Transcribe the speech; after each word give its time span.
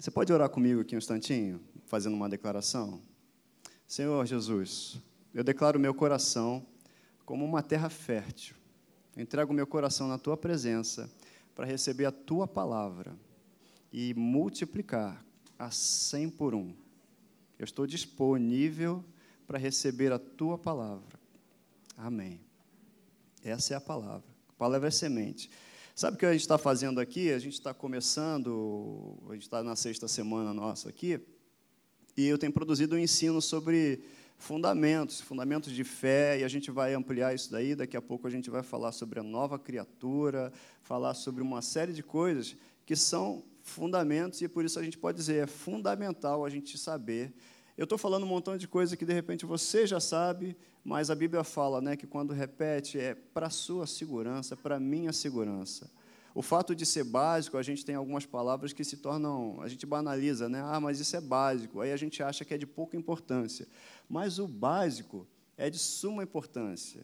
Você 0.00 0.10
pode 0.10 0.32
orar 0.32 0.48
comigo 0.48 0.80
aqui 0.80 0.94
um 0.94 0.98
instantinho, 0.98 1.60
fazendo 1.84 2.14
uma 2.14 2.26
declaração? 2.26 3.02
Senhor 3.86 4.24
Jesus, 4.24 4.98
eu 5.34 5.44
declaro 5.44 5.78
meu 5.78 5.92
coração 5.92 6.66
como 7.26 7.44
uma 7.44 7.62
terra 7.62 7.90
fértil. 7.90 8.56
Entrego 9.14 9.52
meu 9.52 9.66
coração 9.66 10.08
na 10.08 10.16
tua 10.16 10.38
presença 10.38 11.12
para 11.54 11.66
receber 11.66 12.06
a 12.06 12.10
tua 12.10 12.48
palavra 12.48 13.14
e 13.92 14.14
multiplicar 14.14 15.22
a 15.58 15.70
cem 15.70 16.30
por 16.30 16.54
um. 16.54 16.72
Eu 17.58 17.64
estou 17.66 17.86
disponível 17.86 19.04
para 19.46 19.58
receber 19.58 20.14
a 20.14 20.18
tua 20.18 20.56
palavra. 20.56 21.20
Amém. 21.94 22.40
Essa 23.44 23.74
é 23.74 23.76
a 23.76 23.80
palavra. 23.82 24.30
A 24.48 24.52
palavra 24.54 24.88
é 24.88 24.90
semente. 24.90 25.50
Sabe 26.00 26.16
o 26.16 26.18
que 26.18 26.24
a 26.24 26.32
gente 26.32 26.40
está 26.40 26.56
fazendo 26.56 26.98
aqui? 26.98 27.30
A 27.30 27.38
gente 27.38 27.52
está 27.52 27.74
começando, 27.74 29.18
a 29.28 29.34
gente 29.34 29.42
está 29.42 29.62
na 29.62 29.76
sexta 29.76 30.08
semana 30.08 30.54
nossa 30.54 30.88
aqui, 30.88 31.20
e 32.16 32.26
eu 32.26 32.38
tenho 32.38 32.50
produzido 32.50 32.96
um 32.96 32.98
ensino 32.98 33.42
sobre 33.42 34.00
fundamentos, 34.38 35.20
fundamentos 35.20 35.70
de 35.70 35.84
fé, 35.84 36.40
e 36.40 36.42
a 36.42 36.48
gente 36.48 36.70
vai 36.70 36.94
ampliar 36.94 37.34
isso 37.34 37.52
daí. 37.52 37.74
Daqui 37.74 37.98
a 37.98 38.00
pouco 38.00 38.26
a 38.26 38.30
gente 38.30 38.48
vai 38.48 38.62
falar 38.62 38.92
sobre 38.92 39.20
a 39.20 39.22
nova 39.22 39.58
criatura, 39.58 40.50
falar 40.82 41.12
sobre 41.12 41.42
uma 41.42 41.60
série 41.60 41.92
de 41.92 42.02
coisas 42.02 42.56
que 42.86 42.96
são 42.96 43.44
fundamentos, 43.62 44.40
e 44.40 44.48
por 44.48 44.64
isso 44.64 44.78
a 44.78 44.82
gente 44.82 44.96
pode 44.96 45.18
dizer, 45.18 45.42
é 45.42 45.46
fundamental 45.46 46.46
a 46.46 46.48
gente 46.48 46.78
saber. 46.78 47.30
Eu 47.76 47.84
estou 47.84 47.98
falando 47.98 48.22
um 48.22 48.26
montão 48.26 48.56
de 48.56 48.66
coisa 48.66 48.96
que 48.96 49.04
de 49.04 49.12
repente 49.12 49.44
você 49.44 49.86
já 49.86 50.00
sabe, 50.00 50.56
mas 50.84 51.10
a 51.10 51.14
Bíblia 51.14 51.44
fala 51.44 51.80
né, 51.80 51.96
que 51.96 52.06
quando 52.06 52.32
repete 52.32 52.98
é 52.98 53.14
para 53.14 53.50
sua 53.50 53.86
segurança, 53.86 54.56
para 54.56 54.80
minha 54.80 55.12
segurança. 55.12 55.90
O 56.34 56.42
fato 56.42 56.74
de 56.74 56.86
ser 56.86 57.04
básico, 57.04 57.56
a 57.56 57.62
gente 57.62 57.84
tem 57.84 57.94
algumas 57.94 58.24
palavras 58.24 58.72
que 58.72 58.84
se 58.84 58.96
tornam, 58.96 59.60
a 59.60 59.68
gente 59.68 59.84
banaliza, 59.84 60.48
né? 60.48 60.62
Ah, 60.64 60.78
mas 60.80 61.00
isso 61.00 61.16
é 61.16 61.20
básico. 61.20 61.80
Aí 61.80 61.92
a 61.92 61.96
gente 61.96 62.22
acha 62.22 62.44
que 62.44 62.54
é 62.54 62.58
de 62.58 62.66
pouca 62.66 62.96
importância. 62.96 63.66
Mas 64.08 64.38
o 64.38 64.46
básico 64.46 65.26
é 65.56 65.68
de 65.68 65.78
suma 65.78 66.22
importância. 66.22 67.02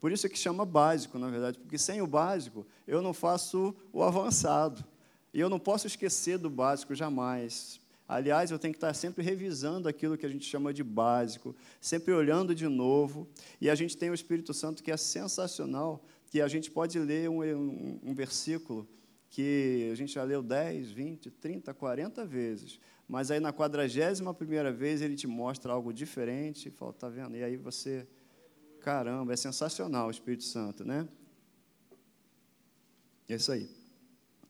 Por 0.00 0.12
isso 0.12 0.26
é 0.26 0.30
que 0.30 0.38
chama 0.38 0.64
básico, 0.64 1.18
na 1.18 1.28
verdade, 1.28 1.58
porque 1.58 1.76
sem 1.76 2.00
o 2.00 2.06
básico 2.06 2.64
eu 2.86 3.02
não 3.02 3.12
faço 3.12 3.74
o 3.92 4.02
avançado. 4.02 4.84
E 5.34 5.40
eu 5.40 5.50
não 5.50 5.58
posso 5.58 5.86
esquecer 5.86 6.38
do 6.38 6.48
básico 6.48 6.94
jamais. 6.94 7.80
Aliás, 8.08 8.50
eu 8.50 8.58
tenho 8.58 8.72
que 8.72 8.78
estar 8.78 8.94
sempre 8.94 9.22
revisando 9.22 9.86
aquilo 9.86 10.16
que 10.16 10.24
a 10.24 10.30
gente 10.30 10.46
chama 10.46 10.72
de 10.72 10.82
básico, 10.82 11.54
sempre 11.78 12.14
olhando 12.14 12.54
de 12.54 12.66
novo. 12.66 13.28
E 13.60 13.68
a 13.68 13.74
gente 13.74 13.98
tem 13.98 14.08
o 14.08 14.14
Espírito 14.14 14.54
Santo 14.54 14.82
que 14.82 14.90
é 14.90 14.96
sensacional, 14.96 16.02
que 16.30 16.40
a 16.40 16.48
gente 16.48 16.70
pode 16.70 16.98
ler 16.98 17.28
um, 17.28 17.42
um, 17.42 18.00
um 18.02 18.14
versículo 18.14 18.88
que 19.28 19.90
a 19.92 19.94
gente 19.94 20.14
já 20.14 20.24
leu 20.24 20.42
10, 20.42 20.90
20, 20.90 21.30
30, 21.30 21.74
40 21.74 22.24
vezes, 22.24 22.80
mas 23.06 23.30
aí 23.30 23.38
na 23.38 23.52
quadragésima 23.52 24.32
primeira 24.32 24.72
vez 24.72 25.02
ele 25.02 25.14
te 25.14 25.26
mostra 25.26 25.70
algo 25.70 25.92
diferente, 25.92 26.68
e 26.68 26.70
fala, 26.70 26.94
tá 26.94 27.08
vendo? 27.10 27.36
E 27.36 27.44
aí 27.44 27.56
você, 27.56 28.06
caramba, 28.80 29.34
é 29.34 29.36
sensacional 29.36 30.08
o 30.08 30.10
Espírito 30.10 30.44
Santo, 30.44 30.84
né? 30.84 31.06
É 33.28 33.34
isso 33.34 33.52
aí. 33.52 33.68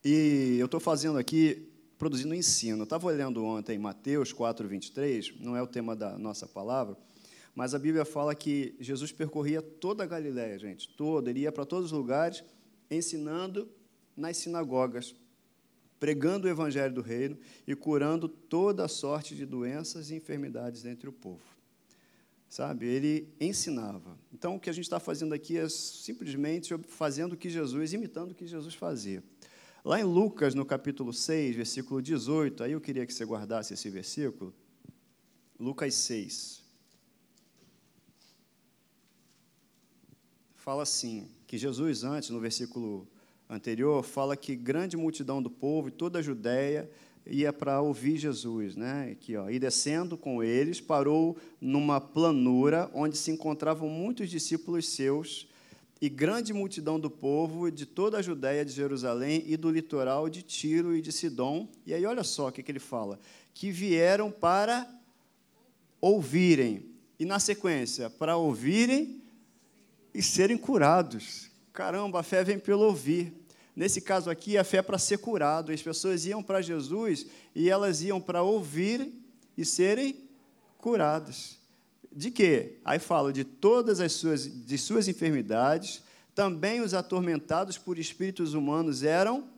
E 0.04 0.56
eu 0.60 0.66
estou 0.66 0.78
fazendo 0.78 1.18
aqui 1.18 1.68
produzindo 1.98 2.34
ensino. 2.34 2.80
Eu 2.80 2.84
estava 2.84 3.06
olhando 3.06 3.44
ontem 3.44 3.76
Mateus 3.76 4.32
4, 4.32 4.66
23, 4.68 5.34
não 5.40 5.56
é 5.56 5.62
o 5.62 5.66
tema 5.66 5.96
da 5.96 6.16
nossa 6.16 6.46
palavra, 6.46 6.96
mas 7.54 7.74
a 7.74 7.78
Bíblia 7.78 8.04
fala 8.04 8.34
que 8.36 8.76
Jesus 8.78 9.10
percorria 9.10 9.60
toda 9.60 10.04
a 10.04 10.06
Galiléia, 10.06 10.56
gente, 10.58 10.88
toda. 10.88 11.28
Ele 11.28 11.40
ia 11.40 11.50
para 11.50 11.66
todos 11.66 11.86
os 11.86 11.98
lugares, 11.98 12.44
ensinando 12.88 13.68
nas 14.16 14.36
sinagogas, 14.36 15.14
pregando 15.98 16.46
o 16.46 16.50
evangelho 16.50 16.94
do 16.94 17.00
reino 17.00 17.36
e 17.66 17.74
curando 17.74 18.28
toda 18.28 18.84
a 18.84 18.88
sorte 18.88 19.34
de 19.34 19.44
doenças 19.44 20.10
e 20.10 20.14
enfermidades 20.14 20.84
entre 20.84 21.08
o 21.08 21.12
povo. 21.12 21.42
Sabe? 22.48 22.86
Ele 22.86 23.28
ensinava. 23.40 24.16
Então, 24.32 24.54
o 24.54 24.60
que 24.60 24.70
a 24.70 24.72
gente 24.72 24.84
está 24.84 25.00
fazendo 25.00 25.34
aqui 25.34 25.58
é 25.58 25.68
simplesmente 25.68 26.72
fazendo 26.86 27.32
o 27.32 27.36
que 27.36 27.50
Jesus, 27.50 27.92
imitando 27.92 28.30
o 28.30 28.34
que 28.34 28.46
Jesus 28.46 28.74
fazia. 28.74 29.22
Lá 29.88 29.98
em 29.98 30.04
Lucas, 30.04 30.54
no 30.54 30.66
capítulo 30.66 31.14
6, 31.14 31.56
versículo 31.56 32.02
18, 32.02 32.62
aí 32.62 32.72
eu 32.72 32.80
queria 32.80 33.06
que 33.06 33.14
você 33.14 33.24
guardasse 33.24 33.72
esse 33.72 33.88
versículo. 33.88 34.52
Lucas 35.58 35.94
6. 35.94 36.62
Fala 40.56 40.82
assim, 40.82 41.26
que 41.46 41.56
Jesus 41.56 42.04
antes, 42.04 42.28
no 42.28 42.38
versículo 42.38 43.08
anterior, 43.48 44.02
fala 44.02 44.36
que 44.36 44.54
grande 44.54 44.94
multidão 44.94 45.40
do 45.40 45.48
povo 45.48 45.88
e 45.88 45.90
toda 45.90 46.18
a 46.18 46.22
Judéia 46.22 46.90
ia 47.26 47.50
para 47.50 47.80
ouvir 47.80 48.18
Jesus, 48.18 48.76
né? 48.76 49.12
Aqui, 49.12 49.36
ó, 49.36 49.48
e 49.48 49.58
descendo 49.58 50.18
com 50.18 50.42
eles, 50.42 50.82
parou 50.82 51.34
numa 51.58 51.98
planura 51.98 52.90
onde 52.92 53.16
se 53.16 53.30
encontravam 53.30 53.88
muitos 53.88 54.28
discípulos 54.28 54.86
seus 54.86 55.48
e 56.00 56.08
grande 56.08 56.52
multidão 56.52 56.98
do 56.98 57.10
povo 57.10 57.70
de 57.70 57.84
toda 57.84 58.18
a 58.18 58.22
Judéia 58.22 58.64
de 58.64 58.72
Jerusalém 58.72 59.42
e 59.46 59.56
do 59.56 59.70
litoral 59.70 60.28
de 60.28 60.42
Tiro 60.42 60.94
e 60.94 61.02
de 61.02 61.10
Sidom. 61.10 61.68
E 61.84 61.92
aí, 61.92 62.06
olha 62.06 62.22
só 62.22 62.48
o 62.48 62.52
que, 62.52 62.62
que 62.62 62.70
ele 62.70 62.78
fala: 62.78 63.18
que 63.52 63.70
vieram 63.70 64.30
para 64.30 64.88
ouvirem. 66.00 66.86
E 67.18 67.24
na 67.24 67.40
sequência, 67.40 68.08
para 68.08 68.36
ouvirem 68.36 69.20
e 70.14 70.22
serem 70.22 70.56
curados. 70.56 71.50
Caramba, 71.72 72.20
a 72.20 72.22
fé 72.22 72.44
vem 72.44 72.58
pelo 72.58 72.84
ouvir. 72.84 73.32
Nesse 73.74 74.00
caso 74.00 74.30
aqui, 74.30 74.56
a 74.56 74.64
fé 74.64 74.78
é 74.78 74.82
para 74.82 74.98
ser 74.98 75.18
curado. 75.18 75.72
As 75.72 75.82
pessoas 75.82 76.26
iam 76.26 76.42
para 76.42 76.62
Jesus 76.62 77.26
e 77.54 77.68
elas 77.68 78.02
iam 78.02 78.20
para 78.20 78.42
ouvir 78.42 79.12
e 79.56 79.64
serem 79.64 80.16
curadas. 80.78 81.57
De 82.12 82.30
quê? 82.30 82.78
Aí 82.84 82.98
fala 82.98 83.32
de 83.32 83.44
todas 83.44 84.00
as 84.00 84.12
suas, 84.12 84.44
de 84.44 84.78
suas 84.78 85.08
enfermidades, 85.08 86.02
também 86.34 86.80
os 86.80 86.94
atormentados 86.94 87.76
por 87.76 87.98
espíritos 87.98 88.54
humanos 88.54 89.02
eram 89.02 89.48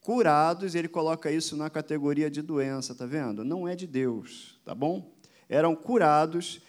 curados, 0.00 0.74
ele 0.74 0.88
coloca 0.88 1.30
isso 1.30 1.56
na 1.56 1.70
categoria 1.70 2.30
de 2.30 2.42
doença, 2.42 2.94
tá 2.94 3.06
vendo? 3.06 3.42
Não 3.42 3.66
é 3.66 3.74
de 3.74 3.86
Deus, 3.86 4.60
tá 4.64 4.74
bom? 4.74 5.10
Eram 5.48 5.74
curados 5.74 6.60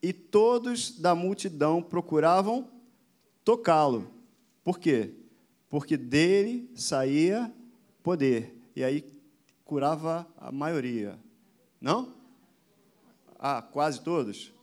e 0.00 0.12
todos 0.12 0.92
da 0.98 1.14
multidão 1.14 1.82
procuravam 1.82 2.68
tocá-lo. 3.44 4.10
Por 4.62 4.78
quê? 4.78 5.12
Porque 5.68 5.96
dele 5.96 6.70
saía 6.76 7.52
poder. 8.02 8.56
E 8.76 8.84
aí 8.84 9.04
curava 9.64 10.26
a 10.36 10.52
maioria. 10.52 11.18
Não? 11.80 12.14
Ah, 13.38 13.60
quase 13.60 14.00
todos? 14.00 14.53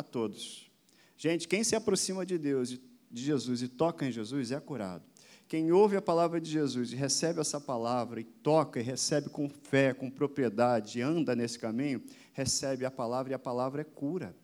A 0.00 0.02
todos. 0.02 0.70
Gente, 1.16 1.46
quem 1.46 1.62
se 1.62 1.76
aproxima 1.76 2.26
de 2.26 2.38
Deus, 2.38 2.70
de 3.10 3.22
Jesus 3.22 3.62
e 3.62 3.68
toca 3.68 4.06
em 4.06 4.12
Jesus 4.12 4.50
é 4.50 4.60
curado. 4.60 5.04
Quem 5.46 5.72
ouve 5.72 5.96
a 5.96 6.02
palavra 6.02 6.40
de 6.40 6.48
Jesus 6.48 6.92
e 6.92 6.96
recebe 6.96 7.40
essa 7.40 7.60
palavra 7.60 8.20
e 8.20 8.24
toca 8.24 8.78
e 8.78 8.82
recebe 8.82 9.28
com 9.28 9.48
fé, 9.48 9.92
com 9.92 10.08
propriedade, 10.08 11.02
anda 11.02 11.34
nesse 11.34 11.58
caminho, 11.58 12.02
recebe 12.32 12.84
a 12.84 12.90
palavra 12.90 13.32
e 13.32 13.34
a 13.34 13.38
palavra 13.38 13.80
é 13.80 13.84
cura. 13.84 14.34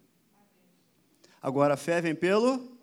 Agora, 1.41 1.75
a 1.75 1.77
fé 1.77 2.01
vem 2.01 2.15
pelo 2.15 2.77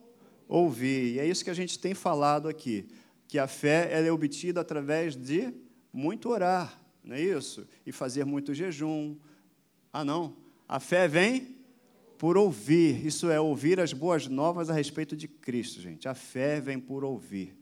ouvir, 0.47 1.15
e 1.15 1.19
é 1.19 1.27
isso 1.27 1.43
que 1.43 1.49
a 1.49 1.53
gente 1.53 1.77
tem 1.77 1.93
falado 1.93 2.47
aqui, 2.47 2.87
que 3.27 3.37
a 3.37 3.45
fé 3.45 3.89
é 3.91 4.11
obtida 4.11 4.61
através 4.61 5.15
de 5.15 5.53
muito 5.91 6.29
orar, 6.29 6.81
não 7.03 7.15
é 7.15 7.21
isso? 7.21 7.67
E 7.85 7.91
fazer 7.91 8.23
muito 8.23 8.53
jejum. 8.53 9.17
Ah, 9.91 10.05
não. 10.05 10.37
A 10.67 10.79
fé 10.79 11.07
vem 11.07 11.52
por 12.23 12.37
ouvir, 12.37 13.05
isso 13.05 13.29
é, 13.29 13.37
ouvir 13.37 13.81
as 13.81 13.91
boas 13.91 14.29
novas 14.29 14.69
a 14.69 14.73
respeito 14.73 15.13
de 15.13 15.27
Cristo, 15.27 15.81
gente. 15.81 16.07
A 16.07 16.15
fé 16.15 16.61
vem 16.61 16.79
por 16.79 17.03
ouvir. 17.03 17.53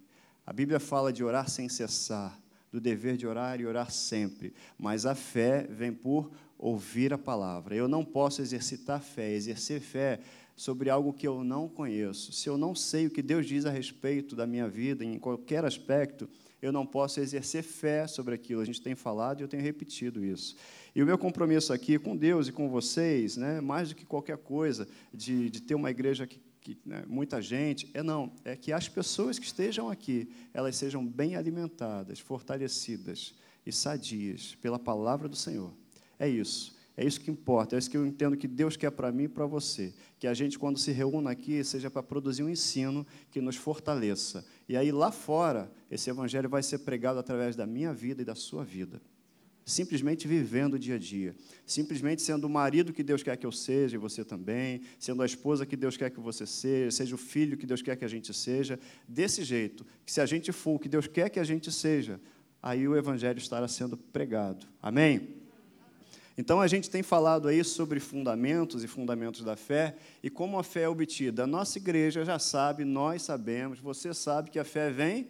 A 0.45 0.53
Bíblia 0.53 0.79
fala 0.79 1.11
de 1.11 1.23
orar 1.23 1.49
sem 1.49 1.67
cessar, 1.67 2.39
do 2.71 2.79
dever 2.79 3.17
de 3.17 3.25
orar 3.25 3.59
e 3.59 3.65
orar 3.65 3.89
sempre, 3.89 4.53
mas 4.77 5.03
a 5.03 5.15
fé 5.15 5.65
vem 5.67 5.91
por 5.91 6.29
ouvir 6.59 7.11
a 7.11 7.17
palavra. 7.17 7.73
Eu 7.73 7.87
não 7.87 8.05
posso 8.05 8.39
exercitar 8.39 9.01
fé, 9.01 9.31
exercer 9.33 9.81
fé 9.81 10.19
sobre 10.55 10.91
algo 10.91 11.11
que 11.11 11.27
eu 11.27 11.43
não 11.43 11.67
conheço. 11.67 12.31
Se 12.31 12.47
eu 12.47 12.55
não 12.55 12.75
sei 12.75 13.07
o 13.07 13.09
que 13.09 13.23
Deus 13.23 13.47
diz 13.47 13.65
a 13.65 13.71
respeito 13.71 14.35
da 14.35 14.45
minha 14.45 14.67
vida, 14.67 15.03
em 15.03 15.17
qualquer 15.17 15.65
aspecto, 15.65 16.29
eu 16.61 16.71
não 16.71 16.85
posso 16.85 17.19
exercer 17.19 17.63
fé 17.63 18.05
sobre 18.05 18.35
aquilo. 18.35 18.61
A 18.61 18.65
gente 18.65 18.79
tem 18.79 18.93
falado 18.93 19.39
e 19.39 19.43
eu 19.43 19.47
tenho 19.47 19.63
repetido 19.63 20.23
isso. 20.23 20.55
E 20.93 21.01
o 21.01 21.05
meu 21.05 21.17
compromisso 21.17 21.71
aqui 21.71 21.97
com 21.97 22.15
Deus 22.15 22.47
e 22.47 22.51
com 22.51 22.69
vocês, 22.69 23.37
né, 23.37 23.61
mais 23.61 23.89
do 23.89 23.95
que 23.95 24.05
qualquer 24.05 24.37
coisa, 24.37 24.87
de, 25.13 25.49
de 25.49 25.61
ter 25.61 25.75
uma 25.75 25.89
igreja 25.89 26.27
que, 26.27 26.41
que 26.59 26.77
né, 26.85 27.03
muita 27.07 27.41
gente, 27.41 27.89
é 27.93 28.03
não, 28.03 28.33
é 28.43 28.55
que 28.55 28.73
as 28.73 28.89
pessoas 28.89 29.39
que 29.39 29.45
estejam 29.45 29.89
aqui, 29.89 30.29
elas 30.53 30.75
sejam 30.75 31.05
bem 31.05 31.35
alimentadas, 31.35 32.19
fortalecidas 32.19 33.33
e 33.65 33.71
sadias 33.71 34.55
pela 34.61 34.77
palavra 34.77 35.29
do 35.29 35.35
Senhor. 35.35 35.71
É 36.19 36.27
isso. 36.27 36.79
É 36.97 37.05
isso 37.05 37.21
que 37.21 37.31
importa, 37.31 37.75
é 37.75 37.79
isso 37.79 37.89
que 37.89 37.95
eu 37.95 38.05
entendo 38.05 38.35
que 38.35 38.47
Deus 38.47 38.75
quer 38.75 38.91
para 38.91 39.11
mim 39.13 39.23
e 39.23 39.27
para 39.29 39.45
você. 39.45 39.93
Que 40.19 40.27
a 40.27 40.33
gente, 40.33 40.59
quando 40.59 40.77
se 40.77 40.91
reúna 40.91 41.31
aqui, 41.31 41.63
seja 41.63 41.89
para 41.89 42.03
produzir 42.03 42.43
um 42.43 42.49
ensino 42.49 43.07
que 43.31 43.39
nos 43.39 43.55
fortaleça. 43.55 44.45
E 44.67 44.75
aí, 44.75 44.91
lá 44.91 45.09
fora, 45.09 45.71
esse 45.89 46.09
evangelho 46.09 46.49
vai 46.49 46.61
ser 46.61 46.79
pregado 46.79 47.17
através 47.17 47.55
da 47.55 47.65
minha 47.65 47.93
vida 47.93 48.21
e 48.21 48.25
da 48.25 48.35
sua 48.35 48.63
vida. 48.63 49.01
Simplesmente 49.65 50.27
vivendo 50.27 50.73
o 50.73 50.79
dia 50.79 50.95
a 50.95 50.97
dia, 50.97 51.35
simplesmente 51.65 52.21
sendo 52.21 52.45
o 52.45 52.49
marido 52.49 52.91
que 52.91 53.03
Deus 53.03 53.23
quer 53.23 53.37
que 53.37 53.45
eu 53.45 53.51
seja 53.51 53.95
e 53.95 53.99
você 53.99 54.23
também, 54.23 54.81
sendo 54.99 55.21
a 55.21 55.25
esposa 55.25 55.65
que 55.65 55.75
Deus 55.75 55.95
quer 55.95 56.09
que 56.09 56.19
você 56.19 56.45
seja, 56.45 56.91
seja 56.91 57.15
o 57.15 57.17
filho 57.17 57.57
que 57.57 57.65
Deus 57.65 57.81
quer 57.81 57.95
que 57.95 58.05
a 58.05 58.07
gente 58.07 58.33
seja, 58.33 58.79
desse 59.07 59.43
jeito, 59.43 59.85
que 60.05 60.11
se 60.11 60.19
a 60.19 60.25
gente 60.25 60.51
for 60.51 60.75
o 60.75 60.79
que 60.79 60.89
Deus 60.89 61.07
quer 61.07 61.29
que 61.29 61.39
a 61.39 61.43
gente 61.43 61.71
seja, 61.71 62.19
aí 62.61 62.87
o 62.87 62.95
evangelho 62.95 63.37
estará 63.37 63.67
sendo 63.67 63.95
pregado. 63.95 64.65
Amém? 64.81 65.41
Então 66.37 66.59
a 66.59 66.67
gente 66.67 66.89
tem 66.89 67.03
falado 67.03 67.47
aí 67.47 67.63
sobre 67.63 67.99
fundamentos 67.99 68.83
e 68.83 68.87
fundamentos 68.87 69.43
da 69.43 69.55
fé 69.55 69.95
e 70.23 70.29
como 70.29 70.57
a 70.57 70.63
fé 70.63 70.83
é 70.83 70.89
obtida. 70.89 71.43
A 71.43 71.47
nossa 71.47 71.77
igreja 71.77 72.25
já 72.25 72.39
sabe, 72.39 72.83
nós 72.83 73.21
sabemos, 73.21 73.79
você 73.79 74.13
sabe 74.13 74.49
que 74.49 74.57
a 74.57 74.63
fé 74.63 74.89
vem 74.89 75.27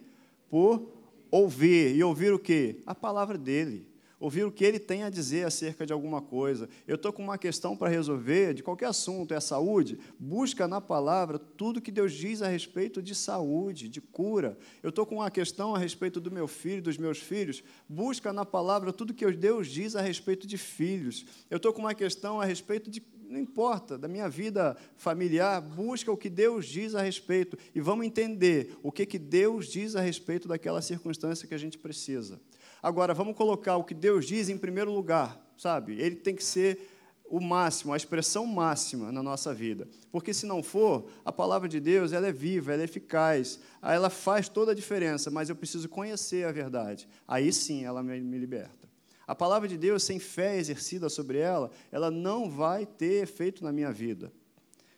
por 0.48 0.90
ouvir. 1.30 1.94
E 1.94 2.02
ouvir 2.02 2.32
o 2.32 2.38
quê? 2.38 2.76
A 2.86 2.94
palavra 2.94 3.36
dele 3.36 3.91
ouvir 4.22 4.44
o 4.44 4.52
que 4.52 4.64
ele 4.64 4.78
tem 4.78 5.02
a 5.02 5.10
dizer 5.10 5.44
acerca 5.44 5.84
de 5.84 5.92
alguma 5.92 6.22
coisa. 6.22 6.68
Eu 6.86 6.94
estou 6.94 7.12
com 7.12 7.24
uma 7.24 7.36
questão 7.36 7.76
para 7.76 7.88
resolver, 7.88 8.54
de 8.54 8.62
qualquer 8.62 8.86
assunto, 8.86 9.34
é 9.34 9.40
saúde. 9.40 9.98
Busca 10.16 10.68
na 10.68 10.80
palavra 10.80 11.40
tudo 11.40 11.80
que 11.80 11.90
Deus 11.90 12.12
diz 12.12 12.40
a 12.40 12.46
respeito 12.46 13.02
de 13.02 13.16
saúde, 13.16 13.88
de 13.88 14.00
cura. 14.00 14.56
Eu 14.80 14.90
estou 14.90 15.04
com 15.04 15.16
uma 15.16 15.30
questão 15.30 15.74
a 15.74 15.78
respeito 15.78 16.20
do 16.20 16.30
meu 16.30 16.46
filho, 16.46 16.80
dos 16.80 16.96
meus 16.96 17.18
filhos. 17.18 17.64
Busca 17.88 18.32
na 18.32 18.44
palavra 18.44 18.92
tudo 18.92 19.12
que 19.12 19.28
Deus 19.32 19.66
diz 19.66 19.96
a 19.96 20.00
respeito 20.00 20.46
de 20.46 20.56
filhos. 20.56 21.26
Eu 21.50 21.56
estou 21.56 21.72
com 21.72 21.80
uma 21.80 21.94
questão 21.94 22.40
a 22.40 22.44
respeito 22.44 22.88
de 22.88 23.02
não 23.28 23.40
importa, 23.40 23.96
da 23.96 24.06
minha 24.06 24.28
vida 24.28 24.76
familiar, 24.94 25.58
busca 25.60 26.12
o 26.12 26.16
que 26.18 26.28
Deus 26.28 26.66
diz 26.66 26.94
a 26.94 27.00
respeito 27.00 27.56
e 27.74 27.80
vamos 27.80 28.04
entender 28.04 28.76
o 28.82 28.92
que, 28.92 29.06
que 29.06 29.18
Deus 29.18 29.68
diz 29.68 29.96
a 29.96 30.02
respeito 30.02 30.46
daquela 30.46 30.82
circunstância 30.82 31.48
que 31.48 31.54
a 31.54 31.58
gente 31.58 31.78
precisa. 31.78 32.38
Agora, 32.82 33.14
vamos 33.14 33.36
colocar 33.36 33.76
o 33.76 33.84
que 33.84 33.94
Deus 33.94 34.26
diz 34.26 34.48
em 34.48 34.58
primeiro 34.58 34.92
lugar, 34.92 35.40
sabe? 35.56 36.00
Ele 36.00 36.16
tem 36.16 36.34
que 36.34 36.42
ser 36.42 36.88
o 37.24 37.40
máximo, 37.40 37.94
a 37.94 37.96
expressão 37.96 38.44
máxima 38.44 39.10
na 39.10 39.22
nossa 39.22 39.54
vida. 39.54 39.88
Porque 40.10 40.34
se 40.34 40.44
não 40.44 40.62
for, 40.62 41.06
a 41.24 41.32
palavra 41.32 41.68
de 41.68 41.80
Deus 41.80 42.12
ela 42.12 42.26
é 42.26 42.32
viva, 42.32 42.72
ela 42.72 42.82
é 42.82 42.84
eficaz, 42.84 43.58
ela 43.80 44.10
faz 44.10 44.48
toda 44.48 44.72
a 44.72 44.74
diferença, 44.74 45.30
mas 45.30 45.48
eu 45.48 45.56
preciso 45.56 45.88
conhecer 45.88 46.44
a 46.44 46.52
verdade. 46.52 47.08
Aí 47.26 47.52
sim 47.52 47.84
ela 47.84 48.02
me, 48.02 48.20
me 48.20 48.36
liberta. 48.36 48.86
A 49.26 49.34
palavra 49.34 49.68
de 49.68 49.78
Deus, 49.78 50.02
sem 50.02 50.18
fé 50.18 50.58
exercida 50.58 51.08
sobre 51.08 51.38
ela, 51.38 51.70
ela 51.90 52.10
não 52.10 52.50
vai 52.50 52.84
ter 52.84 53.22
efeito 53.22 53.64
na 53.64 53.72
minha 53.72 53.92
vida. 53.92 54.30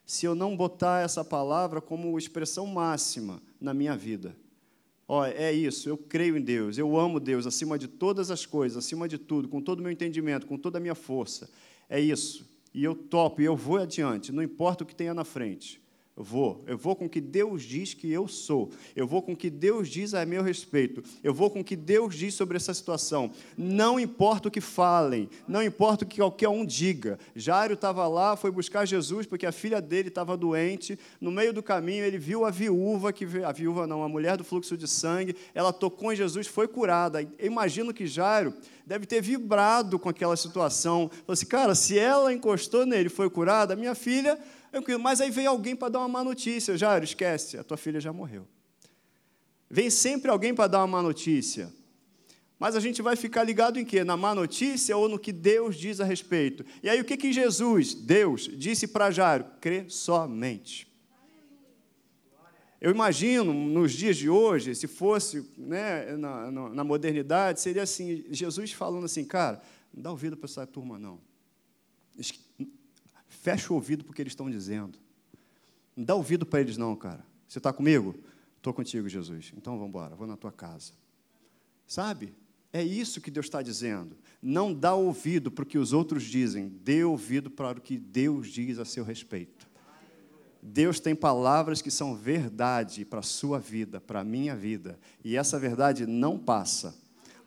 Se 0.05 0.25
eu 0.25 0.35
não 0.35 0.57
botar 0.57 1.05
essa 1.05 1.23
palavra 1.23 1.79
como 1.79 2.17
expressão 2.17 2.67
máxima 2.67 3.41
na 3.61 3.73
minha 3.73 3.95
vida. 3.95 4.35
Ó, 5.07 5.23
é 5.23 5.53
isso, 5.53 5.87
eu 5.87 5.97
creio 5.97 6.35
em 6.35 6.41
Deus, 6.41 6.77
eu 6.79 6.97
amo 6.97 7.19
Deus 7.19 7.45
acima 7.45 7.77
de 7.77 7.87
todas 7.87 8.31
as 8.31 8.45
coisas, 8.45 8.77
acima 8.77 9.07
de 9.07 9.19
tudo, 9.19 9.47
com 9.47 9.61
todo 9.61 9.79
o 9.79 9.83
meu 9.83 9.91
entendimento, 9.91 10.47
com 10.47 10.57
toda 10.57 10.79
a 10.79 10.81
minha 10.81 10.95
força. 10.95 11.49
É 11.87 11.99
isso. 11.99 12.49
E 12.73 12.83
eu 12.83 12.95
topo, 12.95 13.41
e 13.41 13.45
eu 13.45 13.55
vou 13.55 13.77
adiante, 13.77 14.31
não 14.31 14.41
importa 14.41 14.83
o 14.83 14.87
que 14.87 14.95
tenha 14.95 15.13
na 15.13 15.23
frente. 15.23 15.79
Eu 16.17 16.23
vou, 16.23 16.63
eu 16.65 16.77
vou 16.77 16.95
com 16.95 17.07
o 17.07 17.09
que 17.09 17.19
Deus 17.19 17.61
diz 17.61 17.93
que 17.93 18.09
eu 18.09 18.25
sou. 18.25 18.71
Eu 18.95 19.05
vou 19.05 19.21
com 19.21 19.33
o 19.33 19.35
que 19.35 19.49
Deus 19.49 19.89
diz 19.89 20.13
a 20.13 20.25
meu 20.25 20.41
respeito. 20.41 21.03
Eu 21.21 21.33
vou 21.33 21.49
com 21.49 21.59
o 21.59 21.63
que 21.63 21.75
Deus 21.75 22.15
diz 22.15 22.33
sobre 22.33 22.55
essa 22.55 22.73
situação. 22.73 23.31
Não 23.57 23.99
importa 23.99 24.47
o 24.47 24.51
que 24.51 24.61
falem, 24.61 25.29
não 25.45 25.61
importa 25.61 26.05
o 26.05 26.07
que 26.07 26.21
qualquer 26.21 26.47
um 26.47 26.65
diga. 26.65 27.19
Jairo 27.35 27.73
estava 27.73 28.07
lá, 28.07 28.37
foi 28.37 28.49
buscar 28.49 28.85
Jesus 28.85 29.27
porque 29.27 29.45
a 29.45 29.51
filha 29.51 29.81
dele 29.81 30.07
estava 30.07 30.37
doente. 30.37 30.97
No 31.19 31.31
meio 31.31 31.51
do 31.51 31.61
caminho, 31.61 32.05
ele 32.05 32.17
viu 32.17 32.45
a 32.45 32.49
viúva, 32.49 33.11
que 33.11 33.25
a 33.43 33.51
viúva 33.51 33.85
não, 33.85 34.01
a 34.01 34.07
mulher 34.07 34.37
do 34.37 34.45
fluxo 34.45 34.77
de 34.77 34.87
sangue. 34.87 35.35
Ela 35.53 35.73
tocou 35.73 36.13
em 36.13 36.15
Jesus, 36.15 36.47
foi 36.47 36.69
curada. 36.69 37.23
Eu 37.37 37.47
imagino 37.47 37.93
que 37.93 38.07
Jairo 38.07 38.53
deve 38.85 39.05
ter 39.05 39.21
vibrado 39.21 39.99
com 39.99 40.07
aquela 40.07 40.37
situação. 40.37 41.09
Falou 41.09 41.33
assim, 41.33 41.45
cara, 41.45 41.75
se 41.75 41.99
ela 41.99 42.31
encostou 42.31 42.85
nele 42.85 43.09
foi 43.09 43.29
curada, 43.29 43.75
minha 43.75 43.95
filha 43.95 44.39
Tranquilo. 44.75 44.99
Mas 44.99 45.21
aí 45.21 45.31
vem 45.31 45.45
alguém 45.45 45.73
para 45.73 45.87
dar 45.87 45.99
uma 45.99 46.09
má 46.09 46.21
notícia. 46.21 46.77
Jairo, 46.77 47.05
esquece, 47.05 47.57
a 47.57 47.63
tua 47.63 47.77
filha 47.77 47.97
já 48.01 48.11
morreu. 48.11 48.45
Vem 49.69 49.89
sempre 49.89 50.29
alguém 50.29 50.53
para 50.53 50.67
dar 50.67 50.79
uma 50.79 50.87
má 50.87 51.01
notícia. 51.01 51.71
Mas 52.59 52.75
a 52.75 52.81
gente 52.81 53.01
vai 53.01 53.15
ficar 53.15 53.43
ligado 53.43 53.79
em 53.79 53.85
quê? 53.85 54.03
Na 54.03 54.17
má 54.17 54.35
notícia 54.35 54.97
ou 54.97 55.07
no 55.07 55.17
que 55.17 55.31
Deus 55.31 55.77
diz 55.77 56.01
a 56.01 56.03
respeito? 56.03 56.65
E 56.83 56.89
aí 56.89 56.99
o 56.99 57.05
que, 57.05 57.15
que 57.15 57.31
Jesus, 57.31 57.93
Deus, 57.93 58.49
disse 58.53 58.85
para 58.85 59.11
Jairo? 59.11 59.45
Crê 59.61 59.85
somente. 59.87 60.93
Eu 62.81 62.91
imagino, 62.91 63.53
nos 63.53 63.93
dias 63.93 64.17
de 64.17 64.29
hoje, 64.29 64.75
se 64.75 64.87
fosse 64.87 65.49
né, 65.57 66.17
na, 66.17 66.51
na, 66.51 66.83
modernidade, 66.83 67.61
seria 67.61 67.83
assim, 67.83 68.25
Jesus 68.29 68.73
falando 68.73 69.05
assim, 69.05 69.23
cara, 69.23 69.61
não 69.93 70.03
dá 70.03 70.11
ouvido 70.11 70.35
para 70.35 70.49
essa 70.49 70.67
turma, 70.67 70.99
não. 70.99 71.21
Fecha 73.45 73.71
o 73.71 73.75
ouvido 73.75 74.03
porque 74.03 74.23
eles 74.23 74.31
estão 74.31 74.49
dizendo. 74.49 74.97
Não 75.95 76.03
dá 76.03 76.15
ouvido 76.15 76.47
para 76.47 76.61
eles, 76.61 76.77
não, 76.77 76.95
cara. 76.95 77.23
Você 77.47 77.59
está 77.59 77.71
comigo? 77.71 78.15
Estou 78.57 78.73
contigo, 78.73 79.07
Jesus. 79.07 79.53
Então 79.55 79.73
vamos 79.73 79.89
embora, 79.89 80.15
vou 80.15 80.25
na 80.25 80.35
tua 80.35 80.51
casa. 80.51 80.93
Sabe? 81.85 82.33
É 82.73 82.83
isso 82.83 83.21
que 83.21 83.29
Deus 83.29 83.45
está 83.45 83.61
dizendo. 83.61 84.17
Não 84.41 84.73
dá 84.73 84.95
ouvido 84.95 85.51
para 85.51 85.61
o 85.61 85.65
que 85.67 85.77
os 85.77 85.93
outros 85.93 86.23
dizem, 86.23 86.69
dê 86.83 87.03
ouvido 87.03 87.51
para 87.51 87.77
o 87.77 87.81
que 87.81 87.99
Deus 87.99 88.47
diz 88.47 88.79
a 88.79 88.83
seu 88.83 89.03
respeito. 89.03 89.69
Deus 90.59 90.99
tem 90.99 91.13
palavras 91.13 91.83
que 91.83 91.91
são 91.91 92.15
verdade 92.15 93.05
para 93.05 93.19
a 93.19 93.21
sua 93.21 93.59
vida, 93.59 94.01
para 94.01 94.21
a 94.21 94.23
minha 94.23 94.55
vida, 94.55 94.97
e 95.23 95.37
essa 95.37 95.59
verdade 95.59 96.07
não 96.07 96.39
passa 96.39 96.95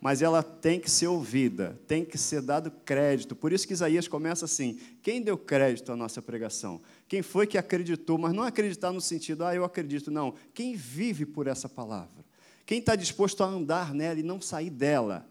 mas 0.00 0.22
ela 0.22 0.42
tem 0.42 0.78
que 0.78 0.90
ser 0.90 1.08
ouvida, 1.08 1.78
tem 1.86 2.04
que 2.04 2.16
ser 2.16 2.40
dado 2.40 2.70
crédito. 2.70 3.34
Por 3.34 3.52
isso 3.52 3.66
que 3.66 3.72
Isaías 3.72 4.06
começa 4.06 4.44
assim: 4.44 4.78
quem 5.02 5.20
deu 5.20 5.36
crédito 5.36 5.90
à 5.90 5.96
nossa 5.96 6.22
pregação? 6.22 6.80
Quem 7.08 7.20
foi 7.20 7.46
que 7.46 7.58
acreditou, 7.58 8.16
mas 8.16 8.32
não 8.32 8.44
acreditar 8.44 8.92
no 8.92 9.00
sentido, 9.00 9.44
ah, 9.44 9.54
eu 9.54 9.64
acredito, 9.64 10.10
não. 10.10 10.34
Quem 10.54 10.76
vive 10.76 11.26
por 11.26 11.46
essa 11.46 11.68
palavra? 11.68 12.24
Quem 12.64 12.78
está 12.78 12.94
disposto 12.94 13.42
a 13.42 13.46
andar 13.46 13.92
nela 13.92 14.20
e 14.20 14.22
não 14.22 14.40
sair 14.40 14.70
dela? 14.70 15.26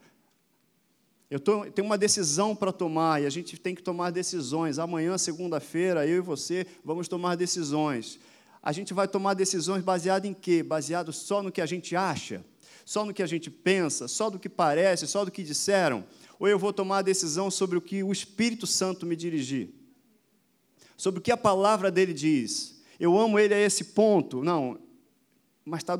Eu 1.29 1.39
tô, 1.39 1.65
tenho 1.65 1.85
uma 1.85 1.97
decisão 1.97 2.55
para 2.55 2.71
tomar 2.71 3.21
e 3.21 3.25
a 3.25 3.29
gente 3.29 3.57
tem 3.57 3.75
que 3.75 3.83
tomar 3.83 4.11
decisões. 4.11 4.79
Amanhã, 4.79 5.17
segunda-feira, 5.17 6.07
eu 6.07 6.17
e 6.17 6.21
você 6.21 6.65
vamos 6.83 7.07
tomar 7.07 7.35
decisões. 7.35 8.19
A 8.61 8.71
gente 8.71 8.93
vai 8.93 9.07
tomar 9.07 9.33
decisões 9.33 9.83
baseado 9.83 10.25
em 10.25 10.33
quê? 10.33 10.63
Baseado 10.63 11.13
só 11.13 11.43
no 11.43 11.51
que 11.51 11.61
a 11.61 11.65
gente 11.65 11.95
acha? 11.95 12.43
Só 12.87 13.03
no 13.03 13.13
que 13.13 13.21
a 13.21 13.27
gente 13.27 13.51
pensa, 13.51 14.07
só 14.07 14.29
do 14.29 14.39
que 14.39 14.47
parece, 14.47 15.05
só 15.07 15.25
do 15.25 15.29
que 15.29 15.43
disseram? 15.43 16.05
Ou 16.39 16.47
eu 16.47 16.57
vou 16.57 16.71
tomar 16.71 16.99
a 16.99 17.01
decisão 17.01 17.51
sobre 17.51 17.77
o 17.77 17.81
que 17.81 18.01
o 18.01 18.13
Espírito 18.13 18.65
Santo 18.65 19.05
me 19.05 19.13
dirigir? 19.13 19.71
Sobre 20.95 21.19
o 21.19 21.21
que 21.21 21.29
a 21.29 21.35
palavra 21.35 21.91
dele 21.91 22.13
diz? 22.13 22.81
Eu 22.97 23.19
amo 23.19 23.37
ele 23.37 23.53
a 23.53 23.59
esse 23.59 23.83
ponto? 23.83 24.41
Não, 24.41 24.79
mas, 25.65 25.83
tá, 25.83 25.99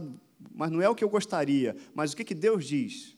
mas 0.55 0.71
não 0.71 0.81
é 0.81 0.87
o 0.87 0.95
que 0.95 1.03
eu 1.03 1.09
gostaria, 1.09 1.75
mas 1.93 2.13
o 2.13 2.15
que, 2.15 2.23
que 2.23 2.33
Deus 2.33 2.65
diz? 2.65 3.17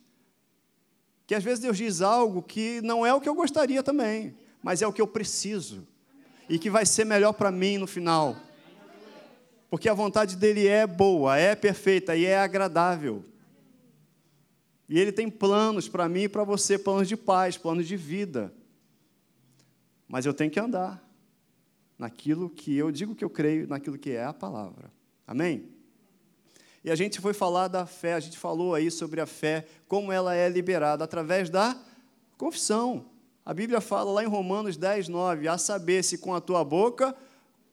Que 1.27 1.35
às 1.35 1.43
vezes 1.43 1.59
Deus 1.59 1.77
diz 1.77 2.01
algo 2.01 2.41
que 2.41 2.81
não 2.81 3.05
é 3.05 3.13
o 3.13 3.21
que 3.21 3.29
eu 3.29 3.35
gostaria 3.35 3.83
também, 3.83 4.35
mas 4.63 4.81
é 4.81 4.87
o 4.87 4.91
que 4.91 4.99
eu 4.99 5.07
preciso 5.07 5.87
e 6.49 6.57
que 6.57 6.71
vai 6.71 6.87
ser 6.87 7.05
melhor 7.05 7.33
para 7.33 7.51
mim 7.51 7.77
no 7.77 7.85
final. 7.85 8.35
Porque 9.69 9.87
a 9.87 9.93
vontade 9.93 10.35
dele 10.35 10.65
é 10.65 10.87
boa, 10.87 11.37
é 11.37 11.53
perfeita 11.53 12.15
e 12.15 12.25
é 12.25 12.39
agradável. 12.39 13.23
E 14.89 14.99
Ele 14.99 15.11
tem 15.11 15.29
planos 15.29 15.87
para 15.87 16.09
mim 16.09 16.23
e 16.23 16.29
para 16.29 16.43
você, 16.43 16.77
planos 16.77 17.07
de 17.07 17.15
paz, 17.15 17.55
planos 17.55 17.87
de 17.87 17.95
vida. 17.95 18.51
Mas 20.07 20.25
eu 20.25 20.33
tenho 20.33 20.49
que 20.49 20.59
andar 20.59 21.07
naquilo 21.97 22.49
que 22.49 22.75
eu 22.75 22.91
digo 22.91 23.13
que 23.13 23.23
eu 23.23 23.29
creio, 23.29 23.67
naquilo 23.67 23.99
que 23.99 24.09
é 24.09 24.23
a 24.23 24.33
palavra. 24.33 24.91
Amém? 25.27 25.69
E 26.83 26.89
a 26.89 26.95
gente 26.95 27.21
foi 27.21 27.33
falar 27.33 27.67
da 27.67 27.85
fé, 27.85 28.15
a 28.15 28.19
gente 28.19 28.37
falou 28.37 28.73
aí 28.73 28.89
sobre 28.89 29.21
a 29.21 29.27
fé, 29.27 29.67
como 29.87 30.11
ela 30.11 30.33
é 30.33 30.49
liberada 30.49 31.03
através 31.03 31.51
da 31.51 31.77
confissão. 32.35 33.05
A 33.45 33.53
Bíblia 33.53 33.81
fala 33.81 34.11
lá 34.11 34.23
em 34.23 34.27
Romanos 34.27 34.75
10, 34.75 35.07
9, 35.07 35.47
a 35.47 35.57
saber 35.57 36.03
se 36.03 36.17
com 36.17 36.33
a 36.33 36.41
tua 36.41 36.63
boca 36.63 37.15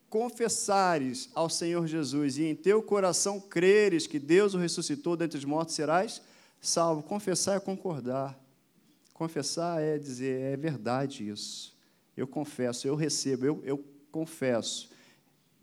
confessares 0.09 1.29
ao 1.33 1.49
Senhor 1.49 1.87
Jesus 1.87 2.37
e 2.37 2.43
em 2.43 2.55
teu 2.55 2.81
coração 2.81 3.39
creres 3.39 4.05
que 4.05 4.19
Deus 4.19 4.53
o 4.53 4.57
ressuscitou 4.57 5.17
dentre 5.17 5.37
os 5.37 5.45
mortos, 5.45 5.73
serás 5.73 6.21
salvo. 6.61 7.03
Confessar 7.03 7.57
é 7.57 7.59
concordar. 7.59 8.39
Confessar 9.13 9.81
é 9.81 9.97
dizer, 9.97 10.53
é 10.53 10.57
verdade 10.57 11.27
isso. 11.27 11.75
Eu 12.15 12.27
confesso, 12.27 12.87
eu 12.87 12.95
recebo, 12.95 13.45
eu, 13.45 13.61
eu 13.63 13.83
confesso. 14.11 14.89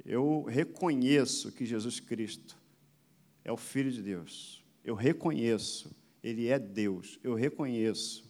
Eu 0.05 0.43
reconheço 0.43 1.53
que 1.53 1.65
Jesus 1.65 2.01
Cristo 2.01 2.57
é 3.45 3.53
o 3.53 3.57
Filho 3.57 3.91
de 3.91 4.03
Deus. 4.03 4.63
Eu 4.85 4.95
reconheço, 4.95 5.91
Ele 6.23 6.49
é 6.49 6.59
Deus. 6.59 7.19
Eu 7.23 7.35
reconheço. 7.35 8.25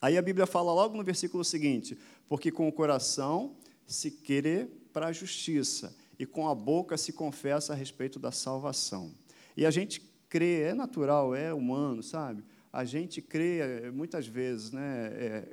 Aí 0.00 0.16
a 0.16 0.22
Bíblia 0.22 0.46
fala 0.46 0.72
logo 0.72 0.96
no 0.96 1.04
versículo 1.04 1.44
seguinte: 1.44 1.98
porque 2.28 2.50
com 2.50 2.68
o 2.68 2.72
coração 2.72 3.56
se 3.86 4.10
crê 4.10 4.68
para 4.92 5.06
a 5.06 5.12
justiça, 5.12 5.96
e 6.18 6.26
com 6.26 6.48
a 6.48 6.54
boca 6.54 6.96
se 6.96 7.12
confessa 7.12 7.72
a 7.72 7.76
respeito 7.76 8.18
da 8.18 8.32
salvação. 8.32 9.12
E 9.56 9.64
a 9.64 9.70
gente 9.70 10.00
crê, 10.28 10.62
é 10.62 10.74
natural, 10.74 11.34
é 11.34 11.52
humano, 11.52 12.02
sabe? 12.02 12.44
a 12.72 12.84
gente 12.84 13.20
crê 13.20 13.58
eh, 13.58 13.90
muitas 13.90 14.26
vezes, 14.26 14.70
né? 14.70 15.08
É, 15.12 15.48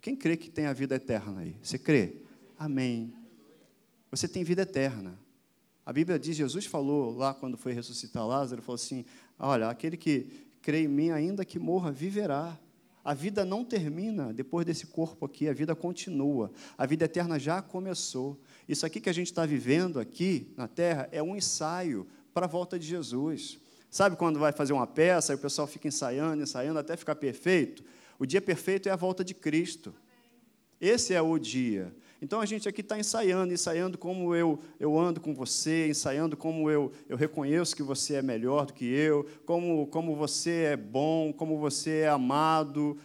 quem 0.00 0.16
crê 0.16 0.36
que 0.36 0.50
tem 0.50 0.66
a 0.66 0.72
vida 0.72 0.94
eterna 0.94 1.40
aí? 1.40 1.56
Você 1.62 1.78
crê? 1.78 2.16
Amém. 2.58 3.12
Você 4.10 4.28
tem 4.28 4.44
vida 4.44 4.62
eterna. 4.62 5.18
A 5.84 5.92
Bíblia 5.92 6.18
diz, 6.18 6.36
Jesus 6.36 6.66
falou 6.66 7.16
lá 7.16 7.34
quando 7.34 7.56
foi 7.56 7.72
ressuscitar 7.72 8.26
Lázaro, 8.26 8.62
falou 8.62 8.76
assim: 8.76 9.04
Olha, 9.38 9.68
aquele 9.68 9.96
que 9.96 10.28
crê 10.62 10.82
em 10.84 10.88
mim, 10.88 11.10
ainda 11.10 11.44
que 11.44 11.58
morra, 11.58 11.90
viverá. 11.90 12.58
A 13.02 13.14
vida 13.14 13.46
não 13.46 13.64
termina 13.64 14.32
depois 14.32 14.66
desse 14.66 14.86
corpo 14.86 15.24
aqui, 15.24 15.48
a 15.48 15.54
vida 15.54 15.74
continua. 15.74 16.52
A 16.76 16.84
vida 16.84 17.06
eterna 17.06 17.38
já 17.38 17.62
começou. 17.62 18.38
Isso 18.68 18.84
aqui 18.84 19.00
que 19.00 19.08
a 19.08 19.12
gente 19.12 19.28
está 19.28 19.46
vivendo 19.46 19.98
aqui 19.98 20.52
na 20.56 20.68
terra 20.68 21.08
é 21.10 21.22
um 21.22 21.34
ensaio 21.34 22.06
para 22.34 22.44
a 22.44 22.48
volta 22.48 22.78
de 22.78 22.86
Jesus. 22.86 23.58
Sabe 23.90 24.14
quando 24.14 24.38
vai 24.38 24.52
fazer 24.52 24.72
uma 24.72 24.86
peça 24.86 25.32
e 25.32 25.34
o 25.34 25.38
pessoal 25.38 25.66
fica 25.66 25.88
ensaiando, 25.88 26.42
ensaiando 26.42 26.78
até 26.78 26.96
ficar 26.96 27.16
perfeito? 27.16 27.82
O 28.20 28.24
dia 28.24 28.40
perfeito 28.40 28.88
é 28.88 28.92
a 28.92 28.96
volta 28.96 29.24
de 29.24 29.34
Cristo. 29.34 29.92
Esse 30.80 31.12
é 31.12 31.20
o 31.20 31.36
dia. 31.38 31.92
Então 32.22 32.40
a 32.40 32.46
gente 32.46 32.68
aqui 32.68 32.82
está 32.82 32.98
ensaiando, 32.98 33.52
ensaiando 33.52 33.98
como 33.98 34.34
eu, 34.34 34.60
eu 34.78 34.98
ando 34.98 35.20
com 35.20 35.34
você, 35.34 35.88
ensaiando 35.88 36.36
como 36.36 36.70
eu, 36.70 36.92
eu 37.08 37.16
reconheço 37.16 37.74
que 37.74 37.82
você 37.82 38.16
é 38.16 38.22
melhor 38.22 38.66
do 38.66 38.74
que 38.74 38.84
eu, 38.84 39.26
como, 39.44 39.86
como 39.86 40.14
você 40.14 40.72
é 40.72 40.76
bom, 40.76 41.32
como 41.32 41.58
você 41.58 42.00
é 42.00 42.08
amado. 42.08 42.98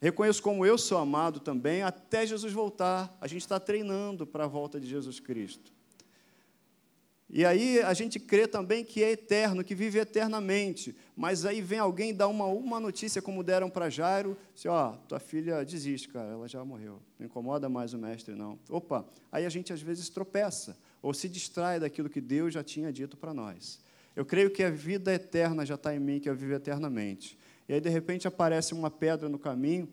Reconheço 0.00 0.42
como 0.42 0.64
eu 0.64 0.76
sou 0.76 0.98
amado 0.98 1.38
também, 1.38 1.82
até 1.82 2.26
Jesus 2.26 2.52
voltar. 2.52 3.16
A 3.20 3.28
gente 3.28 3.42
está 3.42 3.60
treinando 3.60 4.26
para 4.26 4.44
a 4.44 4.48
volta 4.48 4.80
de 4.80 4.86
Jesus 4.86 5.20
Cristo. 5.20 5.73
E 7.28 7.44
aí 7.44 7.80
a 7.80 7.94
gente 7.94 8.20
crê 8.20 8.46
também 8.46 8.84
que 8.84 9.02
é 9.02 9.12
eterno, 9.12 9.64
que 9.64 9.74
vive 9.74 9.98
eternamente. 9.98 10.94
Mas 11.16 11.44
aí 11.44 11.60
vem 11.60 11.78
alguém 11.78 12.14
dar 12.14 12.28
uma, 12.28 12.46
uma 12.46 12.78
notícia, 12.78 13.22
como 13.22 13.42
deram 13.42 13.70
para 13.70 13.88
Jairo, 13.88 14.36
assim, 14.54 14.68
ó, 14.68 14.92
tua 15.08 15.18
filha 15.18 15.64
desiste, 15.64 16.08
cara, 16.08 16.32
ela 16.32 16.46
já 16.46 16.64
morreu. 16.64 17.00
Não 17.18 17.26
incomoda 17.26 17.68
mais 17.68 17.94
o 17.94 17.98
mestre, 17.98 18.34
não. 18.34 18.58
Opa, 18.68 19.06
aí 19.32 19.46
a 19.46 19.48
gente 19.48 19.72
às 19.72 19.80
vezes 19.80 20.08
tropeça, 20.08 20.76
ou 21.02 21.14
se 21.14 21.28
distrai 21.28 21.80
daquilo 21.80 22.10
que 22.10 22.20
Deus 22.20 22.52
já 22.52 22.62
tinha 22.62 22.92
dito 22.92 23.16
para 23.16 23.32
nós. 23.32 23.80
Eu 24.14 24.24
creio 24.24 24.50
que 24.50 24.62
a 24.62 24.70
vida 24.70 25.12
eterna 25.12 25.66
já 25.66 25.74
está 25.74 25.94
em 25.94 25.98
mim, 25.98 26.20
que 26.20 26.28
eu 26.28 26.36
vivo 26.36 26.54
eternamente. 26.54 27.38
E 27.68 27.74
aí, 27.74 27.80
de 27.80 27.88
repente, 27.88 28.28
aparece 28.28 28.74
uma 28.74 28.90
pedra 28.90 29.28
no 29.28 29.38
caminho, 29.38 29.88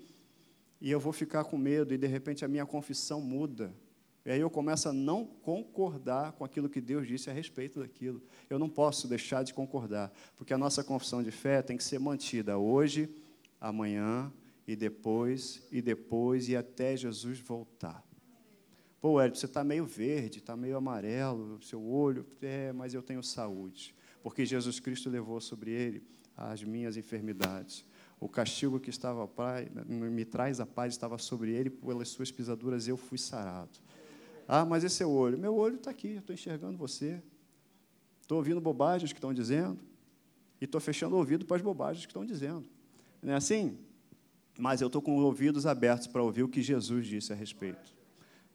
e 0.79 0.91
eu 0.91 0.99
vou 0.99 1.13
ficar 1.13 1.43
com 1.43 1.57
medo, 1.57 1.93
e 1.93 1.97
de 1.97 2.07
repente 2.07 2.43
a 2.43 2.47
minha 2.47 2.65
confissão 2.65 3.21
muda. 3.21 3.73
E 4.25 4.31
aí 4.31 4.39
eu 4.39 4.49
começo 4.49 4.87
a 4.87 4.93
não 4.93 5.25
concordar 5.25 6.33
com 6.33 6.45
aquilo 6.45 6.69
que 6.69 6.79
Deus 6.79 7.07
disse 7.07 7.29
a 7.29 7.33
respeito 7.33 7.79
daquilo. 7.79 8.21
Eu 8.49 8.59
não 8.59 8.69
posso 8.69 9.07
deixar 9.07 9.43
de 9.43 9.53
concordar, 9.53 10.11
porque 10.37 10.53
a 10.53 10.57
nossa 10.57 10.83
confissão 10.83 11.23
de 11.23 11.31
fé 11.31 11.61
tem 11.61 11.75
que 11.75 11.83
ser 11.83 11.99
mantida 11.99 12.57
hoje, 12.57 13.09
amanhã 13.59 14.31
e 14.67 14.75
depois, 14.75 15.67
e 15.71 15.81
depois, 15.81 16.47
e 16.47 16.55
até 16.55 16.95
Jesus 16.95 17.39
voltar. 17.39 18.03
Pô, 19.01 19.19
Hélio, 19.19 19.35
você 19.35 19.47
está 19.47 19.63
meio 19.63 19.85
verde, 19.85 20.37
está 20.37 20.55
meio 20.55 20.77
amarelo, 20.77 21.59
seu 21.63 21.83
olho, 21.83 22.25
é, 22.41 22.71
mas 22.71 22.93
eu 22.93 23.01
tenho 23.01 23.23
saúde, 23.23 23.95
porque 24.21 24.45
Jesus 24.45 24.79
Cristo 24.79 25.09
levou 25.09 25.41
sobre 25.41 25.71
ele 25.71 26.03
as 26.37 26.63
minhas 26.63 26.95
enfermidades. 26.95 27.83
O 28.19 28.29
castigo 28.29 28.79
que 28.79 28.91
estava 28.91 29.27
me 29.87 30.23
traz 30.23 30.59
a 30.59 30.65
paz 30.65 30.93
estava 30.93 31.17
sobre 31.17 31.51
ele, 31.51 31.71
pelas 31.71 32.09
suas 32.09 32.31
pisaduras 32.31 32.87
eu 32.87 32.95
fui 32.95 33.17
sarado. 33.17 33.79
Ah, 34.53 34.65
mas 34.65 34.83
esse 34.83 35.01
é 35.01 35.05
o 35.05 35.09
olho. 35.09 35.37
Meu 35.37 35.55
olho 35.55 35.75
está 35.75 35.91
aqui, 35.91 36.09
estou 36.09 36.33
enxergando 36.33 36.77
você. 36.77 37.23
Estou 38.21 38.37
ouvindo 38.37 38.59
bobagens 38.59 39.13
que 39.13 39.17
estão 39.17 39.33
dizendo. 39.33 39.79
E 40.59 40.65
estou 40.65 40.81
fechando 40.81 41.15
o 41.15 41.19
ouvido 41.19 41.45
para 41.45 41.55
as 41.55 41.63
bobagens 41.63 42.05
que 42.05 42.09
estão 42.09 42.25
dizendo. 42.25 42.65
Não 43.23 43.31
é 43.31 43.37
assim? 43.37 43.77
Mas 44.59 44.81
eu 44.81 44.87
estou 44.87 45.01
com 45.01 45.17
os 45.17 45.23
ouvidos 45.23 45.65
abertos 45.65 46.05
para 46.05 46.21
ouvir 46.21 46.43
o 46.43 46.49
que 46.49 46.61
Jesus 46.61 47.07
disse 47.07 47.31
a 47.31 47.35
respeito. 47.35 47.95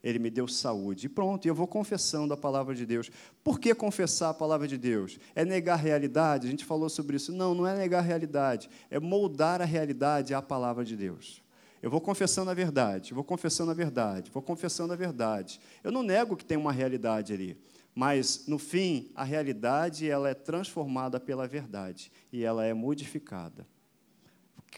Ele 0.02 0.18
me 0.18 0.28
deu 0.28 0.46
saúde. 0.46 1.06
E 1.06 1.08
pronto, 1.08 1.48
eu 1.48 1.54
vou 1.54 1.66
confessando 1.66 2.34
a 2.34 2.36
palavra 2.36 2.74
de 2.74 2.84
Deus. 2.84 3.10
Por 3.42 3.58
que 3.58 3.74
confessar 3.74 4.28
a 4.28 4.34
palavra 4.34 4.68
de 4.68 4.76
Deus? 4.76 5.18
É 5.34 5.46
negar 5.46 5.78
a 5.78 5.82
realidade? 5.82 6.46
A 6.46 6.50
gente 6.50 6.66
falou 6.66 6.90
sobre 6.90 7.16
isso. 7.16 7.32
Não, 7.32 7.54
não 7.54 7.66
é 7.66 7.74
negar 7.74 8.00
a 8.00 8.06
realidade. 8.06 8.68
É 8.90 9.00
moldar 9.00 9.62
a 9.62 9.64
realidade 9.64 10.34
à 10.34 10.42
palavra 10.42 10.84
de 10.84 10.94
Deus. 10.94 11.42
Eu 11.86 11.90
vou 11.90 12.00
confessando 12.00 12.50
a 12.50 12.54
verdade, 12.54 13.14
vou 13.14 13.22
confessando 13.22 13.70
a 13.70 13.74
verdade, 13.74 14.28
vou 14.32 14.42
confessando 14.42 14.92
a 14.92 14.96
verdade. 14.96 15.60
Eu 15.84 15.92
não 15.92 16.02
nego 16.02 16.36
que 16.36 16.44
tem 16.44 16.58
uma 16.58 16.72
realidade 16.72 17.32
ali, 17.32 17.56
mas 17.94 18.44
no 18.48 18.58
fim 18.58 19.08
a 19.14 19.22
realidade 19.22 20.10
ela 20.10 20.28
é 20.28 20.34
transformada 20.34 21.20
pela 21.20 21.46
verdade 21.46 22.10
e 22.32 22.42
ela 22.42 22.64
é 22.64 22.74
modificada. 22.74 23.64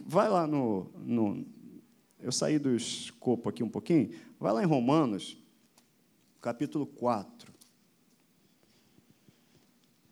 Vai 0.04 0.28
lá 0.28 0.46
no, 0.46 0.92
no 0.98 1.46
eu 2.20 2.30
saí 2.30 2.58
do 2.58 2.76
escopo 2.76 3.48
aqui 3.48 3.62
um 3.62 3.70
pouquinho, 3.70 4.10
vai 4.38 4.52
lá 4.52 4.62
em 4.62 4.66
Romanos, 4.66 5.42
capítulo 6.42 6.86
4, 6.86 7.50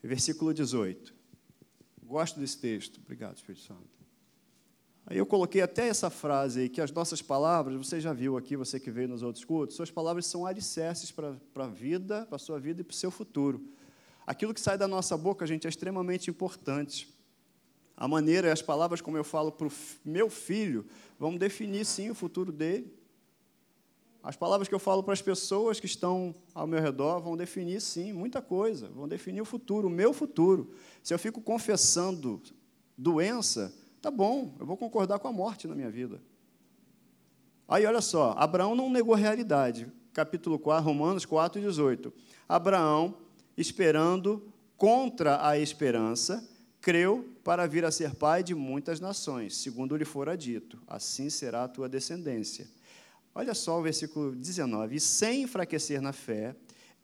versículo 0.03 0.55
18. 0.55 1.15
Gosto 2.05 2.41
desse 2.41 2.57
texto. 2.59 2.99
Obrigado, 3.05 3.37
Espírito 3.37 3.65
Santo. 3.65 3.96
Aí 5.09 5.19
eu 5.19 5.25
coloquei 5.25 5.63
até 5.63 5.87
essa 5.87 6.11
frase 6.11 6.63
aí, 6.63 6.69
que 6.69 6.81
as 6.81 6.91
nossas 6.91 7.23
palavras, 7.23 7.77
você 7.77 8.01
já 8.01 8.13
viu 8.13 8.37
aqui, 8.37 8.57
você 8.57 8.81
que 8.81 8.91
veio 8.91 9.07
nos 9.07 9.23
outros 9.23 9.45
cultos, 9.45 9.77
suas 9.77 9.91
palavras 9.91 10.27
são 10.27 10.45
alicerces 10.45 11.13
para 11.13 11.37
a 11.55 11.69
vida, 11.69 12.27
para 12.27 12.35
a 12.35 12.39
sua 12.41 12.59
vida 12.59 12.81
e 12.81 12.85
para 12.85 12.93
o 12.93 12.97
seu 12.97 13.11
futuro. 13.11 13.65
Aquilo 14.27 14.53
que 14.53 14.61
sai 14.61 14.77
da 14.77 14.89
nossa 14.89 15.17
boca, 15.17 15.47
gente, 15.47 15.65
é 15.65 15.71
extremamente 15.71 16.29
importante. 16.29 17.09
A 17.97 18.09
maneira 18.09 18.49
e 18.49 18.51
as 18.51 18.61
palavras 18.61 19.01
como 19.01 19.17
eu 19.17 19.23
falo 19.23 19.53
para 19.53 19.69
o 19.69 19.73
meu 20.05 20.29
filho 20.29 20.85
vão 21.17 21.37
definir, 21.37 21.85
sim, 21.85 22.11
o 22.11 22.15
futuro 22.15 22.51
dele. 22.51 22.93
As 24.25 24.35
palavras 24.35 24.67
que 24.67 24.75
eu 24.75 24.81
falo 24.81 25.05
para 25.05 25.13
as 25.13 25.23
pessoas 25.23 25.79
que 25.79 25.87
estão 25.87 26.35
ao 26.53 26.67
meu 26.67 26.83
redor 26.83 27.21
vão 27.21 27.37
definir, 27.37 27.81
sim, 27.81 28.13
muita 28.13 28.43
coisa. 28.43 28.89
Vão 28.89 29.07
definir 29.07 29.41
o 29.41 29.45
futuro, 29.45 29.87
o 29.87 29.91
meu 29.91 30.13
futuro. 30.13 30.75
Se 31.01 31.15
eu 31.15 31.19
fico 31.19 31.41
confessando 31.41 32.43
doença, 32.99 33.73
Tá 34.01 34.11
bom, 34.11 34.55
eu 34.59 34.67
vou 34.67 34.77
concordar 34.77 35.19
com 35.19 35.29
a 35.29 35.33
morte 35.33 35.67
na 35.67 35.75
minha 35.75 35.91
vida. 35.91 36.21
Aí, 37.69 37.85
olha 37.85 38.01
só, 38.01 38.35
Abraão 38.39 38.77
não 38.77 38.91
negou 38.91 39.15
a 39.15 39.19
realidade. 39.19 39.91
Capítulo 40.13 40.59
4, 40.59 40.85
Romanos 40.85 41.25
4, 41.25 41.61
18. 41.61 42.13
Abraão, 42.49 43.17
esperando 43.57 44.53
contra 44.77 45.47
a 45.47 45.59
esperança, 45.59 46.47
creu 46.81 47.29
para 47.43 47.67
vir 47.67 47.85
a 47.85 47.91
ser 47.91 48.15
pai 48.15 48.45
de 48.45 48.55
muitas 48.55 49.01
nações, 49.01 49.57
segundo 49.57 49.97
lhe 49.97 50.05
fora 50.05 50.37
dito: 50.37 50.79
assim 50.87 51.29
será 51.29 51.65
a 51.65 51.69
tua 51.69 51.89
descendência. 51.89 52.69
Olha 53.35 53.55
só 53.55 53.79
o 53.79 53.83
versículo 53.83 54.35
19: 54.35 54.97
e 54.97 55.01
sem 55.01 55.43
enfraquecer 55.43 56.01
na 56.01 56.13
fé, 56.13 56.55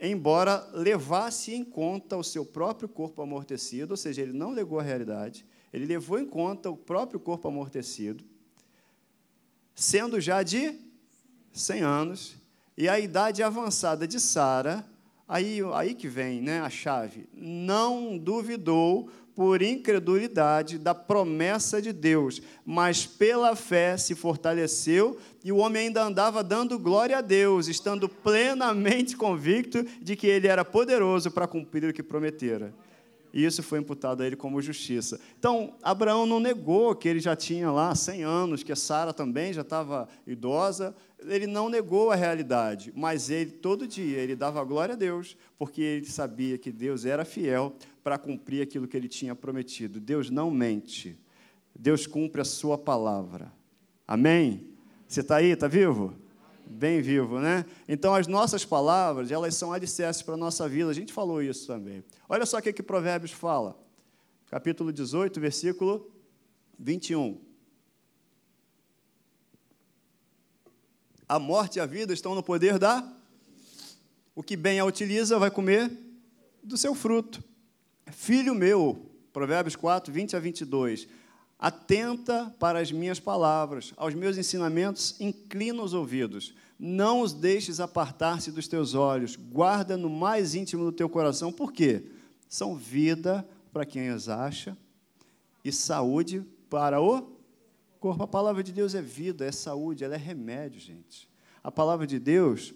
embora 0.01 0.65
levasse 0.73 1.53
em 1.53 1.65
conta 1.65 2.17
o 2.17 2.23
seu 2.23 2.47
próprio 2.47 2.89
corpo 2.89 3.21
amortecido, 3.23 3.93
ou 3.93 3.97
seja, 3.97 4.23
ele 4.23 4.33
não 4.33 4.53
negou 4.53 4.79
a 4.79 4.83
realidade, 4.83 5.45
ele 5.73 5.87
levou 5.87 6.19
em 6.19 6.27
conta 6.27 6.71
o 6.71 6.77
próprio 6.77 7.19
corpo 7.19 7.49
amortecido, 7.49 8.23
sendo 9.75 10.21
já 10.21 10.43
de 10.43 10.79
100 11.53 11.81
anos, 11.81 12.37
e 12.77 12.89
a 12.89 12.99
idade 12.99 13.43
avançada 13.43 14.07
de 14.07 14.21
Sara, 14.21 14.85
aí, 15.27 15.61
aí 15.75 15.95
que 15.95 16.09
vem 16.09 16.43
né, 16.43 16.61
a 16.61 16.69
chave, 16.69 17.27
não 17.35 18.19
duvidou 18.19 19.09
por 19.35 19.63
incredulidade 19.63 20.79
da 20.79 20.95
promessa 20.95 21.81
de 21.81 21.91
Deus, 21.91 22.43
mas 22.67 23.07
pela 23.07 23.57
fé 23.57 23.97
se 23.97 24.15
fortaleceu 24.15 25.19
e 25.43 25.51
o 25.51 25.57
homem 25.57 25.87
ainda 25.87 26.05
andava 26.05 26.45
dando 26.45 26.79
glória 26.79 27.17
a 27.17 27.23
Deus, 27.23 27.67
estando 27.67 28.11
plenamente 28.11 29.17
convicto 29.17 29.83
de 30.03 30.17
que 30.17 30.27
ele 30.27 30.49
era 30.49 30.67
poderoso 30.67 31.31
para 31.31 31.47
cumprir 31.47 31.89
o 31.89 31.95
que 31.95 32.03
prometera 32.03 32.75
e 33.33 33.45
isso 33.45 33.63
foi 33.63 33.79
imputado 33.79 34.23
a 34.23 34.27
ele 34.27 34.37
como 34.37 34.61
justiça. 34.61 35.19
Então, 35.39 35.75
Abraão 35.83 36.27
não 36.27 36.39
negou 36.39 36.95
que 36.95 37.09
ele 37.09 37.21
já 37.21 37.35
tinha 37.35 37.71
lá 37.71 37.95
100 37.95 38.23
anos, 38.23 38.63
que 38.63 38.73
a 38.73 38.77
Sara 38.77 39.13
também 39.13 39.53
já 39.53 39.63
estava 39.63 40.09
idosa, 40.27 40.95
ele 41.25 41.47
não 41.47 41.69
negou 41.69 42.11
a 42.11 42.15
realidade, 42.15 42.93
mas 42.95 43.31
ele, 43.31 43.53
todo 43.53 43.87
dia, 43.87 44.19
ele 44.19 44.37
dava 44.37 44.63
glória 44.65 44.95
a 44.95 44.97
Deus, 44.97 45.37
porque 45.59 45.81
ele 45.81 46.07
sabia 46.07 46.59
que 46.59 46.71
Deus 46.71 47.05
era 47.05 47.25
fiel 47.25 47.75
para 48.03 48.19
cumprir 48.19 48.63
aquilo 48.63 48.89
que 48.89 48.97
ele 48.97 49.09
tinha 49.09 49.35
prometido. 49.35 50.01
Deus 50.01 50.31
não 50.31 50.51
mente, 50.51 51.17
Deus 51.75 52.07
cumpre 52.07 52.41
a 52.41 52.45
sua 52.45 52.77
palavra. 52.77 53.53
Amém? 54.07 54.67
Você 55.07 55.21
está 55.21 55.37
aí, 55.37 55.51
está 55.51 55.69
vivo? 55.69 56.22
Bem 56.73 57.01
vivo, 57.01 57.39
né? 57.39 57.65
Então 57.89 58.15
as 58.15 58.27
nossas 58.27 58.65
palavras, 58.65 59.31
elas 59.31 59.55
são 59.55 59.73
alicerces 59.73 60.23
para 60.23 60.35
a 60.35 60.37
nossa 60.37 60.69
vida. 60.69 60.91
A 60.91 60.95
gente 60.95 61.13
falou 61.13 61.43
isso 61.43 61.67
também. 61.67 62.03
Olha 62.29 62.47
só 62.47 62.59
o 62.59 62.63
que, 62.63 62.73
que 62.73 62.83
Provérbios 62.83 63.33
fala. 63.33 63.77
Capítulo 64.47 64.93
18, 64.93 65.41
versículo 65.41 66.11
21. 66.79 67.41
A 71.29 71.39
morte 71.39 71.77
e 71.77 71.81
a 71.81 71.87
vida 71.87 72.13
estão 72.13 72.35
no 72.35 72.43
poder 72.43 72.79
da. 72.79 73.11
O 74.35 74.43
que 74.43 74.57
bem 74.57 74.79
a 74.81 74.85
utiliza 74.85 75.39
vai 75.39 75.51
comer 75.51 75.91
do 76.63 76.77
seu 76.77 76.95
fruto. 76.95 77.43
Filho 78.11 78.55
meu, 78.55 79.11
Provérbios 79.33 79.77
4, 79.77 80.13
20 80.13 80.37
a 80.37 80.39
22. 80.41 81.09
Atenta 81.59 82.55
para 82.59 82.81
as 82.81 82.91
minhas 82.91 83.21
palavras, 83.21 83.93
aos 83.97 84.15
meus 84.15 84.37
ensinamentos, 84.37 85.19
inclina 85.21 85.83
os 85.83 85.95
ouvidos. 85.95 86.55
Não 86.85 87.21
os 87.21 87.33
deixes 87.33 87.79
apartar-se 87.79 88.51
dos 88.51 88.67
teus 88.67 88.93
olhos, 88.93 89.37
guarda 89.37 89.97
no 89.97 90.11
mais 90.11 90.57
íntimo 90.57 90.83
do 90.83 90.91
teu 90.91 91.09
coração. 91.09 91.53
Por 91.53 91.73
quê? 91.73 92.07
São 92.49 92.75
vida 92.75 93.49
para 93.73 93.87
quem 93.87 94.09
as 94.09 94.29
acha 94.29 94.77
e 95.65 95.71
saúde 95.71 96.45
para 96.69 97.01
o 97.01 97.39
corpo. 98.01 98.25
A 98.25 98.27
palavra 98.27 98.65
de 98.65 98.73
Deus 98.73 98.97
é 98.97 99.01
vida, 99.01 99.47
é 99.47 99.53
saúde, 99.53 100.03
ela 100.03 100.17
é 100.17 100.19
remédio, 100.19 100.81
gente. 100.81 101.31
A 101.63 101.71
palavra 101.71 102.05
de 102.05 102.19
Deus, 102.19 102.75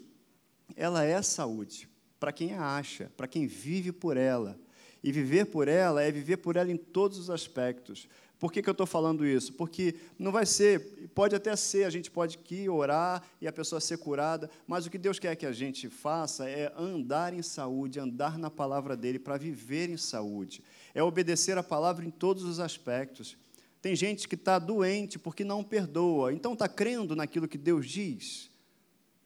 ela 0.76 1.02
é 1.02 1.20
saúde 1.20 1.88
para 2.20 2.30
quem 2.30 2.54
a 2.54 2.76
acha, 2.76 3.10
para 3.16 3.26
quem 3.26 3.48
vive 3.48 3.90
por 3.90 4.16
ela. 4.16 4.56
E 5.02 5.10
viver 5.10 5.46
por 5.46 5.66
ela 5.66 6.00
é 6.00 6.12
viver 6.12 6.36
por 6.36 6.54
ela 6.54 6.70
em 6.70 6.76
todos 6.76 7.18
os 7.18 7.28
aspectos. 7.28 8.06
Por 8.38 8.52
que, 8.52 8.62
que 8.62 8.68
eu 8.68 8.72
estou 8.72 8.86
falando 8.86 9.26
isso? 9.26 9.54
Porque 9.54 9.94
não 10.18 10.30
vai 10.30 10.44
ser, 10.44 11.08
pode 11.14 11.34
até 11.34 11.56
ser, 11.56 11.84
a 11.84 11.90
gente 11.90 12.10
pode 12.10 12.36
aqui 12.36 12.68
orar 12.68 13.22
e 13.40 13.48
a 13.48 13.52
pessoa 13.52 13.80
ser 13.80 13.96
curada, 13.96 14.50
mas 14.66 14.84
o 14.84 14.90
que 14.90 14.98
Deus 14.98 15.18
quer 15.18 15.34
que 15.36 15.46
a 15.46 15.52
gente 15.52 15.88
faça 15.88 16.48
é 16.48 16.70
andar 16.76 17.32
em 17.32 17.40
saúde, 17.40 17.98
andar 17.98 18.38
na 18.38 18.50
palavra 18.50 18.94
dele 18.94 19.18
para 19.18 19.38
viver 19.38 19.88
em 19.88 19.96
saúde. 19.96 20.62
É 20.94 21.02
obedecer 21.02 21.56
a 21.56 21.62
palavra 21.62 22.04
em 22.04 22.10
todos 22.10 22.42
os 22.44 22.60
aspectos. 22.60 23.38
Tem 23.80 23.96
gente 23.96 24.28
que 24.28 24.34
está 24.34 24.58
doente 24.58 25.18
porque 25.18 25.44
não 25.44 25.64
perdoa. 25.64 26.32
Então 26.32 26.52
está 26.52 26.68
crendo 26.68 27.16
naquilo 27.16 27.48
que 27.48 27.56
Deus 27.56 27.88
diz? 27.88 28.50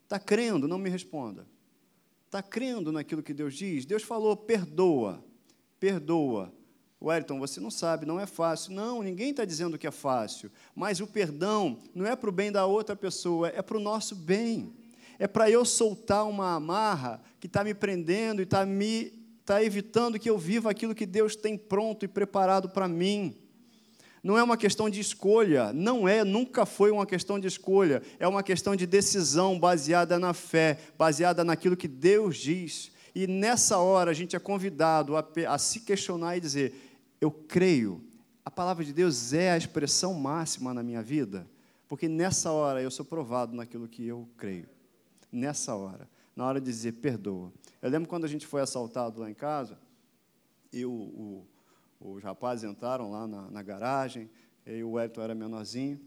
Está 0.03 0.19
crendo? 0.19 0.67
Não 0.69 0.77
me 0.77 0.89
responda. 0.89 1.45
Está 2.27 2.41
crendo 2.41 2.93
naquilo 2.93 3.21
que 3.21 3.33
Deus 3.33 3.55
diz? 3.55 3.85
Deus 3.85 4.03
falou: 4.03 4.37
perdoa, 4.37 5.21
perdoa. 5.79 6.53
Wellington, 7.01 7.39
você 7.39 7.59
não 7.59 7.71
sabe, 7.71 8.05
não 8.05 8.19
é 8.19 8.27
fácil. 8.27 8.73
Não, 8.73 9.01
ninguém 9.01 9.31
está 9.31 9.43
dizendo 9.43 9.77
que 9.77 9.87
é 9.87 9.91
fácil. 9.91 10.51
Mas 10.75 10.99
o 10.99 11.07
perdão 11.07 11.79
não 11.95 12.05
é 12.05 12.15
para 12.15 12.29
o 12.29 12.33
bem 12.33 12.51
da 12.51 12.65
outra 12.65 12.95
pessoa, 12.95 13.49
é 13.49 13.61
para 13.61 13.77
o 13.77 13.79
nosso 13.79 14.15
bem. 14.15 14.73
É 15.17 15.27
para 15.27 15.49
eu 15.49 15.65
soltar 15.65 16.27
uma 16.27 16.55
amarra 16.55 17.21
que 17.39 17.47
está 17.47 17.63
me 17.63 17.73
prendendo 17.73 18.41
e 18.41 18.43
está 18.43 18.65
me 18.65 19.19
está 19.41 19.61
evitando 19.63 20.19
que 20.19 20.29
eu 20.29 20.37
viva 20.37 20.69
aquilo 20.69 20.95
que 20.95 21.05
Deus 21.05 21.35
tem 21.35 21.57
pronto 21.57 22.05
e 22.05 22.07
preparado 22.07 22.69
para 22.69 22.87
mim. 22.87 23.35
Não 24.23 24.37
é 24.37 24.43
uma 24.43 24.55
questão 24.55 24.87
de 24.87 24.99
escolha, 24.99 25.73
não 25.73 26.07
é, 26.07 26.23
nunca 26.23 26.63
foi 26.63 26.91
uma 26.91 27.07
questão 27.07 27.39
de 27.39 27.47
escolha, 27.47 28.03
é 28.19 28.27
uma 28.27 28.43
questão 28.43 28.75
de 28.75 28.85
decisão 28.85 29.59
baseada 29.59 30.19
na 30.19 30.31
fé, 30.31 30.77
baseada 30.97 31.43
naquilo 31.43 31.75
que 31.75 31.87
Deus 31.87 32.37
diz. 32.37 32.91
E 33.15 33.25
nessa 33.25 33.79
hora 33.79 34.11
a 34.11 34.13
gente 34.13 34.35
é 34.35 34.39
convidado 34.39 35.17
a, 35.17 35.27
a 35.49 35.57
se 35.57 35.79
questionar 35.79 36.37
e 36.37 36.39
dizer: 36.39 36.90
eu 37.21 37.29
creio. 37.29 38.03
A 38.43 38.49
palavra 38.49 38.83
de 38.83 38.91
Deus 38.91 39.31
é 39.31 39.51
a 39.51 39.57
expressão 39.57 40.15
máxima 40.15 40.73
na 40.73 40.81
minha 40.81 41.03
vida, 41.03 41.47
porque 41.87 42.09
nessa 42.09 42.51
hora 42.51 42.81
eu 42.81 42.89
sou 42.89 43.05
provado 43.05 43.55
naquilo 43.55 43.87
que 43.87 44.05
eu 44.05 44.27
creio. 44.35 44.67
Nessa 45.31 45.75
hora, 45.75 46.09
na 46.35 46.45
hora 46.45 46.59
de 46.59 46.65
dizer 46.65 46.93
perdoa. 46.93 47.53
Eu 47.81 47.89
lembro 47.89 48.09
quando 48.09 48.25
a 48.25 48.27
gente 48.27 48.47
foi 48.47 48.61
assaltado 48.61 49.21
lá 49.21 49.29
em 49.29 49.35
casa, 49.35 49.77
e 50.73 50.83
o, 50.83 50.91
o, 50.91 51.47
os 51.99 52.23
rapazes 52.23 52.69
entraram 52.69 53.11
lá 53.11 53.27
na, 53.27 53.51
na 53.51 53.61
garagem, 53.61 54.29
e 54.65 54.83
o 54.83 54.93
Wellington 54.93 55.21
era 55.21 55.35
menorzinho, 55.35 55.99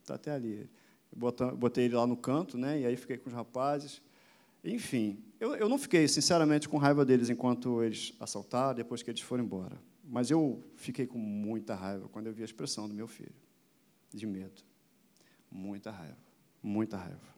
está 0.00 0.14
até 0.14 0.32
ali. 0.32 0.68
Botei 1.14 1.84
ele 1.84 1.94
lá 1.94 2.06
no 2.06 2.16
canto, 2.16 2.56
né, 2.56 2.80
e 2.80 2.86
aí 2.86 2.96
fiquei 2.96 3.18
com 3.18 3.28
os 3.28 3.34
rapazes. 3.34 4.00
Enfim, 4.64 5.22
eu, 5.38 5.54
eu 5.54 5.68
não 5.68 5.76
fiquei, 5.76 6.08
sinceramente, 6.08 6.68
com 6.68 6.78
raiva 6.78 7.04
deles 7.04 7.28
enquanto 7.28 7.82
eles 7.82 8.14
assaltaram, 8.18 8.74
depois 8.74 9.02
que 9.02 9.10
eles 9.10 9.20
foram 9.20 9.44
embora. 9.44 9.76
Mas 10.04 10.30
eu 10.30 10.62
fiquei 10.76 11.06
com 11.06 11.18
muita 11.18 11.74
raiva 11.74 12.08
quando 12.08 12.26
eu 12.26 12.32
vi 12.32 12.42
a 12.42 12.44
expressão 12.44 12.88
do 12.88 12.94
meu 12.94 13.06
filho, 13.06 13.34
de 14.12 14.26
medo. 14.26 14.62
Muita 15.50 15.90
raiva, 15.90 16.18
muita 16.62 16.96
raiva. 16.96 17.32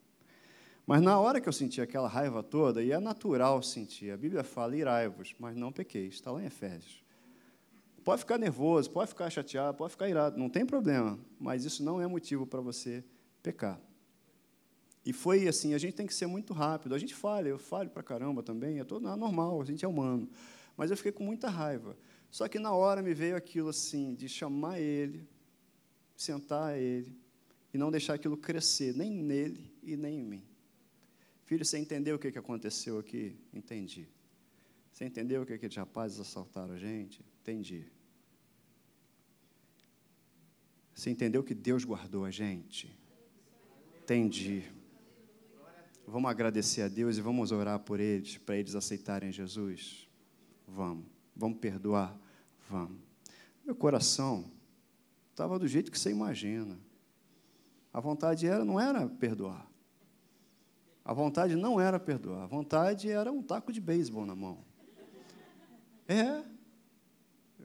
Mas 0.86 1.02
na 1.02 1.18
hora 1.18 1.40
que 1.40 1.48
eu 1.48 1.52
senti 1.52 1.80
aquela 1.80 2.08
raiva 2.08 2.42
toda, 2.42 2.82
e 2.82 2.92
é 2.92 3.00
natural 3.00 3.62
sentir, 3.62 4.10
a 4.10 4.16
Bíblia 4.16 4.44
fala 4.44 4.76
irai-vos, 4.76 5.34
mas 5.38 5.56
não 5.56 5.72
pequeis, 5.72 6.14
está 6.14 6.30
lá 6.30 6.42
em 6.42 6.46
Efésios. 6.46 7.02
Pode 8.04 8.20
ficar 8.20 8.38
nervoso, 8.38 8.90
pode 8.90 9.08
ficar 9.08 9.30
chateado, 9.30 9.78
pode 9.78 9.92
ficar 9.92 10.08
irado, 10.08 10.38
não 10.38 10.50
tem 10.50 10.66
problema, 10.66 11.18
mas 11.40 11.64
isso 11.64 11.82
não 11.82 12.02
é 12.02 12.06
motivo 12.06 12.46
para 12.46 12.60
você 12.60 13.02
pecar. 13.42 13.80
E 15.04 15.12
foi 15.12 15.46
assim, 15.46 15.74
a 15.74 15.78
gente 15.78 15.94
tem 15.94 16.06
que 16.06 16.14
ser 16.14 16.26
muito 16.26 16.52
rápido. 16.54 16.94
A 16.94 16.98
gente 16.98 17.14
falha, 17.14 17.48
eu 17.48 17.58
falho 17.58 17.90
para 17.90 18.02
caramba 18.02 18.42
também, 18.42 18.80
é, 18.80 18.84
todo, 18.84 19.06
é 19.06 19.16
normal, 19.16 19.60
a 19.60 19.64
gente 19.64 19.84
é 19.84 19.88
humano. 19.88 20.28
Mas 20.76 20.90
eu 20.90 20.96
fiquei 20.96 21.12
com 21.12 21.22
muita 21.22 21.48
raiva. 21.48 21.96
Só 22.34 22.48
que 22.48 22.58
na 22.58 22.74
hora 22.74 23.00
me 23.00 23.14
veio 23.14 23.36
aquilo 23.36 23.68
assim, 23.68 24.12
de 24.12 24.28
chamar 24.28 24.80
ele, 24.80 25.24
sentar 26.16 26.76
ele, 26.76 27.16
e 27.72 27.78
não 27.78 27.92
deixar 27.92 28.14
aquilo 28.14 28.36
crescer, 28.36 28.92
nem 28.92 29.08
nele 29.08 29.72
e 29.84 29.96
nem 29.96 30.18
em 30.18 30.24
mim. 30.24 30.44
Filho, 31.44 31.64
você 31.64 31.78
entendeu 31.78 32.16
o 32.16 32.18
que 32.18 32.36
aconteceu 32.36 32.98
aqui? 32.98 33.38
Entendi. 33.52 34.08
Você 34.90 35.04
entendeu 35.04 35.42
o 35.42 35.46
que 35.46 35.52
aqueles 35.52 35.76
rapazes 35.76 36.18
assaltaram 36.18 36.74
a 36.74 36.76
gente? 36.76 37.24
Entendi. 37.40 37.86
Você 40.92 41.10
entendeu 41.10 41.44
que 41.44 41.54
Deus 41.54 41.84
guardou 41.84 42.24
a 42.24 42.32
gente? 42.32 42.98
Entendi. 44.02 44.64
Vamos 46.04 46.28
agradecer 46.28 46.82
a 46.82 46.88
Deus 46.88 47.16
e 47.16 47.20
vamos 47.20 47.52
orar 47.52 47.78
por 47.78 48.00
eles, 48.00 48.38
para 48.38 48.56
eles 48.56 48.74
aceitarem 48.74 49.30
Jesus? 49.30 50.08
Vamos. 50.66 51.06
Vamos 51.36 51.58
perdoar? 51.58 52.23
Vamos. 52.68 52.98
Meu 53.64 53.74
coração 53.74 54.50
estava 55.30 55.58
do 55.58 55.66
jeito 55.66 55.90
que 55.90 55.98
você 55.98 56.10
imagina. 56.10 56.78
A 57.92 58.00
vontade 58.00 58.46
era, 58.46 58.64
não 58.64 58.78
era 58.78 59.08
perdoar. 59.08 59.66
A 61.04 61.12
vontade 61.12 61.54
não 61.54 61.80
era 61.80 62.00
perdoar. 62.00 62.42
A 62.42 62.46
vontade 62.46 63.10
era 63.10 63.30
um 63.30 63.42
taco 63.42 63.72
de 63.72 63.80
beisebol 63.80 64.24
na 64.24 64.34
mão. 64.34 64.64
É. 66.08 66.42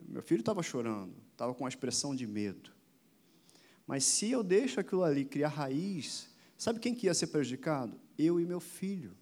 Meu 0.08 0.22
filho 0.22 0.40
estava 0.40 0.62
chorando, 0.62 1.14
estava 1.32 1.54
com 1.54 1.64
uma 1.64 1.68
expressão 1.68 2.14
de 2.14 2.26
medo. 2.26 2.70
Mas 3.86 4.04
se 4.04 4.30
eu 4.30 4.42
deixo 4.42 4.80
aquilo 4.80 5.02
ali 5.02 5.24
criar 5.24 5.48
raiz, 5.48 6.28
sabe 6.56 6.80
quem 6.80 6.94
que 6.94 7.06
ia 7.06 7.14
ser 7.14 7.28
prejudicado? 7.28 7.98
Eu 8.18 8.38
e 8.40 8.44
meu 8.44 8.60
filho. 8.60 9.16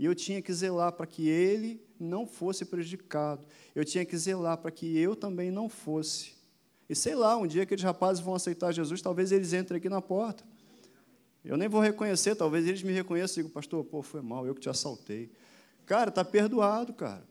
E 0.00 0.06
eu 0.06 0.14
tinha 0.14 0.40
que 0.40 0.50
zelar 0.50 0.92
para 0.92 1.06
que 1.06 1.28
ele 1.28 1.78
não 1.98 2.26
fosse 2.26 2.64
prejudicado. 2.64 3.46
Eu 3.74 3.84
tinha 3.84 4.02
que 4.02 4.16
zelar 4.16 4.56
para 4.56 4.70
que 4.70 4.96
eu 4.96 5.14
também 5.14 5.50
não 5.50 5.68
fosse. 5.68 6.32
E 6.88 6.96
sei 6.96 7.14
lá, 7.14 7.36
um 7.36 7.46
dia 7.46 7.64
aqueles 7.64 7.84
rapazes 7.84 8.22
vão 8.22 8.34
aceitar 8.34 8.72
Jesus, 8.72 9.02
talvez 9.02 9.30
eles 9.30 9.52
entrem 9.52 9.76
aqui 9.76 9.90
na 9.90 10.00
porta. 10.00 10.42
Eu 11.44 11.54
nem 11.54 11.68
vou 11.68 11.82
reconhecer, 11.82 12.34
talvez 12.34 12.66
eles 12.66 12.82
me 12.82 12.94
reconheçam 12.94 13.34
e 13.34 13.36
digam, 13.42 13.50
pastor, 13.50 13.84
pô, 13.84 14.00
foi 14.00 14.22
mal, 14.22 14.46
eu 14.46 14.54
que 14.54 14.62
te 14.62 14.70
assaltei. 14.70 15.30
Cara, 15.84 16.08
está 16.08 16.24
perdoado, 16.24 16.94
cara. 16.94 17.28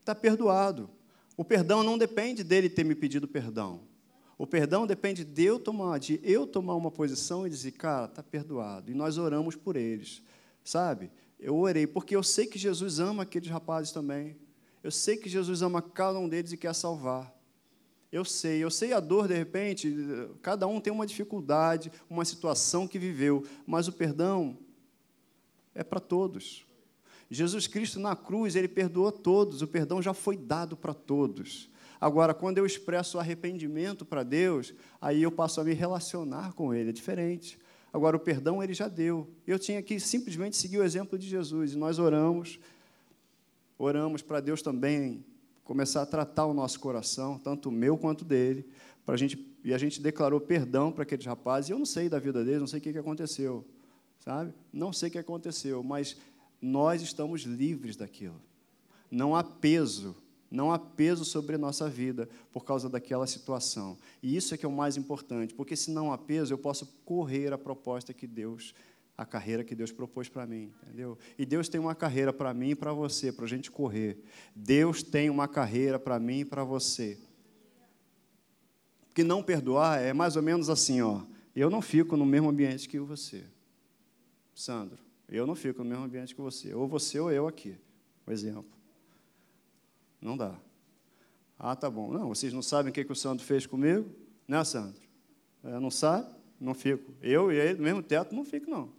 Está 0.00 0.14
perdoado. 0.14 0.90
O 1.38 1.42
perdão 1.42 1.82
não 1.82 1.96
depende 1.96 2.44
dele 2.44 2.68
ter 2.68 2.84
me 2.84 2.94
pedido 2.94 3.26
perdão. 3.26 3.80
O 4.36 4.46
perdão 4.46 4.86
depende 4.86 5.24
de 5.24 5.44
eu 5.44 5.58
tomar, 5.58 5.98
de 5.98 6.20
eu 6.22 6.46
tomar 6.46 6.74
uma 6.74 6.90
posição 6.90 7.46
e 7.46 7.50
dizer, 7.50 7.72
cara, 7.72 8.04
está 8.04 8.22
perdoado. 8.22 8.90
E 8.90 8.94
nós 8.94 9.16
oramos 9.16 9.56
por 9.56 9.74
eles 9.74 10.22
sabe? 10.68 11.10
Eu 11.40 11.56
orei, 11.56 11.86
porque 11.86 12.14
eu 12.14 12.22
sei 12.22 12.46
que 12.46 12.58
Jesus 12.58 13.00
ama 13.00 13.22
aqueles 13.22 13.48
rapazes 13.48 13.90
também. 13.90 14.36
Eu 14.82 14.90
sei 14.90 15.16
que 15.16 15.28
Jesus 15.28 15.62
ama 15.62 15.80
cada 15.80 16.18
um 16.18 16.28
deles 16.28 16.52
e 16.52 16.56
quer 16.58 16.74
salvar. 16.74 17.34
Eu 18.12 18.24
sei, 18.24 18.62
eu 18.62 18.70
sei 18.70 18.92
a 18.92 19.00
dor, 19.00 19.28
de 19.28 19.34
repente, 19.34 19.94
cada 20.42 20.66
um 20.66 20.80
tem 20.80 20.92
uma 20.92 21.06
dificuldade, 21.06 21.90
uma 22.08 22.24
situação 22.24 22.86
que 22.86 22.98
viveu, 22.98 23.46
mas 23.66 23.88
o 23.88 23.92
perdão 23.92 24.58
é 25.74 25.82
para 25.82 26.00
todos. 26.00 26.66
Jesus 27.30 27.66
Cristo 27.66 27.98
na 27.98 28.14
cruz, 28.14 28.54
ele 28.54 28.68
perdoou 28.68 29.12
todos, 29.12 29.62
o 29.62 29.66
perdão 29.66 30.02
já 30.02 30.12
foi 30.12 30.36
dado 30.36 30.76
para 30.76 30.92
todos. 30.92 31.70
Agora, 32.00 32.34
quando 32.34 32.58
eu 32.58 32.66
expresso 32.66 33.18
arrependimento 33.18 34.04
para 34.04 34.22
Deus, 34.22 34.74
aí 35.00 35.22
eu 35.22 35.32
passo 35.32 35.60
a 35.60 35.64
me 35.64 35.72
relacionar 35.72 36.52
com 36.52 36.72
Ele, 36.72 36.90
é 36.90 36.92
diferente. 36.92 37.58
Agora, 37.92 38.16
o 38.16 38.20
perdão 38.20 38.62
ele 38.62 38.74
já 38.74 38.88
deu. 38.88 39.28
Eu 39.46 39.58
tinha 39.58 39.82
que 39.82 39.98
simplesmente 39.98 40.56
seguir 40.56 40.78
o 40.78 40.84
exemplo 40.84 41.18
de 41.18 41.26
Jesus. 41.26 41.72
E 41.72 41.76
nós 41.76 41.98
oramos, 41.98 42.58
oramos 43.78 44.22
para 44.22 44.40
Deus 44.40 44.60
também 44.62 45.24
começar 45.64 46.02
a 46.02 46.06
tratar 46.06 46.46
o 46.46 46.54
nosso 46.54 46.80
coração, 46.80 47.38
tanto 47.38 47.68
o 47.68 47.72
meu 47.72 47.98
quanto 47.98 48.24
dele, 48.24 48.66
para 49.04 49.14
a 49.14 49.18
gente, 49.18 49.46
e 49.62 49.74
a 49.74 49.78
gente 49.78 50.00
declarou 50.00 50.40
perdão 50.40 50.90
para 50.90 51.02
aqueles 51.02 51.26
rapazes. 51.26 51.70
Eu 51.70 51.78
não 51.78 51.86
sei 51.86 52.08
da 52.08 52.18
vida 52.18 52.44
deles, 52.44 52.60
não 52.60 52.66
sei 52.66 52.78
o 52.78 52.82
que 52.82 52.98
aconteceu, 52.98 53.64
sabe? 54.18 54.52
Não 54.72 54.92
sei 54.92 55.08
o 55.08 55.12
que 55.12 55.18
aconteceu, 55.18 55.82
mas 55.82 56.16
nós 56.60 57.02
estamos 57.02 57.42
livres 57.42 57.96
daquilo. 57.96 58.40
Não 59.10 59.34
há 59.36 59.42
peso 59.42 60.16
não 60.50 60.72
há 60.72 60.78
peso 60.78 61.24
sobre 61.24 61.56
a 61.56 61.58
nossa 61.58 61.88
vida 61.88 62.28
por 62.52 62.64
causa 62.64 62.88
daquela 62.88 63.26
situação. 63.26 63.98
E 64.22 64.36
isso 64.36 64.54
é 64.54 64.56
que 64.56 64.64
é 64.64 64.68
o 64.68 64.72
mais 64.72 64.96
importante, 64.96 65.54
porque 65.54 65.76
se 65.76 65.90
não 65.90 66.12
há 66.12 66.18
peso, 66.18 66.52
eu 66.52 66.58
posso 66.58 66.86
correr 67.04 67.52
a 67.52 67.58
proposta 67.58 68.14
que 68.14 68.26
Deus, 68.26 68.74
a 69.16 69.26
carreira 69.26 69.62
que 69.62 69.74
Deus 69.74 69.92
propôs 69.92 70.28
para 70.28 70.46
mim, 70.46 70.72
entendeu? 70.82 71.18
E 71.38 71.44
Deus 71.44 71.68
tem 71.68 71.80
uma 71.80 71.94
carreira 71.94 72.32
para 72.32 72.54
mim 72.54 72.70
e 72.70 72.74
para 72.74 72.92
você, 72.92 73.30
para 73.30 73.44
a 73.44 73.48
gente 73.48 73.70
correr. 73.70 74.22
Deus 74.54 75.02
tem 75.02 75.28
uma 75.28 75.46
carreira 75.46 75.98
para 75.98 76.18
mim 76.18 76.40
e 76.40 76.44
para 76.44 76.64
você. 76.64 77.18
Porque 79.08 79.24
não 79.24 79.42
perdoar 79.42 80.00
é 80.00 80.12
mais 80.12 80.36
ou 80.36 80.42
menos 80.42 80.70
assim, 80.70 81.02
ó. 81.02 81.22
Eu 81.54 81.68
não 81.68 81.82
fico 81.82 82.16
no 82.16 82.24
mesmo 82.24 82.48
ambiente 82.48 82.88
que 82.88 83.00
você. 83.00 83.44
Sandro, 84.54 84.98
eu 85.28 85.44
não 85.46 85.56
fico 85.56 85.82
no 85.82 85.90
mesmo 85.90 86.04
ambiente 86.04 86.34
que 86.34 86.40
você. 86.40 86.72
Ou 86.72 86.86
você 86.86 87.18
ou 87.18 87.30
eu 87.32 87.48
aqui. 87.48 87.76
Um 88.26 88.30
exemplo. 88.30 88.77
Não 90.20 90.36
dá. 90.36 90.54
Ah, 91.58 91.74
tá 91.74 91.90
bom. 91.90 92.12
Não, 92.12 92.28
vocês 92.28 92.52
não 92.52 92.62
sabem 92.62 92.90
o 92.90 92.92
que, 92.92 93.04
que 93.04 93.12
o 93.12 93.16
Sandro 93.16 93.44
fez 93.44 93.66
comigo? 93.66 94.08
Né, 94.46 94.62
Sandro? 94.64 95.00
Não 95.62 95.90
sabe? 95.90 96.28
Não 96.60 96.74
fico. 96.74 97.12
Eu 97.22 97.52
e 97.52 97.56
ele, 97.56 97.74
no 97.74 97.84
mesmo 97.84 98.02
teto, 98.02 98.34
não 98.34 98.44
fico, 98.44 98.70
não. 98.70 98.90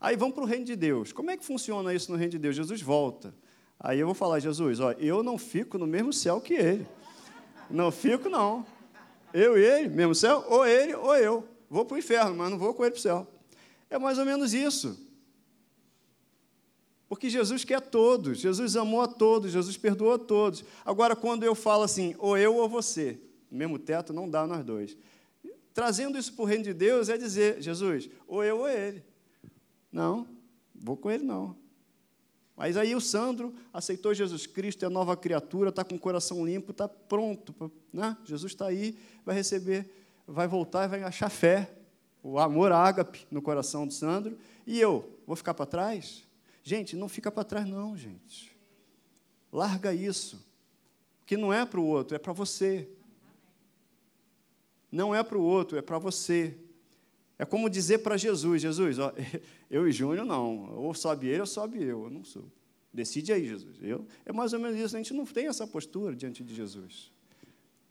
Aí 0.00 0.16
vamos 0.16 0.34
para 0.34 0.44
o 0.44 0.46
reino 0.46 0.64
de 0.64 0.76
Deus. 0.76 1.12
Como 1.12 1.30
é 1.30 1.36
que 1.36 1.44
funciona 1.44 1.92
isso 1.92 2.10
no 2.10 2.16
reino 2.16 2.32
de 2.32 2.38
Deus? 2.38 2.54
Jesus 2.54 2.80
volta. 2.80 3.34
Aí 3.78 4.00
eu 4.00 4.06
vou 4.06 4.14
falar, 4.14 4.40
Jesus, 4.40 4.80
ó, 4.80 4.92
eu 4.92 5.22
não 5.22 5.38
fico 5.38 5.78
no 5.78 5.86
mesmo 5.86 6.12
céu 6.12 6.40
que 6.40 6.54
ele. 6.54 6.86
Não 7.70 7.90
fico, 7.90 8.28
não. 8.28 8.64
Eu 9.32 9.58
e 9.58 9.62
ele, 9.62 9.88
mesmo 9.88 10.14
céu, 10.14 10.44
ou 10.48 10.66
ele 10.66 10.94
ou 10.94 11.14
eu. 11.16 11.46
Vou 11.68 11.84
para 11.84 11.96
o 11.96 11.98
inferno, 11.98 12.34
mas 12.34 12.50
não 12.50 12.58
vou 12.58 12.72
com 12.74 12.84
ele 12.84 12.92
para 12.92 12.98
o 12.98 13.02
céu. 13.02 13.26
É 13.90 13.98
mais 13.98 14.18
ou 14.18 14.24
menos 14.24 14.54
isso. 14.54 15.07
Porque 17.08 17.30
Jesus 17.30 17.64
quer 17.64 17.80
todos, 17.80 18.38
Jesus 18.38 18.76
amou 18.76 19.00
a 19.00 19.08
todos, 19.08 19.50
Jesus 19.50 19.76
perdoou 19.78 20.12
a 20.12 20.18
todos. 20.18 20.62
Agora, 20.84 21.16
quando 21.16 21.42
eu 21.42 21.54
falo 21.54 21.82
assim, 21.82 22.14
ou 22.18 22.36
eu 22.36 22.56
ou 22.56 22.68
você, 22.68 23.18
mesmo 23.50 23.78
teto, 23.78 24.12
não 24.12 24.28
dá 24.28 24.46
nós 24.46 24.62
dois. 24.62 24.96
Trazendo 25.72 26.18
isso 26.18 26.34
para 26.34 26.42
o 26.42 26.46
reino 26.46 26.64
de 26.64 26.74
Deus 26.74 27.08
é 27.08 27.16
dizer, 27.16 27.62
Jesus, 27.62 28.10
ou 28.26 28.44
eu 28.44 28.58
ou 28.58 28.68
ele. 28.68 29.02
Não, 29.90 30.26
vou 30.74 30.96
com 30.96 31.10
ele 31.10 31.24
não. 31.24 31.56
Mas 32.54 32.76
aí 32.76 32.94
o 32.94 33.00
Sandro 33.00 33.54
aceitou 33.72 34.12
Jesus 34.12 34.46
Cristo, 34.46 34.84
é 34.84 34.88
nova 34.88 35.16
criatura, 35.16 35.70
está 35.70 35.84
com 35.84 35.94
o 35.94 35.98
coração 35.98 36.44
limpo, 36.44 36.72
está 36.72 36.88
pronto. 36.88 37.72
Né? 37.90 38.16
Jesus 38.24 38.52
está 38.52 38.66
aí, 38.66 38.98
vai 39.24 39.34
receber, 39.34 39.88
vai 40.26 40.46
voltar 40.46 40.84
e 40.84 40.88
vai 40.88 41.02
achar 41.04 41.30
fé, 41.30 41.72
o 42.22 42.38
amor 42.38 42.72
ágape 42.72 43.26
no 43.30 43.40
coração 43.40 43.86
do 43.86 43.94
Sandro. 43.94 44.36
E 44.66 44.78
eu, 44.78 45.18
vou 45.26 45.36
ficar 45.36 45.54
para 45.54 45.64
trás? 45.64 46.27
Gente, 46.68 46.94
não 46.94 47.08
fica 47.08 47.32
para 47.32 47.44
trás, 47.44 47.66
não, 47.66 47.96
gente. 47.96 48.54
Larga 49.50 49.94
isso. 49.94 50.38
Que 51.24 51.34
não 51.34 51.50
é 51.50 51.64
para 51.64 51.80
o 51.80 51.86
outro, 51.86 52.14
é 52.14 52.18
para 52.18 52.34
você. 52.34 52.86
Não 54.92 55.14
é 55.14 55.22
para 55.22 55.38
o 55.38 55.42
outro, 55.42 55.78
é 55.78 55.80
para 55.80 55.98
você. 55.98 56.58
É 57.38 57.46
como 57.46 57.70
dizer 57.70 58.00
para 58.00 58.18
Jesus: 58.18 58.60
Jesus, 58.60 58.98
ó, 58.98 59.14
eu 59.70 59.88
e 59.88 59.92
Júnior 59.92 60.26
não, 60.26 60.74
ou 60.76 60.92
sobe 60.92 61.28
ele 61.28 61.40
ou 61.40 61.46
sobe 61.46 61.82
eu, 61.82 62.04
eu 62.04 62.10
não 62.10 62.22
sou. 62.22 62.44
Decide 62.92 63.32
aí, 63.32 63.48
Jesus. 63.48 63.78
Eu, 63.80 64.06
é 64.26 64.30
mais 64.30 64.52
ou 64.52 64.60
menos 64.60 64.78
isso, 64.78 64.94
a 64.94 64.98
gente 64.98 65.14
não 65.14 65.24
tem 65.24 65.46
essa 65.46 65.66
postura 65.66 66.14
diante 66.14 66.44
de 66.44 66.54
Jesus. 66.54 67.10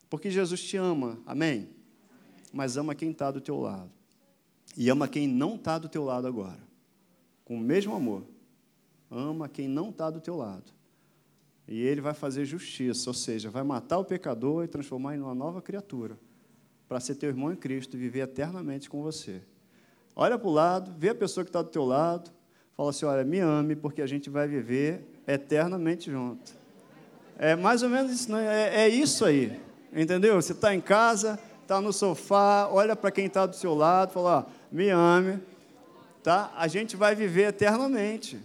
Porque 0.08 0.30
Jesus 0.30 0.62
te 0.62 0.78
ama, 0.78 1.20
amém? 1.26 1.68
Mas 2.54 2.78
ama 2.78 2.94
quem 2.94 3.10
está 3.10 3.32
do 3.32 3.42
teu 3.42 3.60
lado. 3.60 3.92
E 4.78 4.88
ama 4.88 5.08
quem 5.08 5.28
não 5.28 5.56
está 5.56 5.80
do 5.80 5.90
teu 5.90 6.04
lado 6.04 6.28
agora. 6.28 6.62
Com 7.44 7.58
o 7.58 7.60
mesmo 7.60 7.96
amor. 7.96 8.37
Ama 9.10 9.48
quem 9.48 9.68
não 9.68 9.90
está 9.90 10.10
do 10.10 10.20
teu 10.20 10.36
lado. 10.36 10.72
E 11.68 11.82
ele 11.82 12.00
vai 12.00 12.14
fazer 12.14 12.46
justiça, 12.46 13.10
ou 13.10 13.14
seja, 13.14 13.50
vai 13.50 13.64
matar 13.64 13.98
o 13.98 14.06
pecador 14.06 14.64
e 14.64 14.68
transformar 14.68 15.16
em 15.16 15.22
uma 15.22 15.36
nova 15.36 15.62
criatura 15.62 16.18
para 16.88 17.00
ser 17.00 17.16
teu 17.16 17.30
irmão 17.30 17.52
em 17.52 17.56
Cristo 17.56 17.98
e 17.98 18.00
viver 18.00 18.22
eternamente 18.22 18.90
com 18.90 19.02
você. 19.02 19.42
Olha 20.16 20.38
para 20.38 20.48
o 20.48 20.52
lado, 20.52 20.94
vê 20.98 21.10
a 21.10 21.16
pessoa 21.16 21.44
que 21.44 21.50
está 21.50 21.62
do 21.62 21.70
teu 21.70 21.84
lado, 21.84 22.32
fala 22.76 22.90
assim, 22.90 23.06
olha, 23.06 23.24
me 23.26 23.40
ame, 23.40 23.76
porque 23.76 24.02
a 24.02 24.08
gente 24.08 24.30
vai 24.30 24.48
viver 24.48 25.06
eternamente 25.28 26.10
junto. 26.10 26.56
É 27.38 27.56
mais 27.56 27.84
ou 27.84 27.90
menos 27.90 28.12
isso, 28.12 28.32
né? 28.32 28.72
é, 28.74 28.82
é 28.86 28.90
isso 28.90 29.26
aí, 29.26 29.60
entendeu? 29.94 30.36
Você 30.36 30.54
está 30.54 30.74
em 30.74 30.82
casa, 30.82 31.38
está 31.62 31.82
no 31.82 31.92
sofá, 31.92 32.70
olha 32.72 32.96
para 32.96 33.12
quem 33.12 33.26
está 33.26 33.46
do 33.46 33.56
seu 33.56 33.76
lado, 33.76 34.14
fala, 34.14 34.48
ó, 34.48 34.52
me 34.72 34.90
ame, 34.90 35.40
tá? 36.24 36.52
A 36.56 36.68
gente 36.68 36.96
vai 36.96 37.14
viver 37.14 37.50
eternamente, 37.50 38.40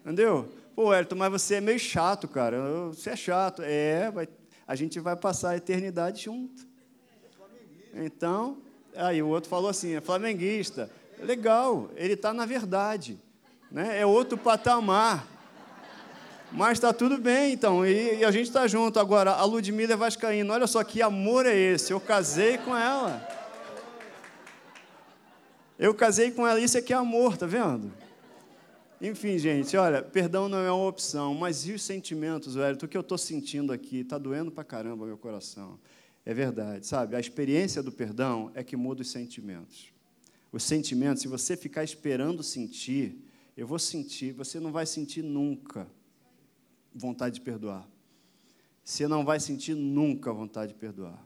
entendeu? 0.00 0.48
Pô, 0.74 0.94
Elton, 0.94 1.16
mas 1.16 1.32
você 1.32 1.56
é 1.56 1.60
meio 1.60 1.78
chato, 1.78 2.28
cara. 2.28 2.56
Você 2.88 3.10
é 3.10 3.16
chato. 3.16 3.62
É, 3.64 4.10
vai, 4.10 4.28
a 4.66 4.74
gente 4.76 5.00
vai 5.00 5.16
passar 5.16 5.50
a 5.50 5.56
eternidade 5.56 6.22
junto. 6.22 6.66
Então, 7.94 8.58
aí 8.94 9.22
o 9.22 9.28
outro 9.28 9.50
falou 9.50 9.68
assim, 9.70 9.96
é 9.96 10.00
flamenguista. 10.00 10.88
Legal, 11.20 11.90
ele 11.96 12.14
está 12.14 12.32
na 12.32 12.46
verdade. 12.46 13.18
Né? 13.70 14.00
É 14.00 14.06
outro 14.06 14.38
patamar. 14.38 15.26
Mas 16.50 16.78
está 16.78 16.92
tudo 16.92 17.18
bem, 17.18 17.52
então, 17.52 17.84
e, 17.84 18.20
e 18.20 18.24
a 18.24 18.30
gente 18.30 18.46
está 18.46 18.66
junto. 18.66 18.98
Agora, 18.98 19.32
a 19.32 19.44
Ludmilla 19.44 19.92
é 19.92 19.96
vascaína. 19.96 20.54
Olha 20.54 20.66
só 20.66 20.82
que 20.82 21.02
amor 21.02 21.44
é 21.44 21.54
esse. 21.54 21.92
Eu 21.92 22.00
casei 22.00 22.56
com 22.56 22.74
ela. 22.74 23.26
Eu 25.78 25.92
casei 25.94 26.30
com 26.30 26.46
ela. 26.46 26.58
Isso 26.58 26.78
aqui 26.78 26.92
é 26.92 26.96
amor, 26.96 27.36
tá 27.36 27.46
vendo? 27.46 27.92
Enfim, 29.00 29.38
gente, 29.38 29.76
olha, 29.76 30.02
perdão 30.02 30.48
não 30.48 30.58
é 30.58 30.72
uma 30.72 30.86
opção, 30.86 31.32
mas 31.32 31.66
e 31.66 31.72
os 31.72 31.82
sentimentos, 31.82 32.54
velho? 32.54 32.76
O 32.82 32.88
que 32.88 32.96
eu 32.96 33.00
estou 33.00 33.16
sentindo 33.16 33.72
aqui? 33.72 33.98
Está 33.98 34.18
doendo 34.18 34.50
para 34.50 34.64
caramba 34.64 35.06
meu 35.06 35.16
coração. 35.16 35.78
É 36.24 36.34
verdade, 36.34 36.84
sabe? 36.84 37.14
A 37.14 37.20
experiência 37.20 37.82
do 37.82 37.92
perdão 37.92 38.50
é 38.54 38.64
que 38.64 38.76
muda 38.76 39.02
os 39.02 39.10
sentimentos. 39.10 39.92
Os 40.50 40.64
sentimentos, 40.64 41.22
se 41.22 41.28
você 41.28 41.56
ficar 41.56 41.84
esperando 41.84 42.42
sentir, 42.42 43.24
eu 43.56 43.66
vou 43.66 43.78
sentir, 43.78 44.32
você 44.32 44.58
não 44.58 44.72
vai 44.72 44.84
sentir 44.84 45.22
nunca 45.22 45.86
vontade 46.92 47.36
de 47.36 47.40
perdoar. 47.40 47.88
Você 48.82 49.06
não 49.06 49.24
vai 49.24 49.38
sentir 49.38 49.74
nunca 49.74 50.32
vontade 50.32 50.72
de 50.72 50.78
perdoar. 50.78 51.22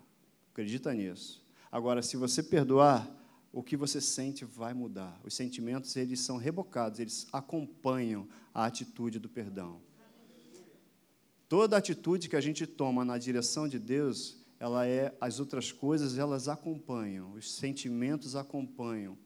Acredita 0.50 0.92
nisso. 0.92 1.42
Agora, 1.70 2.02
se 2.02 2.16
você 2.18 2.42
perdoar, 2.42 3.10
o 3.52 3.62
que 3.62 3.76
você 3.76 4.00
sente 4.00 4.44
vai 4.44 4.72
mudar. 4.72 5.20
Os 5.22 5.34
sentimentos, 5.34 5.94
eles 5.94 6.20
são 6.20 6.38
rebocados, 6.38 6.98
eles 6.98 7.26
acompanham 7.32 8.26
a 8.54 8.64
atitude 8.64 9.18
do 9.18 9.28
perdão. 9.28 9.80
Toda 11.48 11.76
atitude 11.76 12.30
que 12.30 12.36
a 12.36 12.40
gente 12.40 12.66
toma 12.66 13.04
na 13.04 13.18
direção 13.18 13.68
de 13.68 13.78
Deus, 13.78 14.38
ela 14.58 14.86
é 14.86 15.14
as 15.20 15.38
outras 15.38 15.70
coisas, 15.70 16.16
elas 16.16 16.48
acompanham, 16.48 17.32
os 17.34 17.52
sentimentos 17.52 18.34
acompanham. 18.34 19.18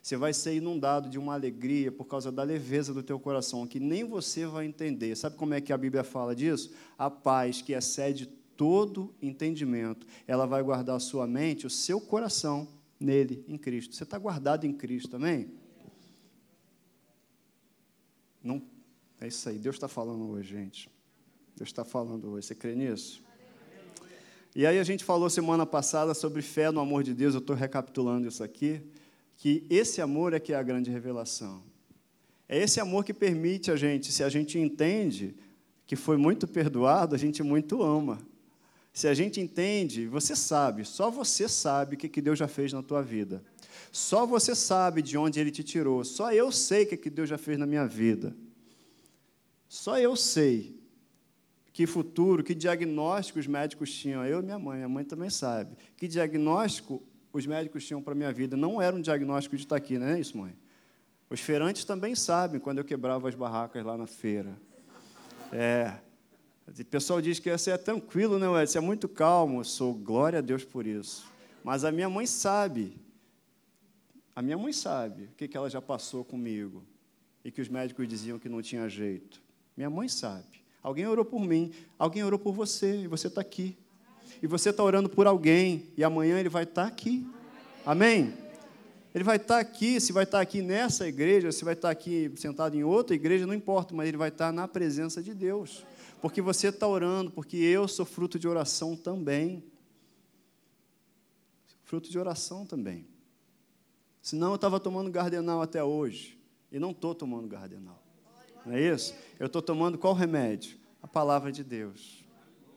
Você 0.00 0.16
vai 0.16 0.32
ser 0.32 0.54
inundado 0.54 1.08
de 1.08 1.18
uma 1.18 1.34
alegria 1.34 1.92
por 1.92 2.06
causa 2.06 2.32
da 2.32 2.42
leveza 2.42 2.94
do 2.94 3.02
teu 3.02 3.18
coração, 3.18 3.66
que 3.66 3.80
nem 3.80 4.04
você 4.04 4.46
vai 4.46 4.66
entender. 4.66 5.14
Sabe 5.16 5.36
como 5.36 5.52
é 5.52 5.60
que 5.60 5.72
a 5.72 5.78
Bíblia 5.78 6.04
fala 6.04 6.34
disso? 6.34 6.72
A 6.96 7.10
paz 7.10 7.60
que 7.60 7.72
excede 7.72 8.26
todo 8.56 9.14
entendimento, 9.20 10.06
ela 10.26 10.46
vai 10.46 10.62
guardar 10.62 10.96
a 10.96 11.00
sua 11.00 11.26
mente, 11.26 11.66
o 11.66 11.70
seu 11.70 12.00
coração 12.00 12.68
nele, 12.98 13.44
em 13.48 13.56
Cristo. 13.56 13.94
Você 13.94 14.04
está 14.04 14.18
guardado 14.18 14.64
em 14.64 14.72
Cristo, 14.72 15.16
amém? 15.16 15.50
Não, 18.42 18.62
é 19.20 19.28
isso 19.28 19.48
aí. 19.48 19.58
Deus 19.58 19.76
está 19.76 19.88
falando 19.88 20.30
hoje, 20.30 20.50
gente. 20.50 20.90
Deus 21.56 21.68
está 21.68 21.84
falando 21.84 22.30
hoje. 22.30 22.46
Você 22.46 22.54
crê 22.54 22.74
nisso? 22.74 23.22
E 24.54 24.66
aí 24.66 24.78
a 24.78 24.84
gente 24.84 25.02
falou 25.02 25.28
semana 25.28 25.66
passada 25.66 26.14
sobre 26.14 26.40
fé 26.40 26.70
no 26.70 26.78
amor 26.78 27.02
de 27.02 27.12
Deus, 27.12 27.34
eu 27.34 27.40
estou 27.40 27.56
recapitulando 27.56 28.28
isso 28.28 28.44
aqui, 28.44 28.80
que 29.36 29.66
esse 29.68 30.00
amor 30.00 30.32
é 30.32 30.38
que 30.38 30.52
é 30.52 30.56
a 30.56 30.62
grande 30.62 30.90
revelação. 30.90 31.60
É 32.48 32.62
esse 32.62 32.78
amor 32.78 33.04
que 33.04 33.12
permite 33.12 33.72
a 33.72 33.76
gente, 33.76 34.12
se 34.12 34.22
a 34.22 34.28
gente 34.28 34.56
entende 34.58 35.34
que 35.86 35.96
foi 35.96 36.16
muito 36.16 36.46
perdoado, 36.46 37.16
a 37.16 37.18
gente 37.18 37.42
muito 37.42 37.82
ama. 37.82 38.18
Se 38.94 39.08
a 39.08 39.12
gente 39.12 39.40
entende, 39.40 40.06
você 40.06 40.36
sabe, 40.36 40.84
só 40.84 41.10
você 41.10 41.48
sabe 41.48 41.96
o 41.96 41.98
que 41.98 42.22
Deus 42.22 42.38
já 42.38 42.46
fez 42.46 42.72
na 42.72 42.80
tua 42.80 43.02
vida. 43.02 43.42
Só 43.90 44.24
você 44.24 44.54
sabe 44.54 45.02
de 45.02 45.18
onde 45.18 45.40
Ele 45.40 45.50
te 45.50 45.64
tirou. 45.64 46.04
Só 46.04 46.32
eu 46.32 46.52
sei 46.52 46.84
o 46.84 46.86
que 46.86 47.10
Deus 47.10 47.28
já 47.28 47.36
fez 47.36 47.58
na 47.58 47.66
minha 47.66 47.88
vida. 47.88 48.36
Só 49.68 49.98
eu 49.98 50.14
sei 50.14 50.80
que 51.72 51.88
futuro, 51.88 52.44
que 52.44 52.54
diagnóstico 52.54 53.40
os 53.40 53.48
médicos 53.48 53.92
tinham. 53.92 54.24
Eu 54.24 54.38
e 54.38 54.42
minha 54.44 54.60
mãe, 54.60 54.76
minha 54.76 54.88
mãe 54.88 55.04
também 55.04 55.28
sabe. 55.28 55.76
Que 55.96 56.06
diagnóstico 56.06 57.02
os 57.32 57.44
médicos 57.48 57.84
tinham 57.84 58.00
para 58.00 58.12
a 58.12 58.16
minha 58.16 58.32
vida. 58.32 58.56
Não 58.56 58.80
era 58.80 58.94
um 58.94 59.00
diagnóstico 59.00 59.56
de 59.56 59.64
estar 59.64 59.74
aqui, 59.74 59.98
não 59.98 60.06
é 60.06 60.20
isso, 60.20 60.38
mãe? 60.38 60.56
Os 61.28 61.40
feirantes 61.40 61.84
também 61.84 62.14
sabem 62.14 62.60
quando 62.60 62.78
eu 62.78 62.84
quebrava 62.84 63.28
as 63.28 63.34
barracas 63.34 63.84
lá 63.84 63.98
na 63.98 64.06
feira. 64.06 64.56
É. 65.52 66.03
O 66.66 66.84
pessoal 66.84 67.20
diz 67.20 67.38
que 67.38 67.50
você 67.50 67.72
é 67.72 67.76
tranquilo, 67.76 68.38
né, 68.38 68.46
Você 68.66 68.78
é 68.78 68.80
muito 68.80 69.08
calmo. 69.08 69.60
Eu 69.60 69.64
sou, 69.64 69.92
glória 69.92 70.38
a 70.38 70.42
Deus 70.42 70.64
por 70.64 70.86
isso. 70.86 71.26
Mas 71.62 71.84
a 71.84 71.92
minha 71.92 72.08
mãe 72.08 72.26
sabe. 72.26 72.96
A 74.34 74.42
minha 74.42 74.58
mãe 74.58 74.72
sabe 74.72 75.24
o 75.24 75.28
que, 75.36 75.56
ela 75.56 75.70
já 75.70 75.80
passou 75.80 76.24
comigo. 76.24 76.82
E 77.44 77.50
que 77.50 77.60
os 77.60 77.68
médicos 77.68 78.08
diziam 78.08 78.38
que 78.38 78.48
não 78.48 78.62
tinha 78.62 78.88
jeito. 78.88 79.40
Minha 79.76 79.90
mãe 79.90 80.08
sabe. 80.08 80.64
Alguém 80.82 81.06
orou 81.06 81.24
por 81.24 81.40
mim, 81.40 81.72
alguém 81.98 82.24
orou 82.24 82.38
por 82.38 82.52
você, 82.52 83.02
e 83.02 83.06
você 83.06 83.28
está 83.28 83.40
aqui. 83.40 83.76
E 84.42 84.46
você 84.46 84.70
está 84.70 84.82
orando 84.82 85.08
por 85.08 85.26
alguém, 85.26 85.86
e 85.96 86.04
amanhã 86.04 86.38
ele 86.38 86.48
vai 86.48 86.64
estar 86.64 86.82
tá 86.82 86.88
aqui. 86.88 87.26
Amém? 87.86 88.34
Ele 89.14 89.24
vai 89.24 89.36
estar 89.36 89.54
tá 89.54 89.60
aqui, 89.60 90.00
se 90.00 90.12
vai 90.12 90.24
estar 90.24 90.38
tá 90.38 90.42
aqui 90.42 90.60
nessa 90.60 91.06
igreja, 91.06 91.52
se 91.52 91.64
vai 91.64 91.74
estar 91.74 91.90
aqui 91.90 92.32
sentado 92.36 92.76
em 92.76 92.82
outra 92.82 93.14
igreja, 93.14 93.46
não 93.46 93.54
importa, 93.54 93.94
mas 93.94 94.08
ele 94.08 94.16
vai 94.16 94.28
estar 94.28 94.52
na 94.52 94.66
presença 94.66 95.22
de 95.22 95.32
Deus. 95.32 95.84
Porque 96.24 96.40
você 96.40 96.68
está 96.68 96.88
orando, 96.88 97.30
porque 97.30 97.54
eu 97.54 97.86
sou 97.86 98.06
fruto 98.06 98.38
de 98.38 98.48
oração 98.48 98.96
também. 98.96 99.62
Fruto 101.82 102.10
de 102.10 102.18
oração 102.18 102.64
também. 102.64 103.06
Senão 104.22 104.48
eu 104.48 104.54
estava 104.54 104.80
tomando 104.80 105.10
gardenal 105.10 105.60
até 105.60 105.84
hoje. 105.84 106.40
E 106.72 106.78
não 106.78 106.92
estou 106.92 107.14
tomando 107.14 107.46
gardenal. 107.46 108.02
Não 108.64 108.72
é 108.72 108.80
isso? 108.80 109.14
Eu 109.38 109.48
estou 109.48 109.60
tomando 109.60 109.98
qual 109.98 110.14
remédio? 110.14 110.78
A 111.02 111.06
palavra 111.06 111.52
de 111.52 111.62
Deus. 111.62 112.24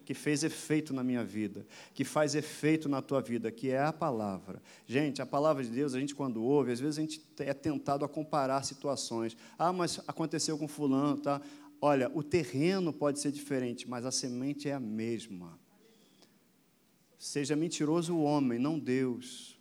Que 0.03 0.13
fez 0.13 0.43
efeito 0.43 0.93
na 0.93 1.01
minha 1.01 1.23
vida, 1.23 1.65
que 1.93 2.03
faz 2.03 2.35
efeito 2.35 2.89
na 2.89 3.01
tua 3.01 3.21
vida, 3.21 3.49
que 3.49 3.69
é 3.69 3.81
a 3.81 3.93
palavra. 3.93 4.61
Gente, 4.85 5.21
a 5.21 5.25
palavra 5.25 5.63
de 5.63 5.69
Deus, 5.69 5.93
a 5.93 5.99
gente 6.01 6.13
quando 6.13 6.43
ouve, 6.43 6.73
às 6.73 6.81
vezes 6.81 6.97
a 6.97 7.01
gente 7.01 7.25
é 7.39 7.53
tentado 7.53 8.03
a 8.03 8.09
comparar 8.09 8.61
situações. 8.63 9.37
Ah, 9.57 9.71
mas 9.71 10.01
aconteceu 10.05 10.57
com 10.57 10.67
fulano, 10.67 11.17
tá? 11.17 11.41
Olha, 11.79 12.11
o 12.13 12.23
terreno 12.23 12.91
pode 12.91 13.19
ser 13.19 13.31
diferente, 13.31 13.87
mas 13.87 14.05
a 14.05 14.11
semente 14.11 14.67
é 14.67 14.73
a 14.73 14.79
mesma. 14.79 15.59
Seja 17.17 17.55
mentiroso 17.55 18.15
o 18.15 18.23
homem, 18.23 18.59
não 18.59 18.79
Deus. 18.79 19.57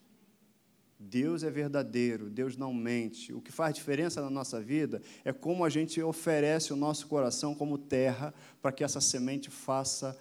Deus 0.99 1.43
é 1.43 1.51
verdadeiro, 1.51 2.31
Deus 2.31 2.57
não 2.57 2.73
mente. 2.73 3.33
O 3.33 3.41
que 3.41 3.53
faz 3.53 3.75
diferença 3.75 4.23
na 4.23 4.31
nossa 4.31 4.61
vida 4.61 5.03
é 5.25 5.33
como 5.33 5.65
a 5.65 5.69
gente 5.69 6.01
oferece 6.01 6.73
o 6.73 6.77
nosso 6.77 7.07
coração 7.07 7.55
como 7.55 7.77
terra 7.77 8.33
para 8.63 8.73
que 8.73 8.83
essa 8.83 9.01
semente 9.01 9.51
faça 9.51 10.19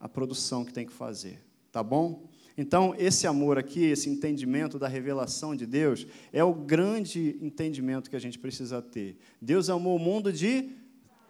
a 0.00 0.08
produção 0.08 0.64
que 0.64 0.72
tem 0.72 0.84
que 0.84 0.92
fazer. 0.92 1.40
Tá 1.70 1.82
bom? 1.82 2.28
Então, 2.56 2.94
esse 2.96 3.26
amor 3.26 3.58
aqui, 3.58 3.84
esse 3.84 4.08
entendimento 4.08 4.78
da 4.78 4.86
revelação 4.86 5.56
de 5.56 5.66
Deus, 5.66 6.06
é 6.32 6.42
o 6.42 6.54
grande 6.54 7.36
entendimento 7.40 8.08
que 8.08 8.16
a 8.16 8.20
gente 8.20 8.38
precisa 8.38 8.80
ter. 8.80 9.16
Deus 9.40 9.68
amou 9.68 9.96
o 9.96 9.98
mundo 9.98 10.32
de 10.32 10.70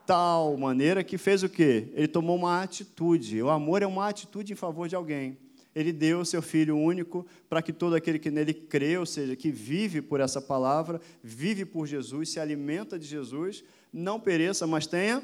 tal 0.06 0.56
maneira 0.56 1.02
que 1.02 1.18
fez 1.18 1.42
o 1.42 1.48
quê? 1.48 1.88
Ele 1.94 2.08
tomou 2.08 2.36
uma 2.36 2.62
atitude. 2.62 3.42
O 3.42 3.50
amor 3.50 3.82
é 3.82 3.86
uma 3.86 4.08
atitude 4.08 4.52
em 4.52 4.56
favor 4.56 4.88
de 4.88 4.94
alguém. 4.94 5.38
Ele 5.74 5.92
deu 5.92 6.20
o 6.20 6.24
seu 6.24 6.40
Filho 6.40 6.76
único 6.76 7.26
para 7.48 7.60
que 7.60 7.72
todo 7.72 7.96
aquele 7.96 8.18
que 8.18 8.30
nele 8.30 8.54
crê, 8.54 8.96
ou 8.96 9.06
seja, 9.06 9.34
que 9.34 9.50
vive 9.50 10.00
por 10.00 10.20
essa 10.20 10.40
palavra, 10.40 11.00
vive 11.22 11.64
por 11.64 11.86
Jesus, 11.86 12.28
se 12.28 12.38
alimenta 12.38 12.98
de 12.98 13.06
Jesus, 13.06 13.64
não 13.92 14.20
pereça, 14.20 14.66
mas 14.66 14.86
tenha 14.86 15.22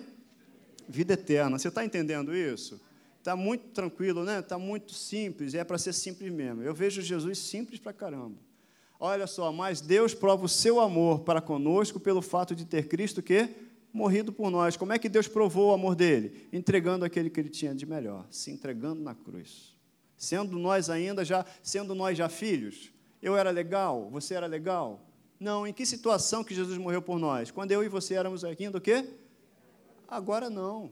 vida 0.88 1.14
eterna. 1.14 1.59
Você 1.59 1.69
está 1.69 1.85
entendendo 1.85 2.35
isso? 2.35 2.81
Está 3.19 3.37
muito 3.37 3.69
tranquilo, 3.69 4.25
né? 4.25 4.40
Está 4.40 4.59
muito 4.59 4.93
simples, 4.93 5.55
é 5.55 5.62
para 5.62 5.79
ser 5.79 5.93
simples 5.93 6.33
mesmo. 6.33 6.62
Eu 6.62 6.75
vejo 6.75 7.01
Jesus 7.01 7.38
simples 7.38 7.79
para 7.79 7.93
caramba. 7.93 8.37
Olha 8.99 9.27
só, 9.27 9.53
mas 9.53 9.81
Deus 9.81 10.14
prova 10.14 10.45
o 10.45 10.49
seu 10.49 10.81
amor 10.81 11.21
para 11.21 11.40
conosco 11.40 12.01
pelo 12.01 12.21
fato 12.21 12.55
de 12.55 12.64
ter 12.64 12.88
Cristo 12.88 13.23
que 13.23 13.49
morrido 13.92 14.33
por 14.33 14.50
nós. 14.50 14.76
Como 14.76 14.92
é 14.92 14.98
que 14.98 15.09
Deus 15.09 15.26
provou 15.26 15.70
o 15.70 15.74
amor 15.74 15.94
dele? 15.94 16.48
Entregando 16.53 17.05
aquele 17.05 17.31
que 17.31 17.40
ele 17.40 17.48
tinha 17.48 17.74
de 17.74 17.87
melhor, 17.87 18.26
se 18.31 18.50
entregando 18.50 19.03
na 19.03 19.14
cruz. 19.14 19.76
Sendo 20.16 20.59
nós 20.59 20.90
ainda 20.90 21.24
já, 21.24 21.44
sendo 21.62 21.94
nós 21.94 22.16
já 22.16 22.29
filhos, 22.29 22.92
eu 23.22 23.37
era 23.37 23.50
legal, 23.50 24.09
você 24.11 24.35
era 24.35 24.46
legal? 24.46 25.07
Não, 25.38 25.66
em 25.66 25.72
que 25.72 25.87
situação 25.87 26.44
que 26.44 26.55
Jesus 26.55 26.76
morreu 26.76 27.00
por 27.00 27.18
nós? 27.18 27.50
Quando 27.50 27.72
eu 27.72 27.83
e 27.83 27.88
você 27.88 28.14
éramos 28.14 28.44
ainda 28.44 28.76
o 28.76 28.81
quê? 28.81 29.09
Agora 30.07 30.50
não. 30.50 30.90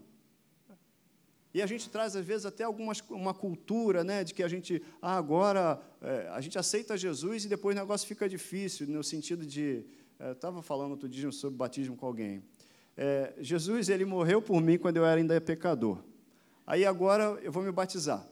E 1.53 1.63
a 1.63 1.67
gente 1.67 1.89
traz, 1.91 2.15
às 2.15 2.25
vezes, 2.25 2.47
até 2.47 2.65
algumas, 2.65 3.01
uma 3.11 3.35
cultura 3.35 4.05
né, 4.05 4.23
de 4.23 4.35
que 4.35 4.43
a 4.43 4.49
gente, 4.49 4.83
ah, 5.01 5.17
agora, 5.17 5.81
é, 6.01 6.29
a 6.31 6.41
gente 6.41 6.59
aceita 6.59 6.97
Jesus 6.97 7.45
e 7.45 7.49
depois 7.49 7.77
o 7.77 7.81
negócio 7.81 8.07
fica 8.07 8.29
difícil, 8.29 8.87
no 8.87 9.03
sentido 9.03 9.45
de. 9.45 9.85
É, 10.19 10.33
estava 10.33 10.63
falando 10.63 10.93
outro 10.93 11.09
dia 11.09 11.31
sobre 11.31 11.57
batismo 11.57 11.97
com 11.97 12.07
alguém. 12.07 12.43
É, 13.01 13.33
Jesus 13.39 13.89
ele 13.89 14.05
morreu 14.05 14.43
por 14.43 14.61
mim 14.61 14.77
quando 14.77 14.97
eu 14.97 15.07
era 15.07 15.21
ainda 15.21 15.41
pecador. 15.41 16.03
Aí 16.67 16.85
agora 16.85 17.39
eu 17.45 17.53
vou 17.53 17.63
me 17.63 17.71
batizar. 17.71 18.27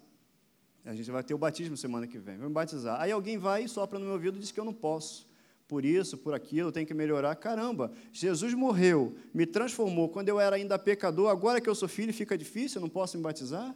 A 0.84 0.92
gente 0.92 1.08
vai 1.08 1.22
ter 1.22 1.34
o 1.34 1.38
batismo 1.38 1.76
semana 1.76 2.04
que 2.04 2.18
vem. 2.18 2.36
Vou 2.36 2.48
me 2.48 2.52
batizar. 2.52 3.00
Aí 3.00 3.12
alguém 3.12 3.38
vai 3.38 3.62
e 3.62 3.68
sopra 3.68 3.96
no 3.96 4.04
meu 4.04 4.14
ouvido 4.14 4.38
e 4.38 4.40
diz 4.40 4.50
que 4.50 4.58
eu 4.58 4.64
não 4.64 4.74
posso. 4.74 5.24
Por 5.68 5.84
isso, 5.84 6.18
por 6.18 6.34
aquilo, 6.34 6.72
tem 6.72 6.84
que 6.84 6.92
melhorar. 6.92 7.36
Caramba, 7.36 7.92
Jesus 8.12 8.54
morreu, 8.54 9.14
me 9.32 9.46
transformou 9.46 10.08
quando 10.08 10.30
eu 10.30 10.40
era 10.40 10.56
ainda 10.56 10.76
pecador. 10.76 11.30
Agora 11.30 11.60
que 11.60 11.68
eu 11.68 11.74
sou 11.74 11.88
filho, 11.88 12.12
fica 12.12 12.36
difícil, 12.36 12.80
eu 12.80 12.82
não 12.82 12.88
posso 12.88 13.16
me 13.16 13.22
batizar? 13.22 13.72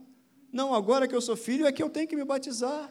Não, 0.53 0.75
agora 0.75 1.07
que 1.07 1.15
eu 1.15 1.21
sou 1.21 1.37
filho 1.37 1.67
é 1.67 1.73
que 1.73 1.83
eu 1.83 1.89
tenho 1.89 2.09
que 2.09 2.17
me 2.17 2.25
batizar. 2.25 2.91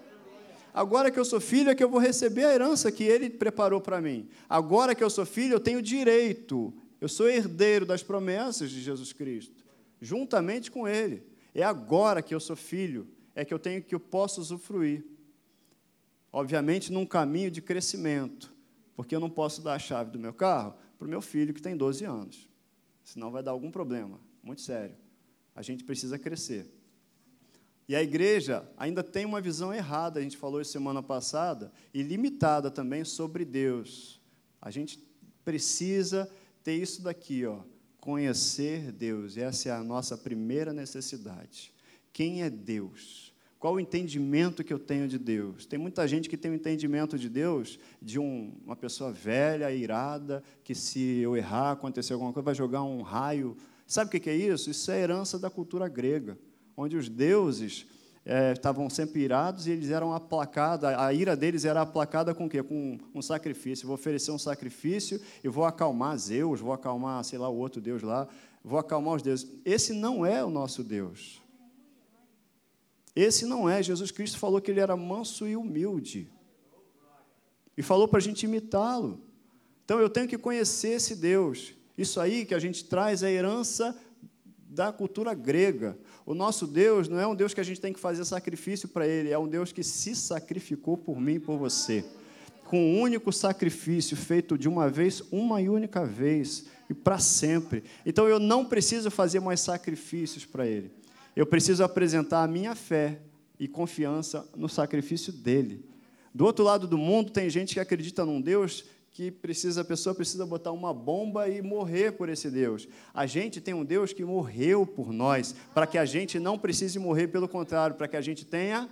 Agora 0.74 1.12
que 1.12 1.20
eu 1.20 1.26
sou 1.26 1.42
filho 1.42 1.70
é 1.70 1.76
que 1.76 1.84
eu 1.84 1.90
vou 1.90 2.00
receber 2.00 2.46
a 2.46 2.54
herança 2.54 2.90
que 2.90 3.04
ele 3.04 3.30
preparou 3.30 3.82
para 3.82 4.00
mim. 4.00 4.30
Agora 4.48 4.96
que 4.96 5.04
eu 5.04 5.10
sou 5.10 5.26
filho, 5.26 5.56
eu 5.56 5.60
tenho 5.60 5.82
direito 5.82 6.74
eu 7.00 7.08
sou 7.08 7.30
herdeiro 7.30 7.86
das 7.86 8.04
promessas 8.04 8.70
de 8.72 8.82
Jesus 8.82 9.14
Cristo, 9.14 9.66
juntamente 10.02 10.70
com 10.70 10.88
Ele. 10.88 11.24
É 11.54 11.64
agora 11.64 12.22
que 12.22 12.34
eu 12.34 12.40
sou 12.40 12.56
filho, 12.56 13.08
é 13.34 13.46
que 13.46 13.54
eu 13.54 13.60
tenho 13.60 13.82
que 13.82 13.96
eu 13.96 14.00
posso 14.00 14.42
usufruir. 14.42 15.06
Obviamente, 16.32 16.92
num 16.92 17.06
caminho 17.06 17.50
de 17.50 17.62
crescimento, 17.62 18.54
porque 18.96 19.16
eu 19.16 19.20
não 19.20 19.30
posso 19.30 19.62
dar 19.62 19.74
a 19.74 19.80
chave 19.80 20.12
do 20.12 20.20
meu 20.20 20.34
carro 20.34 20.76
para 20.98 21.08
o 21.08 21.10
meu 21.10 21.22
filho 21.22 21.54
que 21.54 21.62
tem 21.62 21.76
12 21.76 22.04
anos, 22.06 22.50
senão 23.04 23.32
vai 23.32 23.42
dar 23.42 23.52
algum 23.52 23.72
problema, 23.72 24.20
muito 24.44 24.62
sério. 24.62 24.96
A 25.56 25.62
gente 25.62 25.84
precisa 25.84 26.20
crescer. 26.20 26.70
E 27.88 27.96
a 27.96 28.04
igreja 28.04 28.70
ainda 28.78 29.02
tem 29.02 29.26
uma 29.26 29.42
visão 29.42 29.74
errada, 29.74 30.20
a 30.20 30.22
gente 30.24 30.38
falou 30.38 30.62
isso 30.62 30.72
semana 30.72 31.02
passada, 31.02 31.72
e 31.92 32.04
limitada 32.04 32.70
também 32.70 33.04
sobre 33.04 33.44
Deus. 33.44 34.22
A 34.62 34.70
gente 34.70 35.04
precisa 35.44 36.30
ter 36.64 36.76
isso 36.76 37.02
daqui, 37.02 37.46
ó, 37.46 37.60
conhecer 38.00 38.92
Deus. 38.92 39.38
Essa 39.38 39.70
é 39.70 39.72
a 39.72 39.84
nossa 39.84 40.18
primeira 40.18 40.74
necessidade. 40.74 41.74
Quem 42.12 42.44
é 42.44 42.50
Deus? 42.50 43.34
Qual 43.60 43.74
o 43.74 43.80
entendimento 43.80 44.64
que 44.64 44.72
eu 44.72 44.80
tenho 44.80 45.06
de 45.06 45.20
Deus? 45.20 45.66
Tem 45.66 45.78
muita 45.78 46.08
gente 46.08 46.30
que 46.30 46.38
tem 46.38 46.50
um 46.50 46.56
entendimento 46.56 47.18
de 47.20 47.28
Deus 47.28 47.78
de 48.02 48.18
um, 48.18 48.54
uma 48.66 48.76
pessoa 48.76 49.12
velha, 49.12 49.70
irada, 49.70 50.42
que 50.64 50.74
se 50.74 51.18
eu 51.20 51.36
errar, 51.36 51.72
acontecer 51.72 52.14
alguma 52.14 52.32
coisa, 52.32 52.46
vai 52.46 52.56
jogar 52.56 52.84
um 52.84 53.02
raio. 53.02 53.58
Sabe 53.86 54.16
o 54.16 54.22
que 54.22 54.30
é 54.30 54.36
isso? 54.36 54.70
Isso 54.70 54.90
é 54.90 55.02
herança 55.02 55.38
da 55.38 55.50
cultura 55.50 55.90
grega, 55.90 56.38
onde 56.78 56.96
os 56.96 57.10
deuses 57.10 57.86
é, 58.32 58.54
estavam 58.54 58.88
sempre 58.92 59.24
irados 59.24 59.66
e 59.66 59.72
eles 59.72 59.90
eram 59.90 60.14
aplacados, 60.14 60.86
a 60.88 61.12
ira 61.12 61.36
deles 61.36 61.66
era 61.66 61.82
aplacada 61.82 62.32
com 62.32 62.46
o 62.46 62.50
quê? 62.50 62.62
Com 62.62 63.00
um 63.16 63.24
sacrifício. 63.24 63.88
vou 63.88 63.96
oferecer 63.96 64.30
um 64.30 64.38
sacrifício 64.38 65.20
e 65.44 65.50
vou 65.50 65.66
acalmar 65.66 66.16
Zeus, 66.16 66.60
vou 66.60 66.72
acalmar, 66.72 67.24
sei 67.24 67.40
lá, 67.40 67.50
o 67.50 67.56
outro 67.58 67.82
Deus 67.82 68.04
lá, 68.04 68.28
vou 68.64 68.78
acalmar 68.78 69.16
os 69.16 69.24
deuses. 69.24 69.50
Esse 69.66 69.94
não 69.94 70.24
é 70.24 70.46
o 70.46 70.50
nosso 70.52 70.84
Deus. 70.84 71.42
Esse 73.16 73.48
não 73.48 73.68
é. 73.68 73.82
Jesus 73.82 74.12
Cristo 74.12 74.38
falou 74.38 74.62
que 74.62 74.70
ele 74.70 74.80
era 74.80 74.96
manso 74.96 75.48
e 75.48 75.56
humilde. 75.56 76.32
E 77.76 77.82
falou 77.82 78.08
para 78.08 78.20
a 78.20 78.22
gente 78.22 78.44
imitá-lo. 78.44 79.20
Então 79.84 80.00
eu 80.00 80.08
tenho 80.08 80.28
que 80.28 80.38
conhecer 80.38 80.90
esse 80.90 81.16
Deus. 81.16 81.74
Isso 81.98 82.20
aí 82.20 82.46
que 82.46 82.54
a 82.54 82.60
gente 82.60 82.86
traz 82.86 83.24
é 83.24 83.32
herança 83.32 83.98
da 84.70 84.94
cultura 84.94 85.34
grega. 85.34 85.98
O 86.30 86.36
nosso 86.36 86.68
Deus 86.68 87.08
não 87.08 87.20
é 87.20 87.26
um 87.26 87.34
Deus 87.34 87.56
que 87.56 87.60
a 87.60 87.64
gente 87.64 87.82
tem 87.82 87.92
que 87.92 88.00
fazer 88.00 88.24
sacrifício 88.24 88.88
para 88.88 89.08
Ele, 89.08 89.32
é 89.32 89.40
um 89.40 89.48
Deus 89.48 89.72
que 89.72 89.82
se 89.82 90.16
sacrificou 90.16 90.96
por 90.96 91.20
mim 91.20 91.34
e 91.34 91.40
por 91.40 91.58
você. 91.58 92.06
Com 92.66 92.80
um 92.80 93.02
único 93.02 93.34
sacrifício 93.34 94.16
feito 94.16 94.56
de 94.56 94.70
uma 94.70 94.88
vez, 94.92 95.24
uma 95.32 95.60
e 95.60 95.68
única 95.68 96.06
vez, 96.06 96.68
e 96.88 96.94
para 96.94 97.18
sempre. 97.18 97.84
Então 98.06 98.28
eu 98.28 98.40
não 98.40 98.64
preciso 98.64 99.10
fazer 99.10 99.40
mais 99.40 99.60
sacrifícios 99.60 100.46
para 100.46 100.68
Ele. 100.68 100.92
Eu 101.36 101.48
preciso 101.48 101.84
apresentar 101.84 102.44
a 102.44 102.48
minha 102.48 102.76
fé 102.76 103.22
e 103.60 103.68
confiança 103.68 104.48
no 104.56 104.70
sacrifício 104.70 105.34
dele. 105.34 105.84
Do 106.32 106.46
outro 106.46 106.64
lado 106.64 106.88
do 106.88 106.96
mundo, 106.96 107.32
tem 107.32 107.50
gente 107.50 107.74
que 107.74 107.80
acredita 107.80 108.24
num 108.24 108.40
Deus 108.40 108.86
que 109.12 109.32
precisa, 109.32 109.82
a 109.82 109.86
pessoa 109.86 110.14
precisa 110.14 110.46
botar 110.46 110.72
uma 110.72 110.94
bomba 110.94 111.50
e 111.50 111.62
morrer 111.62 112.14
por 112.14 112.30
esse 112.30 112.50
Deus. 112.50 112.88
A 113.14 113.26
gente 113.26 113.60
tem 113.60 113.74
um 113.74 113.84
Deus 113.84 114.14
que 114.14 114.24
morreu 114.24 114.86
por 114.86 115.12
nós, 115.12 115.56
para 115.74 115.88
que 115.88 115.98
a 115.98 116.06
gente 116.06 116.40
não 116.40 116.58
precise 116.58 117.00
morrer, 117.00 117.28
pelo 117.28 117.48
contrário, 117.48 117.96
para 117.96 118.08
que 118.08 118.16
a 118.16 118.22
gente 118.22 118.46
tenha 118.46 118.90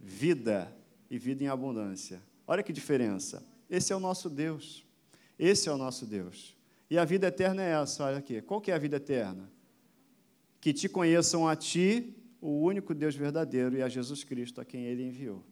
vida 0.00 0.74
e 1.10 1.18
vida 1.18 1.44
em 1.44 1.48
abundância. 1.48 2.22
Olha 2.46 2.62
que 2.62 2.72
diferença. 2.72 3.42
Esse 3.68 3.92
é 3.92 3.96
o 3.96 4.00
nosso 4.00 4.30
Deus. 4.30 4.84
Esse 5.38 5.68
é 5.68 5.72
o 5.72 5.78
nosso 5.78 6.06
Deus. 6.06 6.56
E 6.90 6.98
a 6.98 7.04
vida 7.04 7.26
eterna 7.26 7.62
é 7.62 7.70
essa, 7.80 8.04
olha 8.04 8.18
aqui. 8.18 8.40
Qual 8.40 8.60
que 8.60 8.70
é 8.70 8.74
a 8.74 8.78
vida 8.78 8.96
eterna? 8.96 9.50
Que 10.60 10.72
te 10.72 10.88
conheçam 10.88 11.46
a 11.46 11.54
ti, 11.54 12.16
o 12.40 12.62
único 12.62 12.94
Deus 12.94 13.14
verdadeiro, 13.14 13.76
e 13.76 13.82
a 13.82 13.88
Jesus 13.88 14.24
Cristo, 14.24 14.60
a 14.60 14.64
quem 14.64 14.86
ele 14.86 15.04
enviou. 15.04 15.44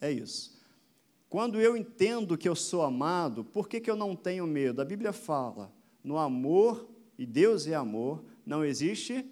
É 0.00 0.10
isso. 0.10 0.57
Quando 1.28 1.60
eu 1.60 1.76
entendo 1.76 2.38
que 2.38 2.48
eu 2.48 2.56
sou 2.56 2.82
amado, 2.82 3.44
por 3.44 3.68
que, 3.68 3.80
que 3.80 3.90
eu 3.90 3.96
não 3.96 4.16
tenho 4.16 4.46
medo? 4.46 4.80
A 4.80 4.84
Bíblia 4.84 5.12
fala: 5.12 5.70
no 6.02 6.16
amor, 6.16 6.88
e 7.18 7.26
Deus 7.26 7.66
é 7.66 7.74
amor, 7.74 8.24
não 8.46 8.64
existe 8.64 9.26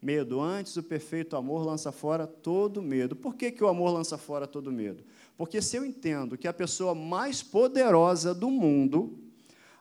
medo. 0.00 0.40
Antes, 0.40 0.76
o 0.76 0.82
perfeito 0.82 1.36
amor 1.36 1.64
lança 1.64 1.90
fora 1.90 2.26
todo 2.26 2.82
medo. 2.82 3.16
Por 3.16 3.34
que, 3.34 3.50
que 3.50 3.64
o 3.64 3.68
amor 3.68 3.90
lança 3.90 4.16
fora 4.16 4.46
todo 4.46 4.70
medo? 4.70 5.02
Porque 5.36 5.60
se 5.60 5.76
eu 5.76 5.84
entendo 5.84 6.38
que 6.38 6.46
a 6.46 6.52
pessoa 6.52 6.94
mais 6.94 7.42
poderosa 7.42 8.32
do 8.32 8.50
mundo, 8.50 9.18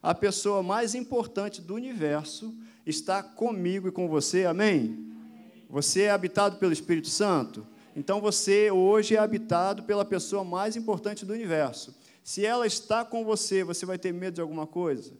a 0.01 0.15
pessoa 0.15 0.63
mais 0.63 0.95
importante 0.95 1.61
do 1.61 1.75
universo, 1.75 2.55
está 2.85 3.21
comigo 3.21 3.87
e 3.87 3.91
com 3.91 4.07
você, 4.07 4.45
amém? 4.45 5.11
Você 5.69 6.03
é 6.03 6.11
habitado 6.11 6.57
pelo 6.57 6.73
Espírito 6.73 7.09
Santo? 7.09 7.67
Então 7.95 8.19
você 8.19 8.71
hoje 8.71 9.15
é 9.15 9.19
habitado 9.19 9.83
pela 9.83 10.03
pessoa 10.03 10.43
mais 10.43 10.75
importante 10.75 11.25
do 11.25 11.33
universo. 11.33 11.95
Se 12.23 12.45
ela 12.45 12.65
está 12.65 13.03
com 13.03 13.23
você, 13.23 13.63
você 13.63 13.85
vai 13.85 13.97
ter 13.97 14.13
medo 14.13 14.35
de 14.35 14.41
alguma 14.41 14.65
coisa? 14.65 15.13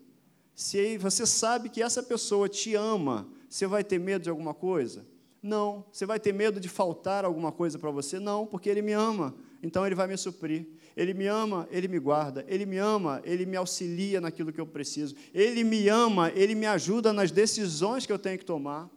Se 0.55 0.97
você 0.97 1.25
sabe 1.25 1.69
que 1.69 1.81
essa 1.81 2.01
pessoa 2.01 2.47
te 2.47 2.75
ama, 2.75 3.27
você 3.49 3.67
vai 3.67 3.83
ter 3.83 3.99
medo 3.99 4.23
de 4.23 4.29
alguma 4.29 4.53
coisa? 4.53 5.05
Não. 5.41 5.85
Você 5.91 6.05
vai 6.05 6.19
ter 6.19 6.33
medo 6.33 6.59
de 6.59 6.69
faltar 6.69 7.25
alguma 7.25 7.51
coisa 7.51 7.77
para 7.77 7.91
você? 7.91 8.19
Não, 8.19 8.45
porque 8.45 8.69
ele 8.69 8.81
me 8.81 8.93
ama, 8.93 9.35
então 9.61 9.85
ele 9.85 9.95
vai 9.95 10.07
me 10.07 10.17
suprir. 10.17 10.65
Ele 10.95 11.13
me 11.13 11.25
ama, 11.25 11.67
ele 11.71 11.87
me 11.87 11.99
guarda. 11.99 12.45
Ele 12.47 12.65
me 12.65 12.77
ama, 12.77 13.21
ele 13.25 13.45
me 13.45 13.57
auxilia 13.57 14.21
naquilo 14.21 14.53
que 14.53 14.61
eu 14.61 14.65
preciso. 14.65 15.15
Ele 15.33 15.63
me 15.63 15.89
ama, 15.89 16.31
ele 16.35 16.55
me 16.55 16.67
ajuda 16.67 17.11
nas 17.11 17.31
decisões 17.31 18.05
que 18.05 18.13
eu 18.13 18.19
tenho 18.19 18.37
que 18.37 18.45
tomar. 18.45 18.89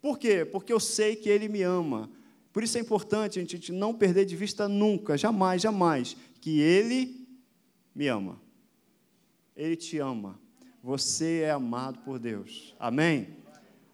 Por 0.00 0.18
quê? 0.18 0.44
Porque 0.44 0.72
eu 0.72 0.80
sei 0.80 1.14
que 1.14 1.28
ele 1.28 1.48
me 1.48 1.62
ama. 1.62 2.10
Por 2.52 2.62
isso 2.62 2.76
é 2.76 2.80
importante 2.80 3.38
a 3.38 3.42
gente 3.42 3.72
não 3.72 3.94
perder 3.94 4.24
de 4.24 4.36
vista 4.36 4.68
nunca, 4.68 5.16
jamais, 5.16 5.62
jamais, 5.62 6.16
que 6.40 6.60
ele 6.60 7.26
me 7.94 8.08
ama. 8.08 8.40
Ele 9.56 9.76
te 9.76 9.98
ama. 9.98 10.38
Você 10.82 11.40
é 11.40 11.50
amado 11.50 12.00
por 12.00 12.18
Deus. 12.18 12.74
Amém? 12.78 13.41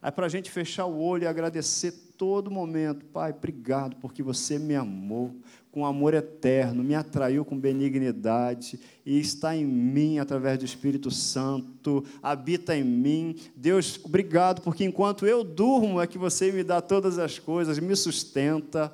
É 0.00 0.10
para 0.12 0.26
a 0.26 0.28
gente 0.28 0.50
fechar 0.50 0.86
o 0.86 1.00
olho 1.00 1.24
e 1.24 1.26
agradecer 1.26 1.92
todo 2.16 2.50
momento. 2.50 3.04
Pai, 3.06 3.30
obrigado 3.30 3.96
porque 3.96 4.22
você 4.22 4.58
me 4.58 4.76
amou 4.76 5.34
com 5.72 5.84
amor 5.84 6.14
eterno, 6.14 6.82
me 6.82 6.94
atraiu 6.94 7.44
com 7.44 7.58
benignidade 7.58 8.78
e 9.04 9.18
está 9.18 9.56
em 9.56 9.64
mim 9.64 10.18
através 10.18 10.58
do 10.58 10.64
Espírito 10.64 11.10
Santo, 11.10 12.04
habita 12.22 12.76
em 12.76 12.84
mim. 12.84 13.36
Deus, 13.56 14.00
obrigado 14.04 14.62
porque 14.62 14.84
enquanto 14.84 15.26
eu 15.26 15.42
durmo 15.42 16.00
é 16.00 16.06
que 16.06 16.18
você 16.18 16.50
me 16.52 16.62
dá 16.62 16.80
todas 16.80 17.18
as 17.18 17.38
coisas, 17.38 17.78
me 17.78 17.94
sustenta. 17.96 18.92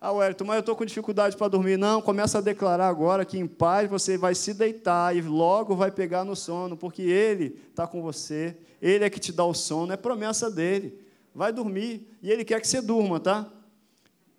Ah, 0.00 0.12
Wellington, 0.12 0.44
mas 0.44 0.56
eu 0.56 0.60
estou 0.60 0.74
com 0.74 0.84
dificuldade 0.84 1.36
para 1.36 1.46
dormir. 1.46 1.76
Não, 1.76 2.02
começa 2.02 2.38
a 2.38 2.40
declarar 2.40 2.88
agora 2.88 3.24
que 3.24 3.38
em 3.38 3.46
paz 3.46 3.88
você 3.88 4.18
vai 4.18 4.34
se 4.34 4.52
deitar 4.52 5.14
e 5.14 5.20
logo 5.20 5.76
vai 5.76 5.90
pegar 5.90 6.24
no 6.24 6.34
sono, 6.34 6.76
porque 6.76 7.02
Ele 7.02 7.56
está 7.70 7.86
com 7.86 8.02
você, 8.02 8.56
Ele 8.82 9.04
é 9.04 9.08
que 9.08 9.20
te 9.20 9.32
dá 9.32 9.44
o 9.44 9.54
sono, 9.54 9.92
é 9.92 9.96
promessa 9.96 10.50
dele. 10.50 10.98
Vai 11.34 11.52
dormir 11.52 12.06
e 12.20 12.30
Ele 12.30 12.44
quer 12.44 12.60
que 12.60 12.66
você 12.66 12.82
durma, 12.82 13.20
tá? 13.20 13.50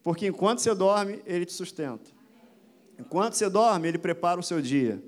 Porque 0.04 0.28
enquanto 0.28 0.60
você 0.60 0.76
dorme, 0.76 1.24
Ele 1.26 1.46
te 1.46 1.54
sustenta. 1.54 2.12
Enquanto 3.00 3.36
você 3.36 3.50
dorme, 3.50 3.88
Ele 3.88 3.98
prepara 3.98 4.40
o 4.40 4.44
seu 4.44 4.62
dia. 4.62 5.02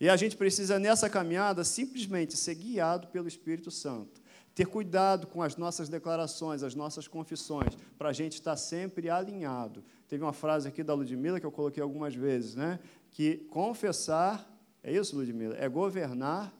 E 0.00 0.08
a 0.08 0.16
gente 0.16 0.36
precisa, 0.36 0.78
nessa 0.78 1.08
caminhada, 1.08 1.62
simplesmente 1.62 2.36
ser 2.36 2.56
guiado 2.56 3.06
pelo 3.06 3.28
Espírito 3.28 3.70
Santo 3.70 4.20
ter 4.54 4.66
cuidado 4.66 5.26
com 5.26 5.42
as 5.42 5.56
nossas 5.56 5.88
declarações, 5.88 6.62
as 6.62 6.74
nossas 6.74 7.08
confissões, 7.08 7.78
para 7.96 8.10
a 8.10 8.12
gente 8.12 8.34
estar 8.34 8.56
sempre 8.56 9.08
alinhado. 9.08 9.82
Teve 10.08 10.22
uma 10.22 10.32
frase 10.32 10.68
aqui 10.68 10.82
da 10.82 10.92
Ludmilla 10.92 11.40
que 11.40 11.46
eu 11.46 11.52
coloquei 11.52 11.82
algumas 11.82 12.14
vezes, 12.14 12.54
né? 12.54 12.78
Que 13.10 13.36
confessar, 13.48 14.46
é 14.82 14.92
isso, 14.92 15.16
Ludmilla? 15.16 15.56
É 15.56 15.68
governar 15.68 16.52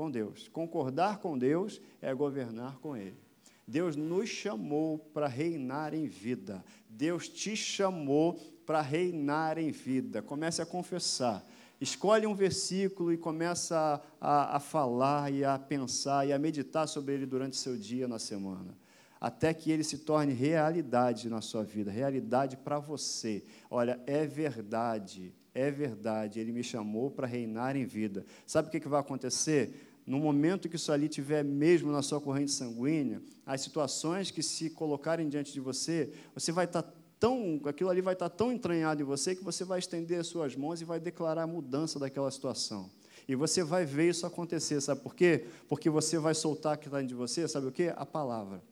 com 0.00 0.10
Deus. 0.10 0.48
Concordar 0.48 1.18
com 1.18 1.36
Deus 1.36 1.78
é 2.00 2.14
governar 2.14 2.78
com 2.78 2.96
Ele. 2.96 3.18
Deus 3.66 3.96
nos 3.96 4.30
chamou 4.30 4.98
para 4.98 5.28
reinar 5.28 5.92
em 5.92 6.06
vida. 6.06 6.64
Deus 6.88 7.28
te 7.28 7.54
chamou 7.54 8.32
para 8.64 8.80
reinar 8.80 9.58
em 9.58 9.70
vida. 9.70 10.22
Comece 10.22 10.62
a 10.62 10.66
confessar 10.66 11.46
escolhe 11.78 12.26
um 12.26 12.34
versículo 12.34 13.10
e 13.10 13.16
começa 13.16 14.02
a, 14.20 14.56
a, 14.56 14.60
falar 14.60 15.32
e 15.32 15.42
a 15.42 15.58
pensar 15.58 16.28
e 16.28 16.32
a 16.32 16.38
meditar 16.38 16.86
sobre 16.86 17.14
ele 17.14 17.24
durante 17.24 17.56
seu 17.56 17.74
dia 17.74 18.06
na 18.06 18.18
semana, 18.18 18.76
até 19.18 19.54
que 19.54 19.70
ele 19.70 19.82
se 19.82 19.96
torne 19.96 20.34
realidade 20.34 21.30
na 21.30 21.40
sua 21.40 21.64
vida, 21.64 21.90
realidade 21.90 22.58
para 22.58 22.78
você. 22.78 23.42
Olha, 23.70 23.98
é 24.06 24.26
verdade, 24.26 25.32
é 25.54 25.70
verdade, 25.70 26.38
ele 26.38 26.52
me 26.52 26.62
chamou 26.62 27.10
para 27.10 27.26
reinar 27.26 27.76
em 27.76 27.84
vida. 27.84 28.26
Sabe 28.46 28.68
o 28.68 28.70
que, 28.70 28.78
que 28.78 28.88
vai 28.88 29.00
acontecer? 29.00 29.89
No 30.06 30.18
momento 30.18 30.68
que 30.68 30.76
isso 30.76 30.90
ali 30.90 31.08
tiver 31.08 31.44
mesmo 31.44 31.92
na 31.92 32.02
sua 32.02 32.20
corrente 32.20 32.50
sanguínea, 32.50 33.22
as 33.46 33.60
situações 33.60 34.30
que 34.30 34.42
se 34.42 34.70
colocarem 34.70 35.28
diante 35.28 35.52
de 35.52 35.60
você, 35.60 36.12
você 36.34 36.50
vai 36.50 36.64
estar 36.64 36.82
tão, 37.18 37.60
aquilo 37.66 37.90
ali 37.90 38.00
vai 38.00 38.14
estar 38.14 38.30
tão 38.30 38.50
entranhado 38.50 39.02
em 39.02 39.04
você 39.04 39.36
que 39.36 39.44
você 39.44 39.62
vai 39.62 39.78
estender 39.78 40.18
as 40.18 40.26
suas 40.26 40.56
mãos 40.56 40.80
e 40.80 40.84
vai 40.84 40.98
declarar 40.98 41.42
a 41.42 41.46
mudança 41.46 41.98
daquela 41.98 42.30
situação. 42.30 42.90
E 43.28 43.36
você 43.36 43.62
vai 43.62 43.84
ver 43.84 44.08
isso 44.08 44.26
acontecer, 44.26 44.80
sabe 44.80 45.02
por 45.02 45.14
quê? 45.14 45.46
Porque 45.68 45.88
você 45.88 46.18
vai 46.18 46.34
soltar 46.34 46.74
aquilo 46.74 46.96
dentro 46.96 47.08
de 47.08 47.14
você, 47.14 47.46
sabe 47.46 47.66
o 47.66 47.72
quê? 47.72 47.92
A 47.94 48.06
palavra. 48.06 48.62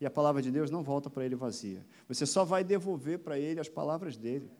E 0.00 0.06
a 0.06 0.10
palavra 0.10 0.42
de 0.42 0.50
Deus 0.50 0.70
não 0.70 0.82
volta 0.82 1.08
para 1.08 1.24
ele 1.24 1.34
vazia. 1.34 1.84
Você 2.06 2.26
só 2.26 2.44
vai 2.44 2.62
devolver 2.62 3.18
para 3.18 3.38
ele 3.38 3.58
as 3.58 3.68
palavras 3.68 4.16
dele. 4.16 4.50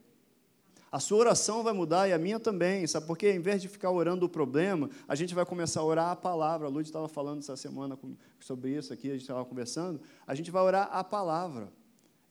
A 0.94 1.00
sua 1.00 1.18
oração 1.18 1.64
vai 1.64 1.72
mudar 1.72 2.08
e 2.08 2.12
a 2.12 2.18
minha 2.18 2.38
também, 2.38 2.86
sabe? 2.86 3.04
Porque 3.04 3.28
em 3.28 3.40
vez 3.40 3.60
de 3.60 3.66
ficar 3.66 3.90
orando 3.90 4.26
o 4.26 4.28
problema, 4.28 4.88
a 5.08 5.16
gente 5.16 5.34
vai 5.34 5.44
começar 5.44 5.80
a 5.80 5.84
orar 5.84 6.10
a 6.10 6.14
palavra. 6.14 6.68
A 6.68 6.70
Lud 6.70 6.86
estava 6.86 7.08
falando 7.08 7.40
essa 7.40 7.56
semana 7.56 7.98
sobre 8.38 8.70
isso 8.70 8.92
aqui, 8.92 9.08
a 9.08 9.14
gente 9.14 9.22
estava 9.22 9.44
conversando. 9.44 10.00
A 10.24 10.36
gente 10.36 10.52
vai 10.52 10.62
orar 10.62 10.88
a 10.92 11.02
palavra. 11.02 11.68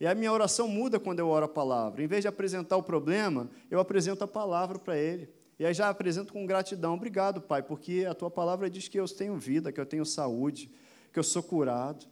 E 0.00 0.06
a 0.06 0.14
minha 0.14 0.32
oração 0.32 0.66
muda 0.66 0.98
quando 0.98 1.18
eu 1.18 1.28
oro 1.28 1.44
a 1.44 1.48
palavra. 1.48 2.02
Em 2.02 2.06
vez 2.06 2.22
de 2.22 2.28
apresentar 2.28 2.78
o 2.78 2.82
problema, 2.82 3.50
eu 3.70 3.78
apresento 3.78 4.24
a 4.24 4.26
palavra 4.26 4.78
para 4.78 4.96
ele. 4.96 5.28
E 5.58 5.66
aí 5.66 5.74
já 5.74 5.90
apresento 5.90 6.32
com 6.32 6.46
gratidão. 6.46 6.94
Obrigado, 6.94 7.42
Pai, 7.42 7.62
porque 7.62 8.06
a 8.08 8.14
tua 8.14 8.30
palavra 8.30 8.70
diz 8.70 8.88
que 8.88 8.98
eu 8.98 9.06
tenho 9.06 9.36
vida, 9.36 9.70
que 9.72 9.78
eu 9.78 9.84
tenho 9.84 10.06
saúde, 10.06 10.70
que 11.12 11.18
eu 11.18 11.22
sou 11.22 11.42
curado. 11.42 12.06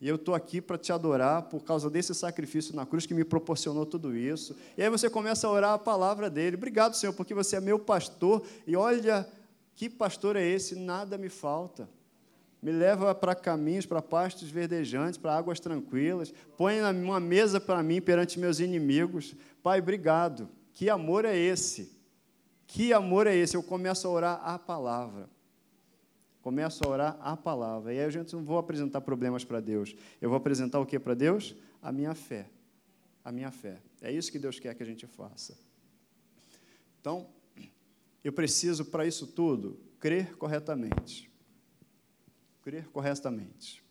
E 0.00 0.08
eu 0.08 0.16
estou 0.16 0.34
aqui 0.34 0.60
para 0.60 0.78
te 0.78 0.92
adorar 0.92 1.42
por 1.42 1.62
causa 1.64 1.90
desse 1.90 2.14
sacrifício 2.14 2.74
na 2.74 2.86
cruz 2.86 3.04
que 3.04 3.14
me 3.14 3.24
proporcionou 3.24 3.84
tudo 3.84 4.16
isso. 4.16 4.56
E 4.76 4.82
aí 4.82 4.88
você 4.88 5.10
começa 5.10 5.46
a 5.46 5.50
orar 5.50 5.72
a 5.72 5.78
palavra 5.78 6.30
dele. 6.30 6.56
Obrigado, 6.56 6.94
Senhor, 6.94 7.12
porque 7.12 7.34
você 7.34 7.56
é 7.56 7.60
meu 7.60 7.78
pastor. 7.78 8.44
E 8.66 8.76
olha, 8.76 9.28
que 9.74 9.90
pastor 9.90 10.36
é 10.36 10.46
esse? 10.46 10.76
Nada 10.76 11.18
me 11.18 11.28
falta 11.28 11.88
me 12.60 12.72
leva 12.72 13.14
para 13.14 13.34
caminhos, 13.34 13.86
para 13.86 14.02
pastos 14.02 14.50
verdejantes, 14.50 15.16
para 15.16 15.36
águas 15.36 15.60
tranquilas, 15.60 16.32
põe 16.56 16.80
uma 16.80 17.20
mesa 17.20 17.60
para 17.60 17.82
mim 17.82 18.00
perante 18.00 18.38
meus 18.38 18.58
inimigos. 18.58 19.34
Pai, 19.62 19.78
obrigado. 19.78 20.48
Que 20.72 20.90
amor 20.90 21.24
é 21.24 21.36
esse? 21.36 21.96
Que 22.66 22.92
amor 22.92 23.26
é 23.26 23.34
esse? 23.34 23.56
Eu 23.56 23.62
começo 23.62 24.06
a 24.06 24.10
orar 24.10 24.40
a 24.42 24.58
palavra. 24.58 25.28
Começo 26.48 26.82
a 26.82 26.88
orar 26.88 27.18
a 27.20 27.36
palavra. 27.36 27.92
E 27.92 27.98
aí 27.98 28.06
a 28.06 28.10
gente 28.10 28.34
não 28.34 28.42
vou 28.42 28.56
apresentar 28.56 29.02
problemas 29.02 29.44
para 29.44 29.60
Deus. 29.60 29.94
Eu 30.18 30.30
vou 30.30 30.38
apresentar 30.38 30.80
o 30.80 30.86
que 30.86 30.98
para 30.98 31.12
Deus? 31.12 31.54
A 31.82 31.92
minha 31.92 32.14
fé. 32.14 32.48
A 33.22 33.30
minha 33.30 33.50
fé. 33.50 33.82
É 34.00 34.10
isso 34.10 34.32
que 34.32 34.38
Deus 34.38 34.58
quer 34.58 34.74
que 34.74 34.82
a 34.82 34.86
gente 34.86 35.06
faça. 35.06 35.58
Então, 37.00 37.26
eu 38.24 38.32
preciso, 38.32 38.86
para 38.86 39.06
isso 39.06 39.26
tudo, 39.26 39.78
crer 40.00 40.36
corretamente 40.36 41.28
crer 42.62 42.86
corretamente. 42.88 43.82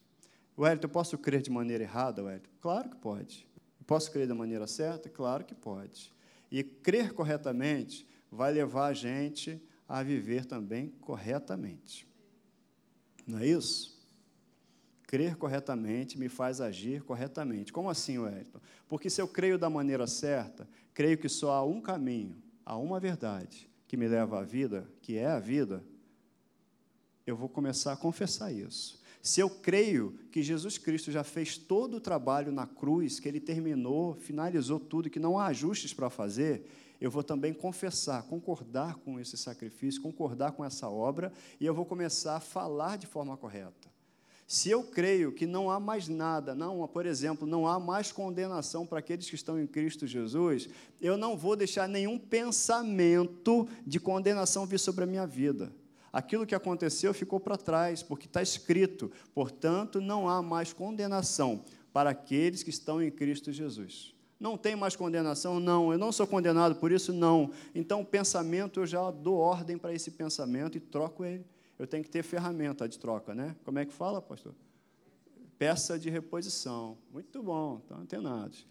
Wellington, 0.58 0.86
eu 0.86 0.90
posso 0.90 1.18
crer 1.18 1.42
de 1.42 1.52
maneira 1.52 1.84
errada, 1.84 2.24
Wellington? 2.24 2.50
Claro 2.60 2.90
que 2.90 2.96
pode. 2.96 3.48
Posso 3.86 4.12
crer 4.12 4.28
da 4.28 4.36
maneira 4.36 4.66
certa? 4.68 5.10
Claro 5.10 5.46
que 5.46 5.54
pode. 5.56 6.12
E 6.52 6.64
crer 6.64 7.14
corretamente 7.14 8.08
vai 8.32 8.52
levar 8.52 8.88
a 8.88 8.94
gente 8.94 9.62
a 9.88 10.04
viver 10.04 10.46
também 10.46 10.90
corretamente. 11.02 12.08
Não 13.28 13.40
é 13.40 13.48
isso? 13.48 13.98
Crer 15.04 15.36
corretamente 15.36 16.18
me 16.18 16.30
faz 16.30 16.62
agir 16.62 17.04
corretamente. 17.04 17.74
Como 17.74 17.90
assim, 17.90 18.18
Wellington? 18.18 18.60
Porque 18.88 19.10
se 19.10 19.22
eu 19.22 19.28
creio 19.28 19.58
da 19.58 19.70
maneira 19.70 20.08
certa, 20.08 20.68
creio 20.94 21.18
que 21.18 21.28
só 21.28 21.52
há 21.52 21.64
um 21.64 21.82
caminho, 21.82 22.42
há 22.66 22.78
uma 22.78 23.00
verdade 23.00 23.70
que 23.88 23.98
me 23.98 24.08
leva 24.08 24.40
à 24.40 24.44
vida, 24.44 24.90
que 25.02 25.18
é 25.18 25.28
a 25.28 25.40
vida, 25.40 25.84
eu 27.26 27.36
vou 27.36 27.50
começar 27.50 27.94
a 27.94 27.98
confessar 27.98 28.52
isso. 28.52 29.02
Se 29.22 29.42
eu 29.42 29.50
creio 29.50 30.18
que 30.32 30.42
Jesus 30.42 30.78
Cristo 30.78 31.12
já 31.12 31.24
fez 31.24 31.58
todo 31.58 31.98
o 31.98 32.02
trabalho 32.02 32.52
na 32.52 32.66
cruz, 32.66 33.20
que 33.20 33.28
ele 33.28 33.42
terminou, 33.42 34.16
finalizou 34.16 34.80
tudo, 34.80 35.10
que 35.10 35.20
não 35.20 35.38
há 35.38 35.48
ajustes 35.48 35.94
para 35.94 36.10
fazer, 36.10 36.66
eu 37.00 37.12
vou 37.12 37.24
também 37.24 37.54
confessar, 37.54 38.24
concordar 38.24 38.96
com 38.96 39.20
esse 39.20 39.38
sacrifício, 39.38 40.02
concordar 40.02 40.52
com 40.52 40.64
essa 40.64 40.90
obra, 40.90 41.32
e 41.60 41.66
eu 41.66 41.74
vou 41.74 41.86
começar 41.86 42.38
a 42.38 42.40
falar 42.40 42.98
de 42.98 43.08
forma 43.08 43.38
correta. 43.38 43.88
Se 44.48 44.70
eu 44.70 44.82
creio 44.82 45.34
que 45.34 45.46
não 45.46 45.70
há 45.70 45.78
mais 45.78 46.08
nada, 46.08 46.56
não, 46.56 46.88
por 46.88 47.06
exemplo, 47.06 47.46
não 47.46 47.68
há 47.68 47.78
mais 47.80 48.14
condenação 48.14 48.86
para 48.86 49.00
aqueles 49.00 49.30
que 49.30 49.36
estão 49.36 49.60
em 49.60 49.68
Cristo 49.68 50.08
Jesus, 50.08 50.70
eu 51.02 51.18
não 51.18 51.36
vou 51.36 51.56
deixar 51.56 51.88
nenhum 51.88 52.18
pensamento 52.18 53.68
de 53.86 54.00
condenação 54.00 54.66
vir 54.66 54.80
sobre 54.80 55.04
a 55.04 55.08
minha 55.08 55.28
vida. 55.28 55.74
Aquilo 56.14 56.48
que 56.48 56.56
aconteceu 56.56 57.14
ficou 57.14 57.42
para 57.42 57.58
trás, 57.58 58.02
porque 58.02 58.26
está 58.26 58.42
escrito: 58.42 59.12
portanto, 59.36 60.00
não 60.00 60.30
há 60.30 60.42
mais 60.42 60.72
condenação 60.72 61.66
para 61.92 62.12
aqueles 62.12 62.64
que 62.64 62.70
estão 62.70 63.02
em 63.02 63.12
Cristo 63.12 63.52
Jesus. 63.52 64.16
Não 64.40 64.58
tem 64.58 64.76
mais 64.76 64.96
condenação? 64.96 65.60
Não. 65.60 65.92
Eu 65.92 65.98
não 65.98 66.12
sou 66.12 66.28
condenado 66.28 66.76
por 66.76 66.92
isso? 66.92 67.12
Não. 67.12 67.52
Então, 67.74 68.06
pensamento, 68.06 68.80
eu 68.80 68.86
já 68.86 69.10
dou 69.12 69.38
ordem 69.38 69.78
para 69.78 69.94
esse 69.94 70.12
pensamento 70.12 70.78
e 70.78 70.80
troco 70.80 71.26
ele. 71.26 71.46
Eu 71.78 71.88
tenho 71.88 72.04
que 72.04 72.10
ter 72.10 72.24
ferramenta 72.24 72.88
de 72.88 72.98
troca, 72.98 73.34
né? 73.34 73.56
Como 73.64 73.80
é 73.80 73.86
que 73.86 73.94
fala, 73.94 74.22
pastor? 74.22 74.54
peça 75.58 75.98
de 75.98 76.10
reposição. 76.10 76.98
Muito 77.12 77.42
bom, 77.42 77.80
estão 77.82 78.00
antenados. 78.00 78.66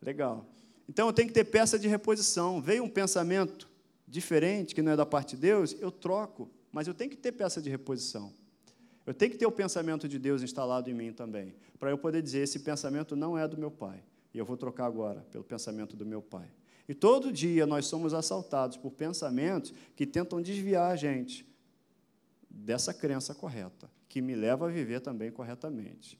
Legal. 0.00 0.46
Então 0.88 1.06
eu 1.06 1.12
tenho 1.12 1.28
que 1.28 1.34
ter 1.34 1.44
peça 1.44 1.78
de 1.78 1.86
reposição. 1.86 2.60
Veio 2.60 2.82
um 2.82 2.88
pensamento 2.88 3.68
diferente, 4.08 4.74
que 4.74 4.82
não 4.82 4.92
é 4.92 4.96
da 4.96 5.06
parte 5.06 5.36
de 5.36 5.42
Deus, 5.42 5.76
eu 5.78 5.90
troco, 5.90 6.50
mas 6.72 6.88
eu 6.88 6.94
tenho 6.94 7.10
que 7.10 7.16
ter 7.16 7.32
peça 7.32 7.60
de 7.60 7.70
reposição. 7.70 8.32
Eu 9.06 9.14
tenho 9.14 9.30
que 9.30 9.38
ter 9.38 9.46
o 9.46 9.52
pensamento 9.52 10.08
de 10.08 10.18
Deus 10.18 10.42
instalado 10.42 10.90
em 10.90 10.94
mim 10.94 11.12
também, 11.12 11.54
para 11.78 11.90
eu 11.90 11.98
poder 11.98 12.22
dizer: 12.22 12.40
esse 12.40 12.58
pensamento 12.60 13.14
não 13.14 13.36
é 13.36 13.46
do 13.46 13.56
meu 13.56 13.70
pai, 13.70 14.02
e 14.32 14.38
eu 14.38 14.44
vou 14.44 14.56
trocar 14.56 14.86
agora 14.86 15.20
pelo 15.30 15.44
pensamento 15.44 15.96
do 15.96 16.06
meu 16.06 16.22
pai. 16.22 16.50
E 16.88 16.94
todo 16.94 17.32
dia 17.32 17.66
nós 17.66 17.86
somos 17.86 18.12
assaltados 18.12 18.76
por 18.76 18.90
pensamentos 18.90 19.72
que 19.94 20.06
tentam 20.06 20.42
desviar 20.42 20.90
a 20.90 20.96
gente 20.96 21.46
dessa 22.48 22.92
crença 22.92 23.34
correta, 23.34 23.90
que 24.08 24.20
me 24.20 24.34
leva 24.34 24.66
a 24.66 24.70
viver 24.70 25.00
também 25.00 25.30
corretamente. 25.30 26.18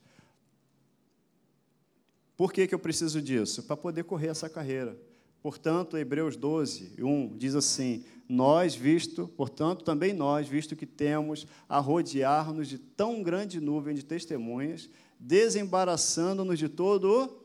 Por 2.37 2.53
que, 2.53 2.67
que 2.67 2.75
eu 2.75 2.79
preciso 2.79 3.21
disso? 3.21 3.65
Para 3.65 3.77
poder 3.77 4.05
correr 4.05 4.29
essa 4.29 4.49
carreira. 4.49 4.97
Portanto, 5.43 5.97
Hebreus 5.97 6.37
12, 6.37 6.95
1 6.99 7.37
diz 7.37 7.55
assim: 7.55 8.05
Nós, 8.29 8.75
visto, 8.75 9.27
portanto, 9.29 9.85
também 9.85 10.13
nós, 10.13 10.47
visto 10.47 10.77
que 10.77 10.87
temos 10.87 11.47
a 11.69 11.79
rodear-nos 11.79 12.69
de 12.69 12.79
tão 12.79 13.23
grande 13.23 13.61
nuvem 13.61 13.95
de 13.95 14.05
testemunhas, 14.05 14.89
desembaraçando-nos 15.19 16.59
de 16.59 16.69
todo 16.69 17.09
o 17.09 17.40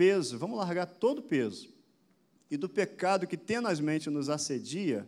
peso. 0.00 0.38
Vamos 0.38 0.56
largar 0.56 0.86
todo 0.86 1.18
o 1.18 1.22
peso. 1.22 1.68
E 2.50 2.56
do 2.56 2.70
pecado 2.70 3.26
que 3.26 3.36
tenazmente 3.36 4.08
nos 4.08 4.30
assedia, 4.30 5.06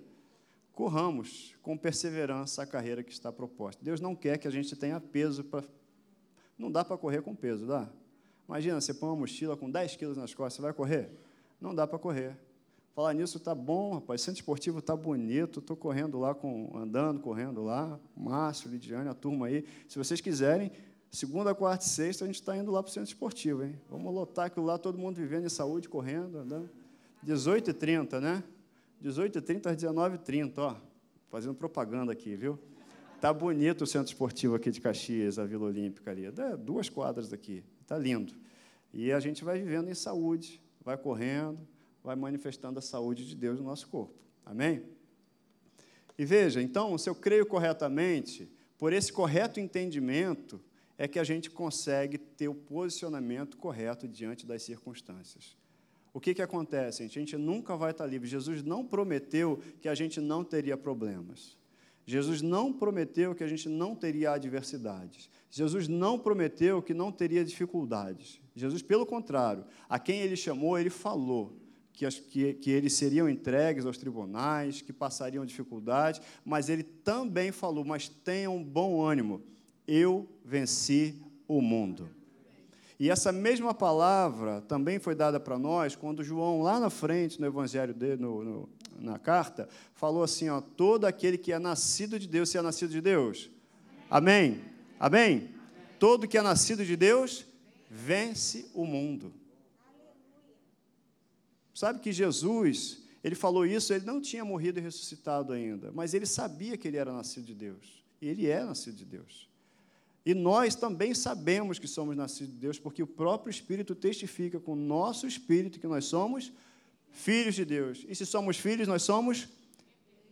corramos 0.75 1.55
com 1.63 1.79
perseverança 1.79 2.63
a 2.63 2.67
carreira 2.67 3.03
que 3.03 3.11
está 3.11 3.33
proposta. 3.33 3.83
Deus 3.83 4.03
não 4.03 4.15
quer 4.15 4.37
que 4.37 4.47
a 4.47 4.51
gente 4.51 4.77
tenha 4.77 5.01
peso 5.01 5.45
para. 5.45 5.65
Não 6.59 6.71
dá 6.71 6.85
para 6.85 6.99
correr 6.99 7.23
com 7.23 7.35
peso, 7.35 7.67
dá? 7.67 7.89
Imagina, 8.47 8.83
você 8.83 8.93
põe 8.93 9.09
uma 9.09 9.17
mochila 9.17 9.57
com 9.57 9.71
10 9.71 9.97
quilos 9.97 10.19
nas 10.19 10.35
costas, 10.35 10.57
você 10.57 10.63
vai 10.63 10.75
correr? 10.75 11.11
Não 11.59 11.75
dá 11.75 11.87
para 11.87 11.99
correr. 11.99 12.37
Falar 12.95 13.15
nisso 13.15 13.39
está 13.39 13.55
bom, 13.55 13.95
rapaz. 13.95 14.21
Centro 14.21 14.41
esportivo 14.41 14.81
está 14.81 14.95
bonito. 14.95 15.61
Estou 15.61 15.75
correndo 15.75 16.19
lá, 16.19 16.35
com, 16.35 16.71
andando, 16.77 17.19
correndo 17.19 17.63
lá. 17.63 17.99
Márcio, 18.15 18.71
Lidiane, 18.71 19.09
a 19.09 19.15
turma 19.15 19.47
aí. 19.47 19.65
Se 19.89 19.97
vocês 19.97 20.21
quiserem, 20.21 20.71
segunda, 21.13 21.55
quarta 21.55 21.85
e 21.85 21.89
sexta, 21.89 22.25
a 22.25 22.27
gente 22.27 22.37
está 22.37 22.57
indo 22.57 22.71
lá 22.73 22.83
para 22.83 22.89
o 22.89 22.93
centro 22.93 23.09
esportivo, 23.09 23.63
hein? 23.63 23.79
Vamos 23.91 24.13
lotar 24.13 24.47
aquilo 24.47 24.65
lá, 24.65 24.79
todo 24.79 24.99
mundo 24.99 25.17
vivendo 25.17 25.45
em 25.45 25.51
saúde, 25.51 25.87
correndo, 25.89 26.39
andando. 26.39 26.71
18h30, 27.25 28.19
né? 28.19 28.43
18h30 29.05 29.67
às 29.67 29.77
19h30, 29.77 30.55
ó. 30.57 30.77
Fazendo 31.29 31.55
propaganda 31.55 32.13
aqui, 32.13 32.35
viu? 32.35 32.59
Tá 33.21 33.33
bonito 33.33 33.83
o 33.83 33.87
centro 33.87 34.09
esportivo 34.09 34.55
aqui 34.55 34.71
de 34.71 34.81
Caxias, 34.81 35.39
a 35.39 35.45
Vila 35.45 35.67
Olímpica 35.67 36.11
ali. 36.11 36.25
É 36.25 36.57
duas 36.57 36.89
quadras 36.89 37.29
daqui. 37.29 37.63
Tá 37.87 37.97
lindo. 37.97 38.35
E 38.93 39.13
a 39.13 39.21
gente 39.21 39.45
vai 39.45 39.59
vivendo 39.59 39.89
em 39.89 39.95
saúde, 39.95 40.61
vai 40.83 40.97
correndo, 40.97 41.61
vai 42.03 42.17
manifestando 42.17 42.79
a 42.79 42.83
saúde 42.83 43.27
de 43.27 43.37
Deus 43.37 43.61
no 43.61 43.67
nosso 43.67 43.87
corpo. 43.89 44.15
Amém? 44.45 44.83
E 46.19 46.25
veja, 46.25 46.61
então, 46.61 46.97
se 46.99 47.09
eu 47.09 47.15
creio 47.15 47.47
corretamente, 47.47 48.51
por 48.77 48.93
esse 48.93 49.13
correto 49.13 49.61
entendimento, 49.61 50.61
é 51.03 51.09
que 51.09 51.19
a 51.19 51.25
gente 51.25 51.51
consegue 51.51 52.17
ter 52.17 52.47
o 52.47 52.55
posicionamento 52.55 53.57
correto 53.57 54.07
diante 54.07 54.47
das 54.47 54.63
circunstâncias. 54.63 55.57
O 56.15 56.21
que, 56.21 56.33
que 56.33 56.41
acontece? 56.41 57.03
A 57.03 57.09
gente 57.09 57.37
nunca 57.37 57.77
vai 57.77 57.91
estar 57.91 58.07
livre. 58.07 58.29
Jesus 58.29 58.63
não 58.63 58.87
prometeu 58.87 59.59
que 59.81 59.89
a 59.89 59.97
gente 59.97 60.21
não 60.21 60.45
teria 60.45 60.77
problemas. 60.77 61.59
Jesus 62.07 62.41
não 62.41 62.73
prometeu 62.73 63.35
que 63.35 63.43
a 63.43 63.49
gente 63.49 63.69
não 63.69 63.97
teria 63.97 64.31
adversidades. 64.31 65.29
Jesus 65.51 65.89
não 65.89 66.21
prometeu 66.21 66.81
que 66.81 66.95
não 66.95 67.11
teria 67.11 67.45
dificuldades. 67.45 68.41
Jesus, 68.55 68.81
pelo 68.81 69.05
contrário, 69.05 69.65
a 69.89 69.99
quem 69.99 70.21
ele 70.21 70.37
chamou, 70.37 70.79
ele 70.79 70.89
falou 70.89 71.59
que, 71.93 72.09
que, 72.09 72.55
que 72.55 72.71
eles 72.71 72.93
seriam 72.93 73.29
entregues 73.29 73.87
aos 73.87 73.99
tribunais, 73.99 74.81
que 74.81 74.93
passariam 74.93 75.45
dificuldades, 75.45 76.21
mas 76.45 76.69
ele 76.69 76.85
também 76.85 77.51
falou: 77.51 77.85
Mas 77.85 78.09
tenham 78.09 78.63
bom 78.63 79.03
ânimo, 79.03 79.43
eu 79.93 80.27
venci 80.43 81.21
o 81.47 81.61
mundo. 81.61 82.09
E 82.99 83.11
essa 83.11 83.31
mesma 83.31 83.75
palavra 83.75 84.63
também 84.63 84.99
foi 84.99 85.15
dada 85.15 85.39
para 85.39 85.59
nós 85.59 85.95
quando 85.95 86.25
João, 86.25 86.63
lá 86.63 86.81
na 86.81 86.89
frente, 86.89 87.41
no 87.41 87.47
Evangelho 87.47 87.93
dele, 87.93 88.23
no, 88.23 88.45
no, 88.45 88.69
na 88.99 89.19
carta, 89.19 89.69
falou 89.95 90.23
assim: 90.23 90.49
ó, 90.49 90.61
todo 90.61 91.05
aquele 91.05 91.37
que 91.37 91.53
é 91.53 91.59
nascido 91.59 92.19
de 92.19 92.27
Deus, 92.27 92.49
se 92.49 92.57
é 92.57 92.63
nascido 92.63 92.91
de 92.91 93.01
Deus. 93.01 93.51
Amém? 94.09 94.63
Amém? 94.99 95.39
Amém? 95.39 95.51
Todo 95.99 96.27
que 96.27 96.39
é 96.39 96.43
nascido 96.43 96.85
de 96.85 96.97
Deus 96.97 97.45
vence 97.91 98.71
o 98.73 98.87
mundo. 98.87 99.33
Sabe 101.75 102.01
que 102.01 102.13
Jesus, 102.13 103.03
ele 103.23 103.35
falou 103.35 103.67
isso, 103.67 103.93
ele 103.93 104.05
não 104.05 104.21
tinha 104.21 104.45
morrido 104.45 104.79
e 104.79 104.83
ressuscitado 104.83 105.53
ainda, 105.53 105.91
mas 105.93 106.15
ele 106.15 106.27
sabia 106.27 106.77
que 106.77 106.89
ele 106.89 106.97
era 106.97 107.13
nascido 107.13 107.45
de 107.45 107.55
Deus. 107.55 108.05
E 108.21 108.29
ele 108.29 108.49
é 108.49 108.65
nascido 108.65 108.97
de 108.97 109.05
Deus. 109.05 109.52
E 110.25 110.35
nós 110.35 110.75
também 110.75 111.15
sabemos 111.15 111.79
que 111.79 111.89
somos 111.89 112.17
nascidos 112.17 112.55
de 112.55 112.61
Deus, 112.61 112.79
porque 112.79 113.03
o 113.03 113.07
próprio 113.07 113.51
Espírito 113.51 113.95
testifica 113.95 114.61
com 114.61 114.73
o 114.73 114.77
nosso 114.77 115.27
espírito 115.27 115.81
que 115.81 115.87
nós 115.87 116.05
somos 116.05 116.53
filhos 117.11 117.55
de 117.55 117.65
Deus. 117.65 118.07
E 118.09 118.15
se 118.15 118.25
somos 118.25 118.57
filhos, 118.57 118.87
nós 118.87 119.03
somos 119.03 119.49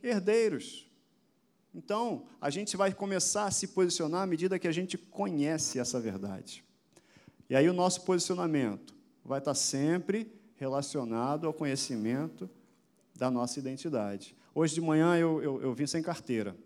herdeiros. 0.02 0.88
Então, 1.74 2.24
a 2.40 2.50
gente 2.50 2.76
vai 2.76 2.92
começar 2.92 3.46
a 3.46 3.50
se 3.50 3.68
posicionar 3.68 4.22
à 4.22 4.26
medida 4.26 4.58
que 4.58 4.68
a 4.68 4.72
gente 4.72 4.96
conhece 4.96 5.78
essa 5.78 6.00
verdade. 6.00 6.64
E 7.48 7.56
aí 7.56 7.68
o 7.68 7.72
nosso 7.72 8.02
posicionamento 8.02 8.94
vai 9.24 9.38
estar 9.38 9.54
sempre 9.54 10.32
relacionado 10.56 11.46
ao 11.46 11.52
conhecimento 11.52 12.48
da 13.16 13.30
nossa 13.30 13.58
identidade. 13.58 14.36
Hoje 14.54 14.74
de 14.74 14.80
manhã 14.80 15.16
eu, 15.16 15.42
eu, 15.42 15.62
eu 15.62 15.74
vim 15.74 15.86
sem 15.86 16.02
carteira. 16.02 16.56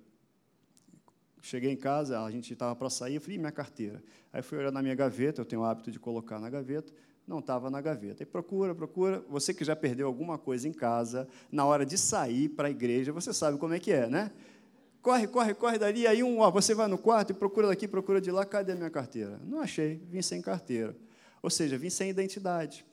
Cheguei 1.45 1.71
em 1.71 1.77
casa, 1.77 2.25
a 2.25 2.31
gente 2.31 2.55
estava 2.55 2.75
para 2.75 2.89
sair, 2.89 3.17
eu 3.17 3.21
falei, 3.21 3.37
minha 3.37 3.53
carteira. 3.53 4.03
Aí 4.33 4.41
fui 4.41 4.57
olhar 4.57 4.73
na 4.73 4.81
minha 4.81 4.95
gaveta, 4.95 5.43
eu 5.43 5.45
tenho 5.45 5.61
o 5.61 5.65
hábito 5.67 5.91
de 5.91 6.01
colocar 6.01 6.41
na 6.41 6.49
gaveta, 6.49 6.91
não 7.27 7.41
estava 7.41 7.69
na 7.69 7.83
gaveta. 7.83 8.23
E 8.23 8.27
procura, 8.27 8.75
procura. 8.75 9.23
Você 9.29 9.53
que 9.53 9.63
já 9.63 9.77
perdeu 9.77 10.07
alguma 10.07 10.39
coisa 10.39 10.67
em 10.67 10.73
casa, 10.73 11.29
na 11.53 11.67
hora 11.67 11.85
de 11.85 11.99
sair 11.99 12.49
para 12.49 12.69
a 12.69 12.71
igreja, 12.71 13.13
você 13.13 13.31
sabe 13.31 13.59
como 13.59 13.75
é 13.75 13.79
que 13.79 13.93
é, 13.93 14.09
né? 14.09 14.31
Corre, 15.03 15.27
corre, 15.27 15.53
corre 15.53 15.79
dali, 15.79 16.07
aí 16.07 16.23
um, 16.23 16.39
ó, 16.39 16.51
você 16.51 16.75
vai 16.75 16.89
no 16.89 16.97
quarto 16.97 17.33
e 17.33 17.35
procura 17.35 17.67
daqui, 17.67 17.87
procura 17.87 18.23
de 18.23 18.31
lá, 18.31 18.47
cadê 18.47 18.73
a 18.73 18.75
minha 18.75 18.89
carteira? 18.89 19.39
Não 19.45 19.61
achei, 19.61 20.01
vim 20.09 20.23
sem 20.23 20.41
carteira. 20.41 20.97
Ou 21.43 21.51
seja, 21.51 21.77
vim 21.77 21.91
sem 21.91 22.09
identidade. 22.09 22.87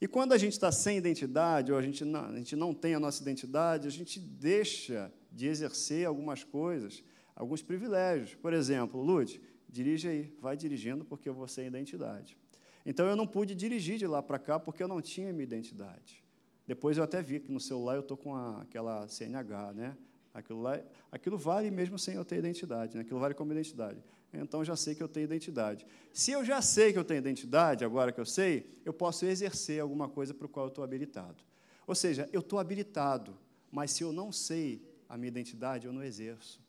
E 0.00 0.06
quando 0.06 0.32
a 0.32 0.38
gente 0.38 0.52
está 0.52 0.70
sem 0.70 0.96
identidade, 0.96 1.72
ou 1.72 1.78
a 1.78 1.82
gente, 1.82 2.04
não, 2.04 2.26
a 2.26 2.36
gente 2.36 2.54
não 2.54 2.72
tem 2.72 2.94
a 2.94 3.00
nossa 3.00 3.20
identidade, 3.20 3.88
a 3.88 3.90
gente 3.90 4.20
deixa 4.20 5.12
de 5.32 5.48
exercer 5.48 6.06
algumas 6.06 6.44
coisas 6.44 7.02
alguns 7.40 7.62
privilégios. 7.62 8.34
Por 8.34 8.52
exemplo, 8.52 9.00
Lute, 9.00 9.40
dirige 9.66 10.08
aí, 10.08 10.36
vai 10.40 10.56
dirigindo 10.56 11.04
porque 11.04 11.28
eu 11.28 11.34
vou 11.34 11.48
sem 11.48 11.66
identidade. 11.66 12.36
Então 12.84 13.06
eu 13.06 13.16
não 13.16 13.26
pude 13.26 13.54
dirigir 13.54 13.96
de 13.96 14.06
lá 14.06 14.22
para 14.22 14.38
cá 14.38 14.58
porque 14.58 14.82
eu 14.82 14.88
não 14.88 15.00
tinha 15.00 15.32
minha 15.32 15.44
identidade. 15.44 16.22
Depois 16.66 16.98
eu 16.98 17.04
até 17.04 17.22
vi 17.22 17.40
que 17.40 17.50
no 17.50 17.58
celular 17.58 17.94
eu 17.94 18.00
estou 18.00 18.16
com 18.16 18.34
a, 18.34 18.60
aquela 18.60 19.08
CNH, 19.08 19.72
né? 19.72 19.96
Aquilo, 20.32 20.60
lá, 20.60 20.80
aquilo 21.10 21.36
vale 21.36 21.70
mesmo 21.70 21.98
sem 21.98 22.14
eu 22.14 22.24
ter 22.24 22.36
identidade, 22.36 22.96
né? 22.96 23.02
aquilo 23.02 23.18
vale 23.18 23.34
como 23.34 23.52
identidade. 23.52 23.98
Então 24.32 24.64
já 24.64 24.76
sei 24.76 24.94
que 24.94 25.02
eu 25.02 25.08
tenho 25.08 25.24
identidade. 25.24 25.84
Se 26.12 26.30
eu 26.30 26.44
já 26.44 26.62
sei 26.62 26.92
que 26.92 26.98
eu 26.98 27.04
tenho 27.04 27.18
identidade, 27.18 27.84
agora 27.84 28.12
que 28.12 28.20
eu 28.20 28.26
sei, 28.26 28.70
eu 28.84 28.92
posso 28.92 29.26
exercer 29.26 29.80
alguma 29.80 30.08
coisa 30.08 30.32
para 30.32 30.46
o 30.46 30.48
qual 30.48 30.66
eu 30.66 30.68
estou 30.68 30.84
habilitado. 30.84 31.42
Ou 31.86 31.94
seja, 31.96 32.28
eu 32.32 32.40
estou 32.40 32.60
habilitado, 32.60 33.36
mas 33.72 33.90
se 33.90 34.04
eu 34.04 34.12
não 34.12 34.30
sei 34.30 34.80
a 35.08 35.16
minha 35.16 35.28
identidade, 35.28 35.86
eu 35.86 35.92
não 35.92 36.04
exerço. 36.04 36.60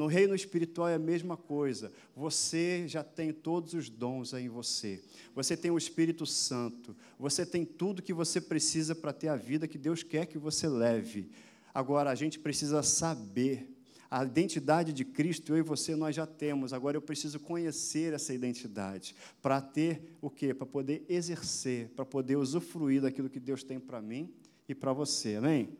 No 0.00 0.06
reino 0.06 0.34
espiritual 0.34 0.88
é 0.88 0.94
a 0.94 0.98
mesma 0.98 1.36
coisa. 1.36 1.92
Você 2.16 2.88
já 2.88 3.04
tem 3.04 3.34
todos 3.34 3.74
os 3.74 3.90
dons 3.90 4.32
aí 4.32 4.46
em 4.46 4.48
você. 4.48 5.02
Você 5.34 5.54
tem 5.54 5.70
o 5.70 5.76
Espírito 5.76 6.24
Santo. 6.24 6.96
Você 7.18 7.44
tem 7.44 7.66
tudo 7.66 8.00
que 8.00 8.14
você 8.14 8.40
precisa 8.40 8.94
para 8.94 9.12
ter 9.12 9.28
a 9.28 9.36
vida 9.36 9.68
que 9.68 9.76
Deus 9.76 10.02
quer 10.02 10.24
que 10.24 10.38
você 10.38 10.66
leve. 10.66 11.28
Agora, 11.74 12.08
a 12.08 12.14
gente 12.14 12.38
precisa 12.38 12.82
saber. 12.82 13.76
A 14.10 14.24
identidade 14.24 14.90
de 14.94 15.04
Cristo, 15.04 15.52
eu 15.52 15.58
e 15.58 15.62
você, 15.62 15.94
nós 15.94 16.16
já 16.16 16.26
temos. 16.26 16.72
Agora 16.72 16.96
eu 16.96 17.02
preciso 17.02 17.38
conhecer 17.38 18.14
essa 18.14 18.32
identidade. 18.32 19.14
Para 19.42 19.60
ter 19.60 20.16
o 20.22 20.30
quê? 20.30 20.54
Para 20.54 20.66
poder 20.66 21.04
exercer, 21.10 21.90
para 21.90 22.06
poder 22.06 22.36
usufruir 22.36 23.02
daquilo 23.02 23.28
que 23.28 23.38
Deus 23.38 23.62
tem 23.62 23.78
para 23.78 24.00
mim 24.00 24.32
e 24.66 24.74
para 24.74 24.94
você. 24.94 25.36
Amém? 25.36 25.76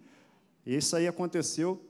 Isso 0.67 0.95
aí 0.95 1.09
aconteceu 1.09 1.90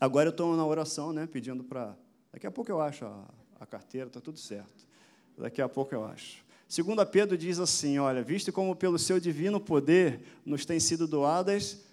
Agora 0.00 0.28
eu 0.28 0.30
estou 0.30 0.56
na 0.56 0.66
oração, 0.66 1.12
né, 1.12 1.26
pedindo 1.26 1.62
para. 1.62 1.96
Daqui 2.32 2.46
a 2.46 2.50
pouco 2.50 2.70
eu 2.70 2.80
acho 2.80 3.04
a, 3.04 3.28
a 3.60 3.66
carteira, 3.66 4.06
está 4.06 4.20
tudo 4.20 4.38
certo. 4.38 4.88
Daqui 5.36 5.60
a 5.60 5.68
pouco 5.68 5.94
eu 5.94 6.04
acho. 6.04 6.44
Segunda 6.66 7.04
Pedro 7.04 7.36
diz 7.36 7.58
assim: 7.58 7.98
olha, 7.98 8.22
visto 8.22 8.52
como 8.52 8.74
pelo 8.74 8.98
seu 8.98 9.20
divino 9.20 9.60
poder 9.60 10.22
nos 10.44 10.64
tem 10.64 10.80
sido 10.80 11.06
doadas, 11.06 11.84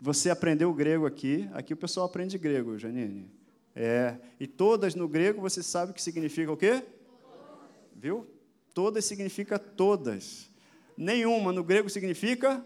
você 0.00 0.30
aprendeu 0.30 0.72
grego 0.72 1.06
aqui. 1.06 1.48
Aqui 1.52 1.74
o 1.74 1.76
pessoal 1.76 2.06
aprende 2.06 2.38
grego, 2.38 2.78
Janine. 2.78 3.30
É. 3.76 4.16
E 4.38 4.46
todas 4.46 4.94
no 4.94 5.06
grego 5.06 5.40
você 5.40 5.62
sabe 5.62 5.92
que 5.92 6.02
significa 6.02 6.50
o 6.50 6.56
quê? 6.56 6.82
viu? 8.00 8.26
Todas 8.72 9.04
significa 9.04 9.58
todas. 9.58 10.50
Nenhuma, 10.96 11.52
no 11.52 11.62
grego 11.62 11.90
significa 11.90 12.64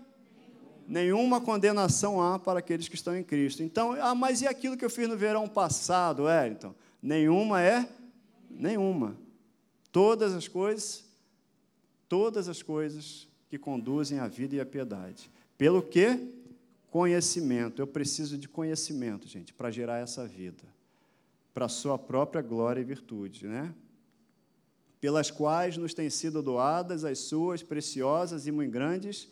nenhuma 0.87 1.41
condenação 1.41 2.21
há 2.21 2.39
para 2.39 2.59
aqueles 2.59 2.89
que 2.89 2.95
estão 2.95 3.17
em 3.17 3.23
Cristo. 3.23 3.63
Então, 3.63 3.93
ah, 4.01 4.15
mas 4.15 4.43
e 4.43 4.47
aquilo 4.47 4.77
que 4.77 4.85
eu 4.85 4.91
fiz 4.91 5.09
no 5.09 5.17
verão 5.17 5.49
passado, 5.49 6.25
Wellington? 6.25 6.75
Nenhuma 7.03 7.61
é 7.61 7.89
nenhuma. 8.51 9.17
Todas 9.91 10.33
as 10.33 10.49
coisas, 10.49 11.05
todas 12.09 12.49
as 12.49 12.63
coisas 12.63 13.29
que 13.49 13.59
conduzem 13.59 14.19
à 14.19 14.27
vida 14.27 14.57
e 14.57 14.61
à 14.61 14.67
piedade. 14.67 15.31
Pelo 15.57 15.83
que? 15.83 16.33
Conhecimento. 16.91 17.81
Eu 17.81 17.87
preciso 17.87 18.39
de 18.39 18.49
conhecimento, 18.49 19.29
gente, 19.29 19.53
para 19.53 19.71
gerar 19.71 19.99
essa 19.99 20.27
vida, 20.27 20.65
para 21.53 21.67
a 21.67 21.69
sua 21.69 21.99
própria 21.99 22.43
glória 22.43 22.81
e 22.81 22.85
virtude, 22.85 23.47
né? 23.47 23.75
Pelas 25.01 25.31
quais 25.31 25.77
nos 25.77 25.93
têm 25.93 26.09
sido 26.09 26.43
doadas 26.43 27.05
as 27.05 27.19
suas 27.19 27.63
preciosas 27.63 28.47
e 28.47 28.53
muito 28.53 28.73
grandes 28.73 29.29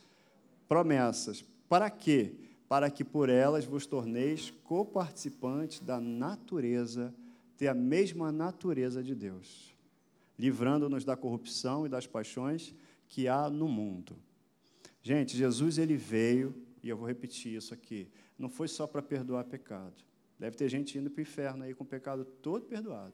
promessas. 0.72 1.44
Para 1.68 1.90
quê? 1.90 2.32
Para 2.66 2.90
que 2.90 3.04
por 3.04 3.28
elas 3.28 3.66
vos 3.66 3.84
torneis 3.84 4.50
coparticipantes 4.64 5.80
da 5.80 6.00
natureza, 6.00 7.14
ter 7.58 7.68
a 7.68 7.74
mesma 7.74 8.32
natureza 8.32 9.02
de 9.02 9.14
Deus, 9.14 9.76
livrando-nos 10.38 11.04
da 11.04 11.14
corrupção 11.14 11.84
e 11.84 11.90
das 11.90 12.06
paixões 12.06 12.74
que 13.06 13.28
há 13.28 13.50
no 13.50 13.68
mundo. 13.68 14.16
Gente, 15.02 15.36
Jesus 15.36 15.76
ele 15.76 15.94
veio, 15.94 16.54
e 16.82 16.88
eu 16.88 16.96
vou 16.96 17.06
repetir 17.06 17.54
isso 17.54 17.74
aqui, 17.74 18.08
não 18.38 18.48
foi 18.48 18.66
só 18.66 18.86
para 18.86 19.02
perdoar 19.02 19.44
pecado. 19.44 20.02
Deve 20.38 20.56
ter 20.56 20.70
gente 20.70 20.96
indo 20.96 21.10
para 21.10 21.20
o 21.20 21.22
inferno 21.22 21.64
aí 21.64 21.74
com 21.74 21.84
o 21.84 21.86
pecado 21.86 22.24
todo 22.24 22.64
perdoado. 22.64 23.12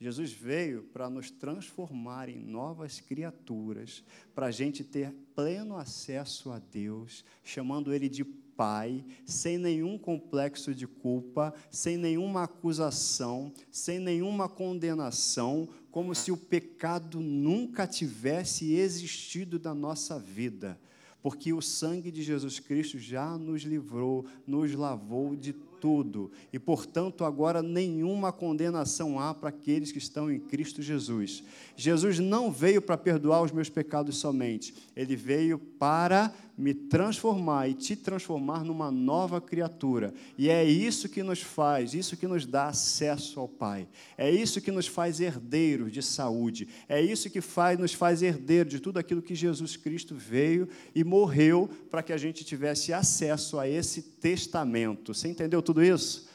Jesus 0.00 0.32
veio 0.32 0.84
para 0.84 1.10
nos 1.10 1.30
transformar 1.30 2.30
em 2.30 2.38
novas 2.38 3.00
criaturas, 3.00 4.02
para 4.34 4.46
a 4.46 4.50
gente 4.50 4.82
ter 4.82 5.12
pleno 5.34 5.76
acesso 5.76 6.50
a 6.50 6.58
Deus, 6.58 7.22
chamando 7.44 7.92
Ele 7.92 8.08
de 8.08 8.24
Pai, 8.24 9.04
sem 9.26 9.58
nenhum 9.58 9.98
complexo 9.98 10.74
de 10.74 10.86
culpa, 10.86 11.52
sem 11.70 11.98
nenhuma 11.98 12.44
acusação, 12.44 13.52
sem 13.70 13.98
nenhuma 13.98 14.48
condenação, 14.48 15.68
como 15.90 16.14
se 16.14 16.32
o 16.32 16.36
pecado 16.36 17.20
nunca 17.20 17.86
tivesse 17.86 18.72
existido 18.72 19.58
da 19.58 19.74
nossa 19.74 20.18
vida, 20.18 20.80
porque 21.22 21.52
o 21.52 21.60
sangue 21.60 22.10
de 22.10 22.22
Jesus 22.22 22.58
Cristo 22.58 22.98
já 22.98 23.36
nos 23.36 23.62
livrou, 23.62 24.24
nos 24.46 24.74
lavou 24.74 25.36
de 25.36 25.54
tudo, 25.80 26.30
e 26.52 26.58
portanto 26.58 27.24
agora 27.24 27.62
nenhuma 27.62 28.30
condenação 28.30 29.18
há 29.18 29.34
para 29.34 29.48
aqueles 29.48 29.90
que 29.90 29.98
estão 29.98 30.30
em 30.30 30.38
Cristo 30.38 30.82
Jesus. 30.82 31.42
Jesus 31.74 32.18
não 32.18 32.52
veio 32.52 32.82
para 32.82 32.98
perdoar 32.98 33.42
os 33.42 33.50
meus 33.50 33.68
pecados 33.68 34.18
somente, 34.18 34.74
ele 34.94 35.16
veio 35.16 35.58
para 35.58 36.32
me 36.60 36.74
transformar 36.74 37.68
e 37.68 37.74
te 37.74 37.96
transformar 37.96 38.62
numa 38.64 38.90
nova 38.90 39.40
criatura. 39.40 40.12
E 40.36 40.50
é 40.50 40.62
isso 40.62 41.08
que 41.08 41.22
nos 41.22 41.40
faz, 41.40 41.94
isso 41.94 42.16
que 42.18 42.26
nos 42.26 42.44
dá 42.44 42.68
acesso 42.68 43.40
ao 43.40 43.48
Pai. 43.48 43.88
É 44.16 44.30
isso 44.30 44.60
que 44.60 44.70
nos 44.70 44.86
faz 44.86 45.20
herdeiros 45.20 45.90
de 45.90 46.02
saúde. 46.02 46.68
É 46.86 47.00
isso 47.00 47.30
que 47.30 47.40
faz, 47.40 47.78
nos 47.78 47.94
faz 47.94 48.22
herdeiros 48.22 48.70
de 48.70 48.78
tudo 48.78 48.98
aquilo 48.98 49.22
que 49.22 49.34
Jesus 49.34 49.74
Cristo 49.76 50.14
veio 50.14 50.68
e 50.94 51.02
morreu 51.02 51.68
para 51.90 52.02
que 52.02 52.12
a 52.12 52.18
gente 52.18 52.44
tivesse 52.44 52.92
acesso 52.92 53.58
a 53.58 53.66
esse 53.66 54.02
testamento. 54.02 55.14
Você 55.14 55.28
entendeu 55.28 55.62
tudo 55.62 55.82
isso? 55.82 56.28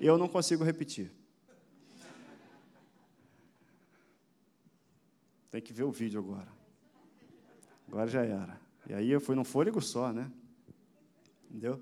Eu 0.00 0.16
não 0.16 0.28
consigo 0.28 0.62
repetir. 0.62 1.10
Tem 5.50 5.60
que 5.60 5.72
ver 5.72 5.84
o 5.84 5.90
vídeo 5.90 6.20
agora. 6.20 6.48
Agora 7.88 8.08
já 8.08 8.24
era. 8.24 8.64
E 8.88 8.94
aí 8.94 9.10
eu 9.10 9.20
fui 9.20 9.34
num 9.34 9.44
fôlego 9.44 9.80
só, 9.80 10.12
né? 10.12 10.30
Entendeu? 11.50 11.80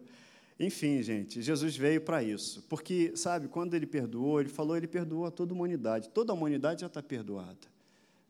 Enfim, 0.59 1.03
gente, 1.03 1.43
Jesus 1.43 1.77
veio 1.77 2.01
para 2.01 2.23
isso. 2.23 2.63
Porque, 2.69 3.17
sabe, 3.17 3.49
quando 3.49 3.75
ele 3.75 3.87
perdoou, 3.87 4.41
ele 4.41 4.49
falou, 4.49 4.77
ele 4.77 4.87
perdoou 4.87 5.27
a 5.27 5.31
toda 5.31 5.53
a 5.53 5.57
humanidade. 5.57 6.09
Toda 6.11 6.33
a 6.33 6.35
humanidade 6.35 6.83
já 6.83 6.87
está 6.87 7.03
perdoada. 7.03 7.73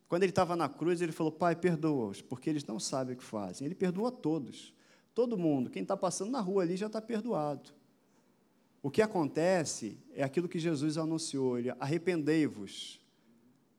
Quando 0.09 0.23
ele 0.23 0.33
estava 0.33 0.55
na 0.57 0.69
cruz, 0.69 1.01
ele 1.03 1.13
falou, 1.13 1.33
Pai, 1.33 1.57
perdoa-os, 1.57 2.23
porque 2.23 2.49
eles 2.49 2.65
não 2.65 2.79
sabem 2.79 3.15
o 3.15 3.19
que 3.19 3.25
fazem. 3.25 3.67
Ele 3.67 3.75
perdoa 3.75 4.11
todos. 4.11 4.75
Todo 5.15 5.37
mundo. 5.37 5.69
Quem 5.69 5.83
está 5.83 5.97
passando 5.97 6.31
na 6.31 6.41
rua 6.41 6.63
ali 6.63 6.77
já 6.77 6.87
está 6.87 7.01
perdoado. 7.01 7.71
O 8.83 8.91
que 8.91 9.01
acontece 9.01 9.97
é 10.15 10.23
aquilo 10.23 10.49
que 10.49 10.59
Jesus 10.59 10.99
anunciou: 10.99 11.59
ele, 11.59 11.71
arrependei-vos, 11.79 13.01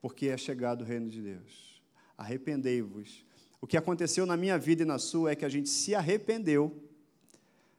porque 0.01 0.27
é 0.27 0.37
chegado 0.37 0.81
o 0.81 0.85
reino 0.85 1.09
de 1.09 1.21
Deus. 1.21 1.81
Arrependei-vos, 2.17 3.25
o 3.63 3.65
que 3.65 3.77
aconteceu 3.77 4.25
na 4.25 4.35
minha 4.35 4.57
vida 4.57 4.83
e 4.83 4.85
na 4.85 4.99
sua 4.99 5.31
é 5.31 5.35
que 5.37 5.45
a 5.45 5.49
gente 5.49 5.69
se 5.69 5.95
arrependeu, 5.95 6.83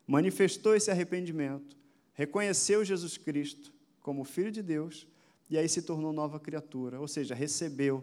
manifestou 0.06 0.74
esse 0.74 0.90
arrependimento, 0.90 1.76
reconheceu 2.14 2.82
Jesus 2.82 3.18
Cristo 3.18 3.70
como 4.00 4.24
Filho 4.24 4.50
de 4.50 4.62
Deus 4.62 5.06
e 5.50 5.58
aí 5.58 5.68
se 5.68 5.82
tornou 5.82 6.10
nova 6.10 6.40
criatura, 6.40 6.98
ou 6.98 7.06
seja, 7.06 7.34
recebeu 7.34 8.02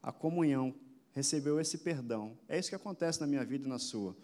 a 0.00 0.12
comunhão, 0.12 0.72
recebeu 1.10 1.58
esse 1.58 1.78
perdão. 1.78 2.38
É 2.48 2.56
isso 2.56 2.68
que 2.68 2.76
acontece 2.76 3.20
na 3.20 3.26
minha 3.26 3.44
vida 3.44 3.66
e 3.66 3.68
na 3.68 3.80
sua. 3.80 4.16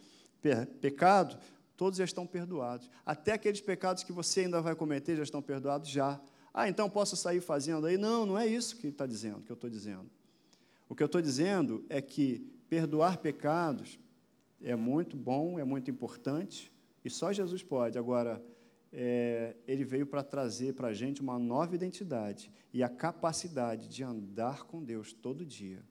Pecado, 0.80 1.36
todos 1.76 1.98
já 1.98 2.04
estão 2.04 2.24
perdoados. 2.24 2.88
Até 3.04 3.32
aqueles 3.32 3.60
pecados 3.60 4.04
que 4.04 4.12
você 4.12 4.42
ainda 4.42 4.62
vai 4.62 4.76
cometer 4.76 5.16
já 5.16 5.24
estão 5.24 5.42
perdoados 5.42 5.90
já. 5.90 6.20
Ah, 6.54 6.68
então 6.68 6.88
posso 6.88 7.16
sair 7.16 7.40
fazendo 7.40 7.88
aí? 7.88 7.98
Não, 7.98 8.24
não 8.24 8.38
é 8.38 8.46
isso 8.46 8.76
que 8.76 8.86
está 8.86 9.04
dizendo, 9.04 9.40
que 9.40 9.50
eu 9.50 9.54
estou 9.54 9.68
dizendo. 9.68 10.08
O 10.88 10.94
que 10.94 11.02
eu 11.02 11.06
estou 11.06 11.20
dizendo 11.20 11.84
é 11.88 12.00
que 12.00 12.54
Perdoar 12.74 13.18
pecados 13.18 14.00
é 14.60 14.74
muito 14.74 15.16
bom, 15.16 15.60
é 15.60 15.64
muito 15.64 15.92
importante, 15.92 16.72
e 17.04 17.08
só 17.08 17.32
Jesus 17.32 17.62
pode. 17.62 17.96
Agora, 17.96 18.44
é, 18.92 19.54
ele 19.64 19.84
veio 19.84 20.04
para 20.04 20.24
trazer 20.24 20.74
para 20.74 20.88
a 20.88 20.92
gente 20.92 21.20
uma 21.20 21.38
nova 21.38 21.72
identidade 21.72 22.50
e 22.72 22.82
a 22.82 22.88
capacidade 22.88 23.86
de 23.86 24.02
andar 24.02 24.64
com 24.64 24.82
Deus 24.82 25.12
todo 25.12 25.46
dia, 25.46 25.84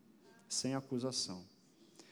sem 0.50 0.76
acusação. 0.76 1.46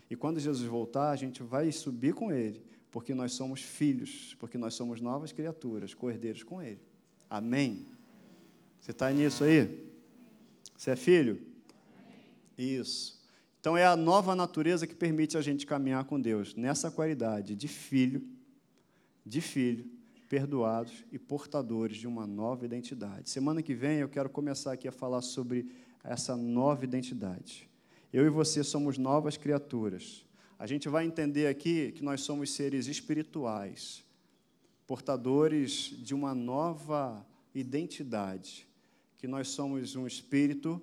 E 0.10 0.16
quando 0.16 0.40
Jesus 0.40 0.66
voltar, 0.66 1.12
a 1.12 1.18
gente 1.18 1.44
vai 1.44 1.70
subir 1.74 2.14
com 2.14 2.32
ele, 2.32 2.64
porque 2.90 3.14
nós 3.14 3.34
somos 3.34 3.62
filhos, 3.62 4.38
porque 4.40 4.58
nós 4.58 4.74
somos 4.74 5.02
novas 5.02 5.34
criaturas, 5.34 5.94
cordeiros 5.94 6.44
com 6.44 6.62
ele. 6.62 6.80
Amém? 7.30 7.86
Você 8.80 8.92
está 8.92 9.12
nisso 9.12 9.44
aí? 9.44 9.86
Você 10.78 10.92
é 10.92 10.96
filho? 10.96 11.46
Isso. 12.58 13.21
Então 13.62 13.78
é 13.78 13.86
a 13.86 13.96
nova 13.96 14.36
natureza 14.36 14.88
que 14.88 14.96
permite 14.96 15.38
a 15.38 15.42
gente 15.42 15.68
caminhar 15.68 16.04
com 16.06 16.20
Deus 16.20 16.56
nessa 16.56 16.90
qualidade 16.90 17.56
de 17.56 17.68
filho, 17.68 18.28
de 19.24 19.40
filho, 19.40 19.86
perdoados 20.28 21.06
e 21.12 21.20
portadores 21.20 21.98
de 21.98 22.08
uma 22.08 22.26
nova 22.26 22.66
identidade. 22.66 23.30
Semana 23.30 23.62
que 23.62 23.76
vem 23.76 24.00
eu 24.00 24.10
quero 24.10 24.32
começar 24.32 24.72
aqui 24.72 24.88
a 24.88 24.92
falar 24.92 25.22
sobre 25.22 25.70
essa 26.04 26.36
nova 26.36 26.84
identidade. 26.84 27.70
Eu 28.12 28.26
e 28.26 28.32
você 28.32 28.64
somos 28.64 28.98
novas 28.98 29.38
criaturas. 29.38 30.26
A 30.58 30.66
gente 30.66 30.90
vai 30.90 31.06
entender 31.06 31.46
aqui 31.46 31.92
que 31.92 32.04
nós 32.04 32.22
somos 32.22 32.52
seres 32.52 32.88
espirituais, 32.88 34.04
portadores 34.88 35.94
de 36.00 36.16
uma 36.16 36.34
nova 36.34 37.24
identidade, 37.54 38.68
que 39.20 39.28
nós 39.28 39.50
somos 39.50 39.96
um 39.96 40.08
espírito 40.08 40.82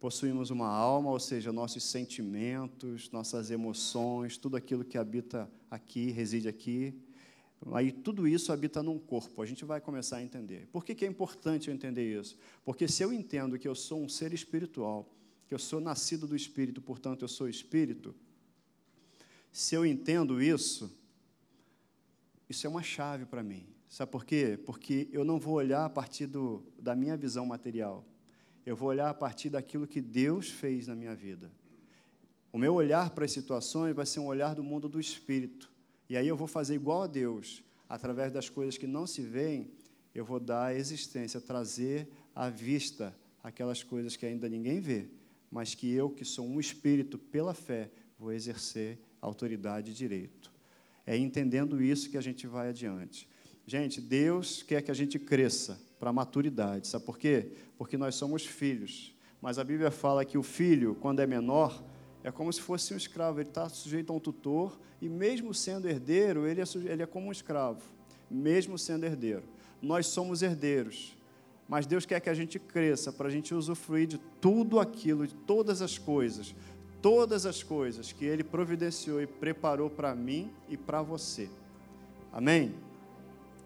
possuímos 0.00 0.48
uma 0.48 0.66
alma, 0.66 1.10
ou 1.10 1.20
seja, 1.20 1.52
nossos 1.52 1.84
sentimentos, 1.84 3.10
nossas 3.10 3.50
emoções, 3.50 4.38
tudo 4.38 4.56
aquilo 4.56 4.82
que 4.82 4.96
habita 4.96 5.48
aqui, 5.70 6.10
reside 6.10 6.48
aqui. 6.48 6.94
Aí 7.72 7.92
tudo 7.92 8.26
isso 8.26 8.50
habita 8.50 8.82
num 8.82 8.98
corpo. 8.98 9.42
A 9.42 9.46
gente 9.46 9.62
vai 9.62 9.78
começar 9.78 10.16
a 10.16 10.22
entender. 10.22 10.66
Por 10.72 10.82
que, 10.82 10.94
que 10.94 11.04
é 11.04 11.08
importante 11.08 11.68
eu 11.68 11.74
entender 11.74 12.18
isso? 12.18 12.38
Porque 12.64 12.88
se 12.88 13.02
eu 13.02 13.12
entendo 13.12 13.58
que 13.58 13.68
eu 13.68 13.74
sou 13.74 14.02
um 14.02 14.08
ser 14.08 14.32
espiritual, 14.32 15.06
que 15.46 15.52
eu 15.52 15.58
sou 15.58 15.80
nascido 15.80 16.26
do 16.26 16.34
Espírito, 16.34 16.80
portanto 16.80 17.22
eu 17.22 17.28
sou 17.28 17.46
Espírito, 17.46 18.14
se 19.52 19.74
eu 19.74 19.84
entendo 19.84 20.40
isso, 20.40 20.90
isso 22.48 22.66
é 22.66 22.70
uma 22.70 22.82
chave 22.82 23.26
para 23.26 23.42
mim. 23.42 23.66
Sabe 23.86 24.10
por 24.10 24.24
quê? 24.24 24.58
Porque 24.64 25.08
eu 25.12 25.24
não 25.24 25.38
vou 25.38 25.54
olhar 25.54 25.84
a 25.84 25.90
partir 25.90 26.26
do, 26.26 26.62
da 26.78 26.96
minha 26.96 27.16
visão 27.16 27.44
material. 27.44 28.06
Eu 28.70 28.76
vou 28.76 28.88
olhar 28.88 29.10
a 29.10 29.14
partir 29.14 29.50
daquilo 29.50 29.84
que 29.84 30.00
Deus 30.00 30.48
fez 30.48 30.86
na 30.86 30.94
minha 30.94 31.12
vida. 31.12 31.50
O 32.52 32.56
meu 32.56 32.72
olhar 32.72 33.10
para 33.10 33.24
as 33.24 33.32
situações 33.32 33.96
vai 33.96 34.06
ser 34.06 34.20
um 34.20 34.26
olhar 34.26 34.54
do 34.54 34.62
mundo 34.62 34.88
do 34.88 35.00
espírito. 35.00 35.68
E 36.08 36.16
aí 36.16 36.28
eu 36.28 36.36
vou 36.36 36.46
fazer 36.46 36.76
igual 36.76 37.02
a 37.02 37.08
Deus, 37.08 37.64
através 37.88 38.30
das 38.30 38.48
coisas 38.48 38.78
que 38.78 38.86
não 38.86 39.08
se 39.08 39.22
veem, 39.22 39.72
eu 40.14 40.24
vou 40.24 40.38
dar 40.38 40.72
existência, 40.72 41.40
trazer 41.40 42.08
à 42.32 42.48
vista 42.48 43.12
aquelas 43.42 43.82
coisas 43.82 44.14
que 44.14 44.24
ainda 44.24 44.48
ninguém 44.48 44.78
vê, 44.78 45.08
mas 45.50 45.74
que 45.74 45.92
eu, 45.92 46.08
que 46.08 46.24
sou 46.24 46.46
um 46.46 46.60
espírito 46.60 47.18
pela 47.18 47.54
fé, 47.54 47.90
vou 48.16 48.32
exercer 48.32 49.00
autoridade 49.20 49.90
e 49.90 49.94
direito. 49.94 50.48
É 51.04 51.16
entendendo 51.16 51.82
isso 51.82 52.08
que 52.08 52.16
a 52.16 52.20
gente 52.22 52.46
vai 52.46 52.68
adiante. 52.68 53.28
Gente, 53.66 54.00
Deus 54.00 54.62
quer 54.62 54.80
que 54.80 54.92
a 54.92 54.94
gente 54.94 55.18
cresça 55.18 55.89
para 56.00 56.10
a 56.10 56.12
maturidade. 56.12 56.88
Sabe 56.88 57.04
por 57.04 57.18
quê? 57.18 57.52
Porque 57.76 57.98
nós 57.98 58.14
somos 58.14 58.44
filhos. 58.44 59.14
Mas 59.40 59.58
a 59.58 59.64
Bíblia 59.64 59.90
fala 59.90 60.24
que 60.24 60.38
o 60.38 60.42
filho, 60.42 60.96
quando 60.98 61.20
é 61.20 61.26
menor, 61.26 61.82
é 62.24 62.30
como 62.30 62.50
se 62.52 62.60
fosse 62.60 62.92
um 62.92 62.96
escravo. 62.96 63.40
Ele 63.40 63.48
está 63.48 63.68
sujeito 63.68 64.10
a 64.10 64.16
um 64.16 64.18
tutor 64.18 64.80
e, 65.00 65.08
mesmo 65.08 65.54
sendo 65.54 65.88
herdeiro, 65.88 66.46
ele 66.46 66.60
é, 66.60 66.64
ele 66.90 67.02
é 67.02 67.06
como 67.06 67.28
um 67.28 67.32
escravo, 67.32 67.82
mesmo 68.30 68.78
sendo 68.78 69.04
herdeiro. 69.04 69.42
Nós 69.80 70.06
somos 70.06 70.42
herdeiros, 70.42 71.16
mas 71.68 71.86
Deus 71.86 72.04
quer 72.04 72.20
que 72.20 72.28
a 72.28 72.34
gente 72.34 72.58
cresça 72.58 73.12
para 73.12 73.28
a 73.28 73.30
gente 73.30 73.54
usufruir 73.54 74.06
de 74.06 74.18
tudo 74.40 74.80
aquilo, 74.80 75.26
de 75.26 75.34
todas 75.34 75.80
as 75.80 75.96
coisas, 75.96 76.54
todas 77.00 77.46
as 77.46 77.62
coisas 77.62 78.12
que 78.12 78.24
Ele 78.24 78.44
providenciou 78.44 79.22
e 79.22 79.26
preparou 79.26 79.88
para 79.88 80.14
mim 80.14 80.50
e 80.68 80.76
para 80.76 81.00
você. 81.00 81.48
Amém? 82.32 82.74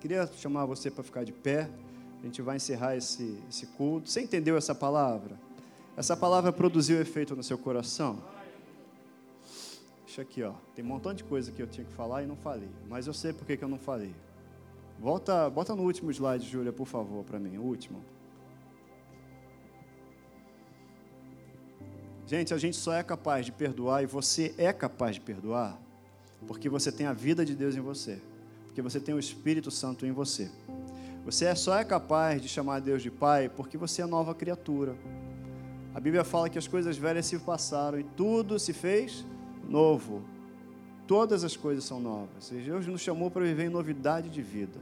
Queria 0.01 0.27
chamar 0.37 0.67
você 0.67 0.91
para 0.91 1.03
ficar 1.03 1.25
de 1.25 1.33
pé. 1.33 1.69
A 2.25 2.27
gente 2.27 2.41
vai 2.41 2.57
encerrar 2.57 2.97
esse, 2.97 3.39
esse 3.51 3.67
culto. 3.67 4.09
Você 4.09 4.23
entendeu 4.23 4.57
essa 4.57 4.75
palavra? 4.75 5.39
Essa 5.95 6.17
palavra 6.17 6.51
produziu 6.51 6.99
efeito 6.99 7.37
no 7.37 7.43
seu 7.43 7.59
coração? 7.59 8.19
Deixa 10.07 10.23
aqui, 10.23 10.43
ó. 10.43 10.55
Tem 10.75 10.83
um 10.83 10.89
montão 10.89 11.13
de 11.13 11.23
coisa 11.23 11.53
que 11.53 11.61
eu 11.61 11.67
tinha 11.67 11.85
que 11.85 11.93
falar 11.93 12.23
e 12.23 12.27
não 12.27 12.35
falei. 12.35 12.71
Mas 12.89 13.07
eu 13.07 13.13
sei 13.13 13.35
por 13.35 13.47
que, 13.47 13.63
eu 13.63 13.69
não 13.69 13.79
falei. 13.79 14.15
Volta, 14.99 15.51
bota 15.51 15.77
no 15.77 15.83
último 15.83 16.11
slide, 16.11 16.49
Júlia, 16.49 16.73
por 16.73 16.87
favor, 16.87 17.23
para 17.25 17.39
mim. 17.39 17.59
O 17.59 17.63
último. 17.63 18.03
Gente, 22.27 22.55
a 22.55 22.57
gente 22.57 22.79
só 22.79 22.95
é 22.95 23.03
capaz 23.03 23.45
de 23.45 23.53
perdoar 23.53 24.03
e 24.03 24.07
você 24.07 24.55
é 24.57 24.73
capaz 24.73 25.17
de 25.17 25.21
perdoar 25.21 25.79
porque 26.47 26.71
você 26.71 26.91
tem 26.91 27.07
a 27.07 27.13
vida 27.13 27.45
de 27.45 27.55
Deus 27.55 27.77
em 27.77 27.81
você, 27.81 28.19
porque 28.65 28.81
você 28.81 28.99
tem 28.99 29.15
o 29.15 29.19
Espírito 29.19 29.71
Santo 29.71 30.07
em 30.07 30.13
você. 30.13 30.51
Você 31.25 31.47
é 31.47 31.55
só 31.55 31.79
é 31.79 31.85
capaz 31.85 32.43
de 32.43 32.49
chamar 32.49 32.81
Deus 32.81 33.03
de 33.03 33.11
Pai 33.11 33.49
porque 33.49 33.79
você 33.79 34.03
é 34.03 34.07
nova 34.07 34.35
criatura. 34.35 34.95
A 35.95 36.01
Bíblia 36.01 36.23
fala 36.23 36.51
que 36.51 36.59
as 36.59 36.69
coisas 36.69 36.99
velhas 36.99 37.25
se 37.25 37.39
passaram 37.39 37.99
e 37.99 38.05
tudo 38.05 38.59
se 38.59 38.75
fez 38.75 39.25
novo. 39.67 40.23
Todas 41.07 41.43
as 41.43 41.57
coisas 41.57 41.85
são 41.85 41.99
novas. 41.99 42.51
E 42.51 42.57
Deus 42.57 42.87
nos 42.87 43.01
chamou 43.01 43.31
para 43.31 43.45
viver 43.45 43.65
em 43.65 43.71
novidade 43.71 44.29
de 44.29 44.43
vida. 44.43 44.79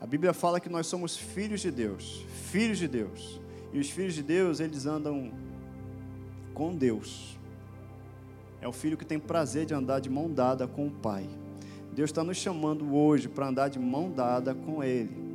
A 0.00 0.06
Bíblia 0.06 0.32
fala 0.32 0.60
que 0.60 0.68
nós 0.68 0.86
somos 0.86 1.16
filhos 1.16 1.60
de 1.60 1.72
Deus, 1.72 2.24
filhos 2.50 2.78
de 2.78 2.86
Deus. 2.86 3.40
E 3.72 3.80
os 3.80 3.90
filhos 3.90 4.14
de 4.14 4.22
Deus, 4.22 4.60
eles 4.60 4.86
andam 4.86 5.32
com 6.54 6.74
Deus. 6.74 7.36
É 8.60 8.68
o 8.68 8.72
filho 8.72 8.96
que 8.96 9.04
tem 9.04 9.18
prazer 9.18 9.66
de 9.66 9.74
andar 9.74 10.00
de 10.00 10.08
mão 10.08 10.30
dada 10.30 10.68
com 10.68 10.86
o 10.86 10.90
Pai. 10.90 11.28
Deus 11.92 12.10
está 12.10 12.22
nos 12.22 12.36
chamando 12.36 12.94
hoje 12.94 13.28
para 13.28 13.48
andar 13.48 13.68
de 13.68 13.78
mão 13.78 14.10
dada 14.10 14.54
com 14.54 14.84
Ele. 14.84 15.27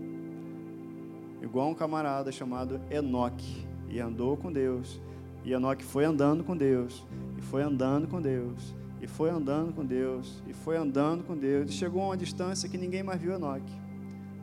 Igual 1.43 1.69
um 1.69 1.75
camarada 1.75 2.31
chamado 2.31 2.81
Enoque. 2.89 3.67
E 3.89 3.99
andou 3.99 4.35
com 4.35 4.51
Deus. 4.51 4.99
E 5.43 5.53
Enoque 5.53 5.83
foi 5.83 6.05
andando 6.05 6.43
com 6.43 6.57
Deus. 6.57 7.05
E 7.37 7.41
foi 7.41 7.61
andando 7.61 8.07
com 8.07 8.19
Deus. 8.19 8.73
E 9.01 9.05
foi 9.05 9.29
andando 9.29 9.73
com 9.73 9.85
Deus. 9.85 10.41
E 10.47 10.53
foi 10.53 10.77
andando 10.77 11.23
com 11.23 11.37
Deus. 11.37 11.69
E 11.69 11.73
chegou 11.73 12.01
a 12.01 12.05
uma 12.05 12.17
distância 12.17 12.67
que 12.67 12.77
ninguém 12.77 13.03
mais 13.03 13.21
viu 13.21 13.33
Enoque. 13.33 13.73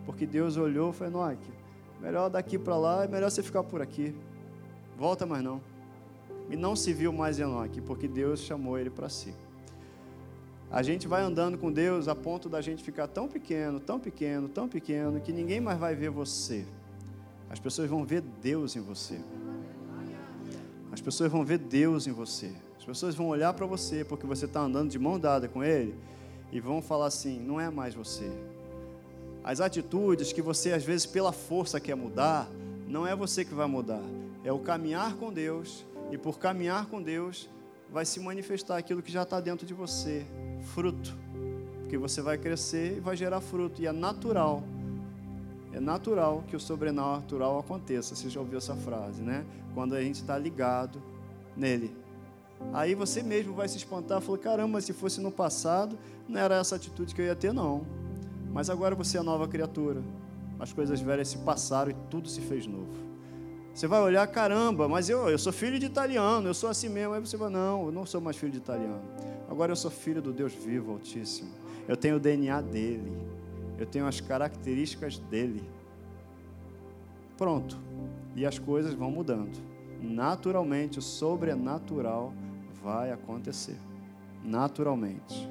Porque 0.05 0.27
Deus 0.27 0.57
olhou 0.57 0.91
e 0.91 0.93
falou: 0.93 1.25
Enoque, 1.25 1.51
melhor 2.01 2.29
daqui 2.29 2.59
para 2.59 2.77
lá, 2.77 3.05
é 3.05 3.09
melhor 3.09 3.31
você 3.31 3.43
ficar 3.43 3.65
por 3.65 3.83
aqui. 3.83 4.15
Volta 4.97 5.27
mais 5.27 5.43
não 5.43 5.61
e 6.51 6.57
não 6.57 6.75
se 6.75 6.93
viu 6.93 7.13
mais 7.13 7.39
Enoque, 7.39 7.81
porque 7.81 8.09
Deus 8.09 8.41
chamou 8.41 8.77
ele 8.77 8.91
para 8.91 9.09
si. 9.09 9.33
A 10.69 10.83
gente 10.83 11.07
vai 11.07 11.23
andando 11.23 11.57
com 11.57 11.73
Deus 11.73 12.09
a 12.09 12.15
ponto 12.15 12.49
da 12.49 12.61
gente 12.61 12.83
ficar 12.83 13.07
tão 13.07 13.29
pequeno, 13.29 13.79
tão 13.79 13.99
pequeno, 13.99 14.49
tão 14.49 14.69
pequeno, 14.69 15.21
que 15.21 15.33
ninguém 15.33 15.61
mais 15.61 15.79
vai 15.79 15.95
ver 15.95 16.11
você. 16.11 16.67
As 17.51 17.59
pessoas 17.59 17.91
vão 17.91 18.05
ver 18.05 18.21
Deus 18.21 18.77
em 18.77 18.81
você. 18.81 19.21
As 20.93 21.01
pessoas 21.01 21.31
vão 21.31 21.45
ver 21.45 21.59
Deus 21.59 22.07
em 22.07 22.13
você. 22.13 22.53
As 22.79 22.85
pessoas 22.85 23.15
vão 23.15 23.29
olhar 23.29 23.53
para 23.53 23.67
você 23.67 24.05
porque 24.05 24.27
você 24.27 24.47
está 24.47 24.61
andando 24.61 24.91
de 24.91 24.99
mão 24.99 25.19
dada 25.19 25.49
com 25.49 25.63
Ele 25.63 25.95
e 26.53 26.61
vão 26.61 26.81
falar 26.81 27.07
assim: 27.07 27.41
não 27.41 27.61
é 27.61 27.69
mais 27.69 27.95
você. 27.95 28.31
As 29.43 29.61
atitudes 29.61 30.33
que 30.33 30.41
você 30.41 30.73
às 30.73 30.85
vezes 30.85 31.07
pela 31.07 31.33
força 31.33 31.81
quer 31.81 31.97
mudar, 31.97 32.49
não 32.87 33.07
é 33.07 33.15
você 33.17 33.45
que 33.45 33.55
vai 33.55 33.67
mudar, 33.67 34.03
é 34.45 34.53
o 34.53 34.59
caminhar 34.59 35.17
com 35.17 35.33
Deus 35.33 35.85
e 36.11 36.19
por 36.19 36.39
caminhar 36.39 36.87
com 36.87 37.03
Deus, 37.03 37.49
vai 37.91 38.05
se 38.05 38.21
manifestar 38.21 38.77
aquilo 38.77 39.03
que 39.03 39.11
já 39.11 39.23
está 39.23 39.41
dentro 39.41 39.67
de 39.67 39.75
você 39.75 40.25
fruto. 40.75 41.17
Porque 41.81 41.99
você 41.99 42.23
vai 42.23 42.39
crescer 42.39 42.99
e 42.99 43.01
vai 43.01 43.17
gerar 43.17 43.41
fruto. 43.41 43.83
E 43.83 43.87
é 43.87 43.93
natural. 43.93 44.63
É 45.73 45.81
natural 45.81 46.45
que 46.49 46.57
o 46.57 46.61
sobrenatural 46.61 47.59
aconteça. 47.59 48.15
Você 48.15 48.29
já 48.29 48.41
ouviu 48.41 48.59
essa 48.59 48.75
frase, 48.75 49.23
né? 49.23 49.45
Quando 49.75 49.95
a 49.95 50.03
gente 50.03 50.17
está 50.17 50.37
ligado 50.37 51.01
nele. 51.57 51.95
Aí 52.73 52.95
você 52.95 53.23
mesmo 53.23 53.55
vai 53.55 53.69
se 53.69 53.77
espantar, 53.77 54.21
falou: 54.21 54.39
caramba, 54.39 54.81
se 54.81 54.93
fosse 54.93 55.21
no 55.21 55.31
passado, 55.31 55.99
não 56.29 56.41
era 56.41 56.57
essa 56.57 56.77
atitude 56.77 57.15
que 57.15 57.21
eu 57.21 57.27
ia 57.27 57.37
ter, 57.37 57.53
não. 57.53 57.87
Mas 58.53 58.69
agora 58.69 58.95
você 58.95 59.19
é 59.19 59.23
nova 59.23 59.49
criatura. 59.49 60.03
As 60.59 60.73
coisas 60.73 61.01
velhas 61.01 61.29
se 61.29 61.39
passaram 61.39 61.91
e 61.91 61.97
tudo 62.11 62.29
se 62.29 62.41
fez 62.41 62.67
novo. 62.67 63.11
Você 63.73 63.87
vai 63.87 64.01
olhar, 64.01 64.27
caramba, 64.27 64.89
mas 64.89 65.09
eu, 65.09 65.29
eu 65.29 65.39
sou 65.39 65.53
filho 65.53 65.79
de 65.79 65.87
italiano, 65.87 66.49
eu 66.49 66.55
sou 66.55 66.69
assim 66.69 66.89
mesmo. 66.89 67.15
Aí 67.15 67.21
você 67.21 67.37
vai, 67.37 67.49
não, 67.49 67.87
eu 67.87 67.93
não 67.93 68.05
sou 68.05 68.21
mais 68.21 68.37
filho 68.37 68.53
de 68.53 68.59
italiano. 68.59 69.01
Agora 69.49 69.73
eu 69.73 69.77
sou 69.77 69.91
filho 69.91 70.21
do 70.21 70.33
Deus 70.33 70.53
vivo, 70.53 70.93
Altíssimo. 70.93 71.49
Eu 71.89 71.97
tenho 71.97 72.17
o 72.17 72.21
DNA 72.21 72.61
dele. 72.61 73.11
Eu 73.81 73.87
tenho 73.87 74.07
as 74.07 74.21
características 74.21 75.19
dele. 75.19 75.63
Pronto. 77.39 77.79
E 78.37 78.45
as 78.45 78.59
coisas 78.59 78.93
vão 78.93 79.11
mudando. 79.11 79.59
Naturalmente, 80.03 80.99
o 80.99 81.03
sobrenatural 81.03 82.35
vai 82.83 83.11
acontecer. 83.11 83.79
Naturalmente. 84.45 85.49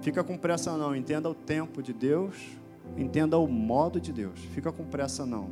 Fica 0.00 0.22
com 0.22 0.38
pressa 0.38 0.76
não, 0.76 0.94
entenda 0.94 1.28
o 1.28 1.34
tempo 1.34 1.82
de 1.82 1.92
Deus, 1.92 2.36
entenda 2.96 3.36
o 3.36 3.48
modo 3.48 4.00
de 4.00 4.12
Deus. 4.12 4.38
Fica 4.54 4.70
com 4.70 4.84
pressa 4.84 5.26
não. 5.26 5.50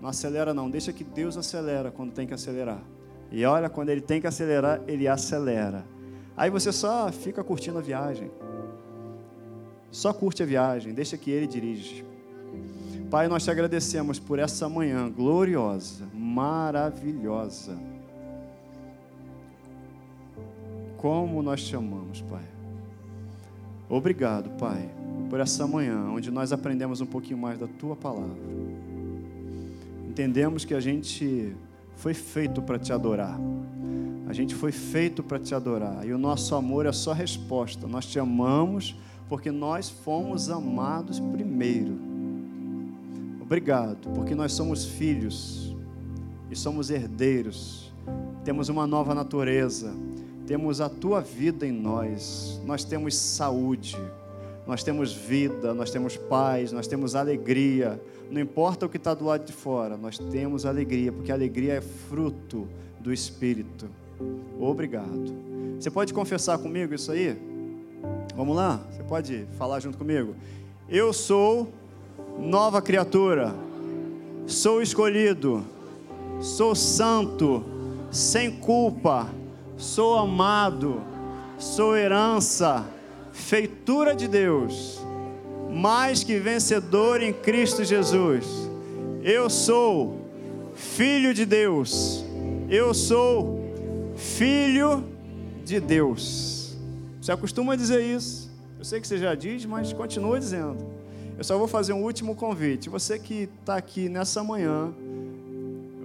Não 0.00 0.10
acelera 0.10 0.52
não, 0.52 0.70
deixa 0.70 0.92
que 0.92 1.04
Deus 1.04 1.36
acelera 1.38 1.90
quando 1.90 2.12
tem 2.12 2.26
que 2.26 2.34
acelerar. 2.34 2.82
E 3.32 3.44
olha, 3.44 3.70
quando 3.70 3.88
ele 3.88 4.02
tem 4.02 4.20
que 4.20 4.26
acelerar, 4.26 4.82
ele 4.86 5.08
acelera. 5.08 5.84
Aí 6.36 6.50
você 6.50 6.72
só 6.72 7.10
fica 7.10 7.42
curtindo 7.42 7.78
a 7.78 7.82
viagem. 7.82 8.30
Só 9.90 10.12
curte 10.12 10.42
a 10.42 10.46
viagem, 10.46 10.92
deixa 10.92 11.16
que 11.16 11.30
ele 11.30 11.46
dirige. 11.46 12.04
Pai, 13.10 13.26
nós 13.28 13.42
te 13.42 13.50
agradecemos 13.50 14.18
por 14.18 14.38
essa 14.38 14.68
manhã 14.68 15.10
gloriosa, 15.10 16.04
maravilhosa. 16.14 17.76
Como 20.96 21.42
nós 21.42 21.62
te 21.62 21.74
amamos, 21.74 22.20
Pai. 22.22 22.44
Obrigado, 23.88 24.50
Pai, 24.58 24.88
por 25.28 25.40
essa 25.40 25.66
manhã 25.66 26.08
onde 26.10 26.30
nós 26.30 26.52
aprendemos 26.52 27.00
um 27.00 27.06
pouquinho 27.06 27.38
mais 27.38 27.58
da 27.58 27.66
tua 27.66 27.96
palavra 27.96 28.38
entendemos 30.20 30.66
que 30.66 30.74
a 30.74 30.80
gente 30.80 31.54
foi 31.96 32.12
feito 32.12 32.60
para 32.60 32.78
te 32.78 32.92
adorar. 32.92 33.40
A 34.28 34.32
gente 34.34 34.54
foi 34.54 34.70
feito 34.70 35.22
para 35.22 35.38
te 35.38 35.54
adorar. 35.54 36.06
E 36.06 36.12
o 36.12 36.18
nosso 36.18 36.54
amor 36.54 36.84
é 36.84 36.92
só 36.92 37.14
resposta. 37.14 37.86
Nós 37.86 38.04
te 38.04 38.18
amamos 38.18 38.94
porque 39.30 39.52
nós 39.52 39.88
fomos 39.88 40.50
amados 40.50 41.20
primeiro. 41.20 41.96
Obrigado, 43.40 44.10
porque 44.12 44.34
nós 44.34 44.52
somos 44.52 44.84
filhos 44.84 45.72
e 46.50 46.56
somos 46.56 46.90
herdeiros. 46.90 47.92
Temos 48.44 48.68
uma 48.68 48.88
nova 48.88 49.14
natureza. 49.14 49.94
Temos 50.48 50.80
a 50.80 50.88
tua 50.88 51.20
vida 51.20 51.64
em 51.64 51.70
nós. 51.70 52.60
Nós 52.66 52.82
temos 52.82 53.14
saúde. 53.16 53.96
Nós 54.66 54.82
temos 54.82 55.12
vida, 55.12 55.72
nós 55.74 55.92
temos 55.92 56.16
paz, 56.16 56.72
nós 56.72 56.88
temos 56.88 57.14
alegria, 57.14 58.00
não 58.30 58.40
importa 58.40 58.86
o 58.86 58.88
que 58.88 58.98
está 58.98 59.14
do 59.14 59.24
lado 59.24 59.44
de 59.44 59.52
fora, 59.52 59.96
nós 59.96 60.16
temos 60.16 60.64
alegria, 60.64 61.10
porque 61.10 61.32
a 61.32 61.34
alegria 61.34 61.72
é 61.74 61.80
fruto 61.80 62.68
do 63.00 63.12
Espírito. 63.12 63.88
Obrigado. 64.60 65.34
Você 65.76 65.90
pode 65.90 66.14
confessar 66.14 66.58
comigo 66.58 66.94
isso 66.94 67.10
aí? 67.10 67.49
Vamos 68.34 68.56
lá? 68.56 68.80
Você 68.90 69.02
pode 69.02 69.46
falar 69.58 69.80
junto 69.80 69.98
comigo? 69.98 70.34
Eu 70.88 71.12
sou 71.12 71.72
nova 72.38 72.80
criatura, 72.80 73.54
sou 74.46 74.82
escolhido, 74.82 75.64
sou 76.40 76.74
santo, 76.74 77.64
sem 78.10 78.50
culpa, 78.50 79.28
sou 79.76 80.18
amado, 80.18 81.02
sou 81.58 81.96
herança, 81.96 82.84
feitura 83.32 84.14
de 84.14 84.26
Deus 84.26 85.00
mais 85.70 86.24
que 86.24 86.38
vencedor 86.38 87.22
em 87.22 87.32
Cristo 87.32 87.84
Jesus. 87.84 88.44
Eu 89.22 89.48
sou 89.48 90.18
filho 90.74 91.32
de 91.32 91.46
Deus. 91.46 92.24
Eu 92.68 92.92
sou 92.92 93.60
filho 94.16 95.04
de 95.64 95.78
Deus. 95.78 96.59
Você 97.20 97.32
acostuma 97.32 97.76
dizer 97.76 98.00
isso. 98.00 98.50
Eu 98.78 98.84
sei 98.84 98.98
que 98.98 99.06
você 99.06 99.18
já 99.18 99.34
diz, 99.34 99.66
mas 99.66 99.92
continua 99.92 100.40
dizendo. 100.40 100.78
Eu 101.36 101.44
só 101.44 101.58
vou 101.58 101.68
fazer 101.68 101.92
um 101.92 102.02
último 102.02 102.34
convite. 102.34 102.88
Você 102.88 103.18
que 103.18 103.46
está 103.60 103.76
aqui 103.76 104.08
nessa 104.08 104.42
manhã, 104.42 104.90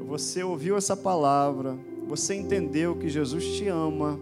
você 0.05 0.43
ouviu 0.43 0.75
essa 0.75 0.95
palavra, 0.95 1.77
você 2.05 2.35
entendeu 2.35 2.97
que 2.97 3.07
Jesus 3.07 3.45
te 3.45 3.67
ama, 3.69 4.19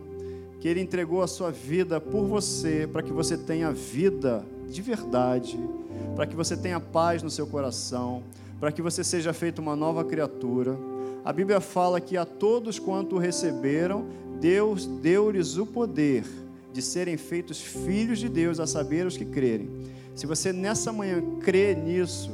que 0.60 0.68
Ele 0.68 0.82
entregou 0.82 1.24
a 1.24 1.28
sua 1.28 1.50
vida 1.50 2.00
por 2.00 2.26
você, 2.26 2.88
para 2.92 3.02
que 3.02 3.12
você 3.12 3.38
tenha 3.38 3.72
vida 3.72 4.46
de 4.70 4.82
verdade, 4.84 5.60
para 6.16 6.28
que 6.28 6.36
você 6.36 6.56
tenha 6.56 6.80
paz 6.80 7.24
no 7.24 7.30
seu 7.30 7.48
coração, 7.48 8.22
para 8.60 8.72
que 8.72 8.84
você 8.84 9.04
seja 9.04 9.34
feito 9.34 9.60
uma 9.60 9.76
nova 9.76 10.04
criatura. 10.04 10.78
A 11.26 11.34
Bíblia 11.34 11.60
fala 11.60 12.00
que 12.00 12.18
a 12.18 12.26
todos 12.26 12.78
quanto 12.78 13.18
receberam, 13.18 14.06
Deus 14.40 14.86
deu-lhes 14.86 15.58
o 15.58 15.66
poder 15.66 16.43
de 16.74 16.82
serem 16.82 17.16
feitos 17.16 17.62
filhos 17.62 18.20
de 18.20 18.28
Deus, 18.28 18.60
a 18.60 18.66
saber 18.66 19.06
os 19.06 19.16
que 19.16 19.26
crerem. 19.26 19.70
Se 20.16 20.26
você 20.26 20.52
nessa 20.52 20.92
manhã 20.92 21.24
crê 21.40 21.76
nisso 21.76 22.32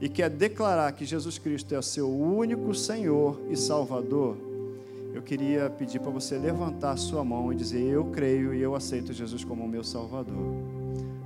e 0.00 0.08
quer 0.08 0.30
declarar 0.30 0.92
que 0.92 1.04
Jesus 1.04 1.38
Cristo 1.38 1.74
é 1.74 1.78
o 1.78 1.82
seu 1.82 2.08
único 2.08 2.74
Senhor 2.74 3.40
e 3.50 3.56
Salvador, 3.56 4.36
eu 5.12 5.22
queria 5.22 5.70
pedir 5.70 6.00
para 6.00 6.10
você 6.10 6.36
levantar 6.36 6.96
sua 6.96 7.24
mão 7.24 7.52
e 7.52 7.56
dizer: 7.56 7.80
Eu 7.80 8.06
creio 8.06 8.52
e 8.52 8.60
eu 8.60 8.74
aceito 8.74 9.12
Jesus 9.12 9.44
como 9.44 9.66
meu 9.66 9.84
Salvador. 9.84 10.54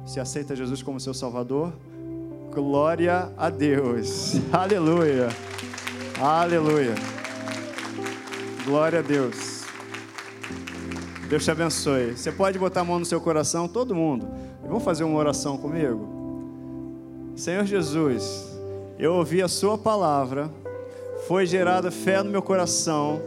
Você 0.04 0.20
aceita 0.20 0.56
Jesus 0.56 0.82
como 0.82 1.00
seu 1.00 1.14
Salvador? 1.14 1.72
Glória 2.52 3.32
a 3.36 3.48
Deus. 3.48 4.34
Aleluia. 4.52 5.28
Aleluia. 6.20 6.94
Glória 8.64 8.98
a 8.98 9.02
Deus. 9.02 9.57
Deus 11.28 11.44
te 11.44 11.50
abençoe. 11.50 12.16
Você 12.16 12.32
pode 12.32 12.58
botar 12.58 12.80
a 12.80 12.84
mão 12.84 12.98
no 12.98 13.04
seu 13.04 13.20
coração, 13.20 13.68
todo 13.68 13.94
mundo. 13.94 14.26
Vamos 14.66 14.82
fazer 14.82 15.04
uma 15.04 15.18
oração 15.18 15.58
comigo? 15.58 16.08
Senhor 17.36 17.64
Jesus, 17.66 18.58
eu 18.98 19.14
ouvi 19.14 19.42
a 19.42 19.48
Sua 19.48 19.76
palavra, 19.76 20.50
foi 21.26 21.46
gerada 21.46 21.90
fé 21.90 22.22
no 22.22 22.30
meu 22.30 22.40
coração 22.42 23.20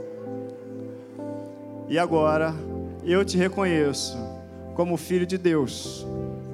e 1.87 1.99
agora 1.99 2.55
eu 3.03 3.23
te 3.23 3.37
reconheço 3.37 4.17
como 4.75 4.97
filho 4.97 5.25
de 5.25 5.37
Deus, 5.37 6.05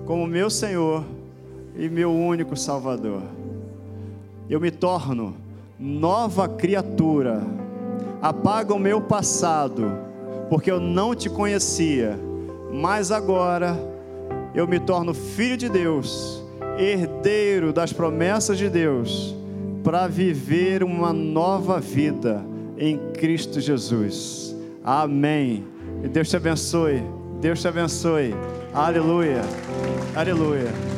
como 0.06 0.28
meu 0.28 0.50
Senhor 0.50 1.06
e 1.78 1.88
meu 1.88 2.12
único 2.12 2.58
Salvador. 2.58 3.22
Eu 4.50 4.60
me 4.60 4.72
torno 4.72 5.36
nova 5.80 6.50
criatura. 6.50 7.42
Apaga 8.22 8.74
o 8.74 8.80
meu 8.80 9.00
passado, 9.00 10.07
porque 10.50 10.72
eu 10.72 10.80
não 10.80 11.14
te 11.16 11.30
conhecia, 11.30 12.18
mas 12.72 13.12
agora 13.12 13.78
eu 14.54 14.68
me 14.68 14.80
torno 14.80 15.14
filho 15.14 15.58
de 15.58 15.70
Deus, 15.70 16.44
herdeiro 16.78 17.74
das 17.74 17.94
promessas 17.94 18.58
de 18.58 18.70
Deus, 18.70 19.36
para 19.84 20.08
viver 20.08 20.84
uma 20.84 21.14
nova 21.14 21.80
vida 21.80 22.44
em 22.78 22.98
Cristo 23.14 23.60
Jesus. 23.60 24.56
Amém. 24.84 25.66
Deus 26.12 26.30
te 26.30 26.38
abençoe. 26.38 27.04
Deus 27.40 27.62
te 27.62 27.68
abençoe. 27.68 28.34
Aleluia. 28.74 29.42
Aleluia. 30.16 30.97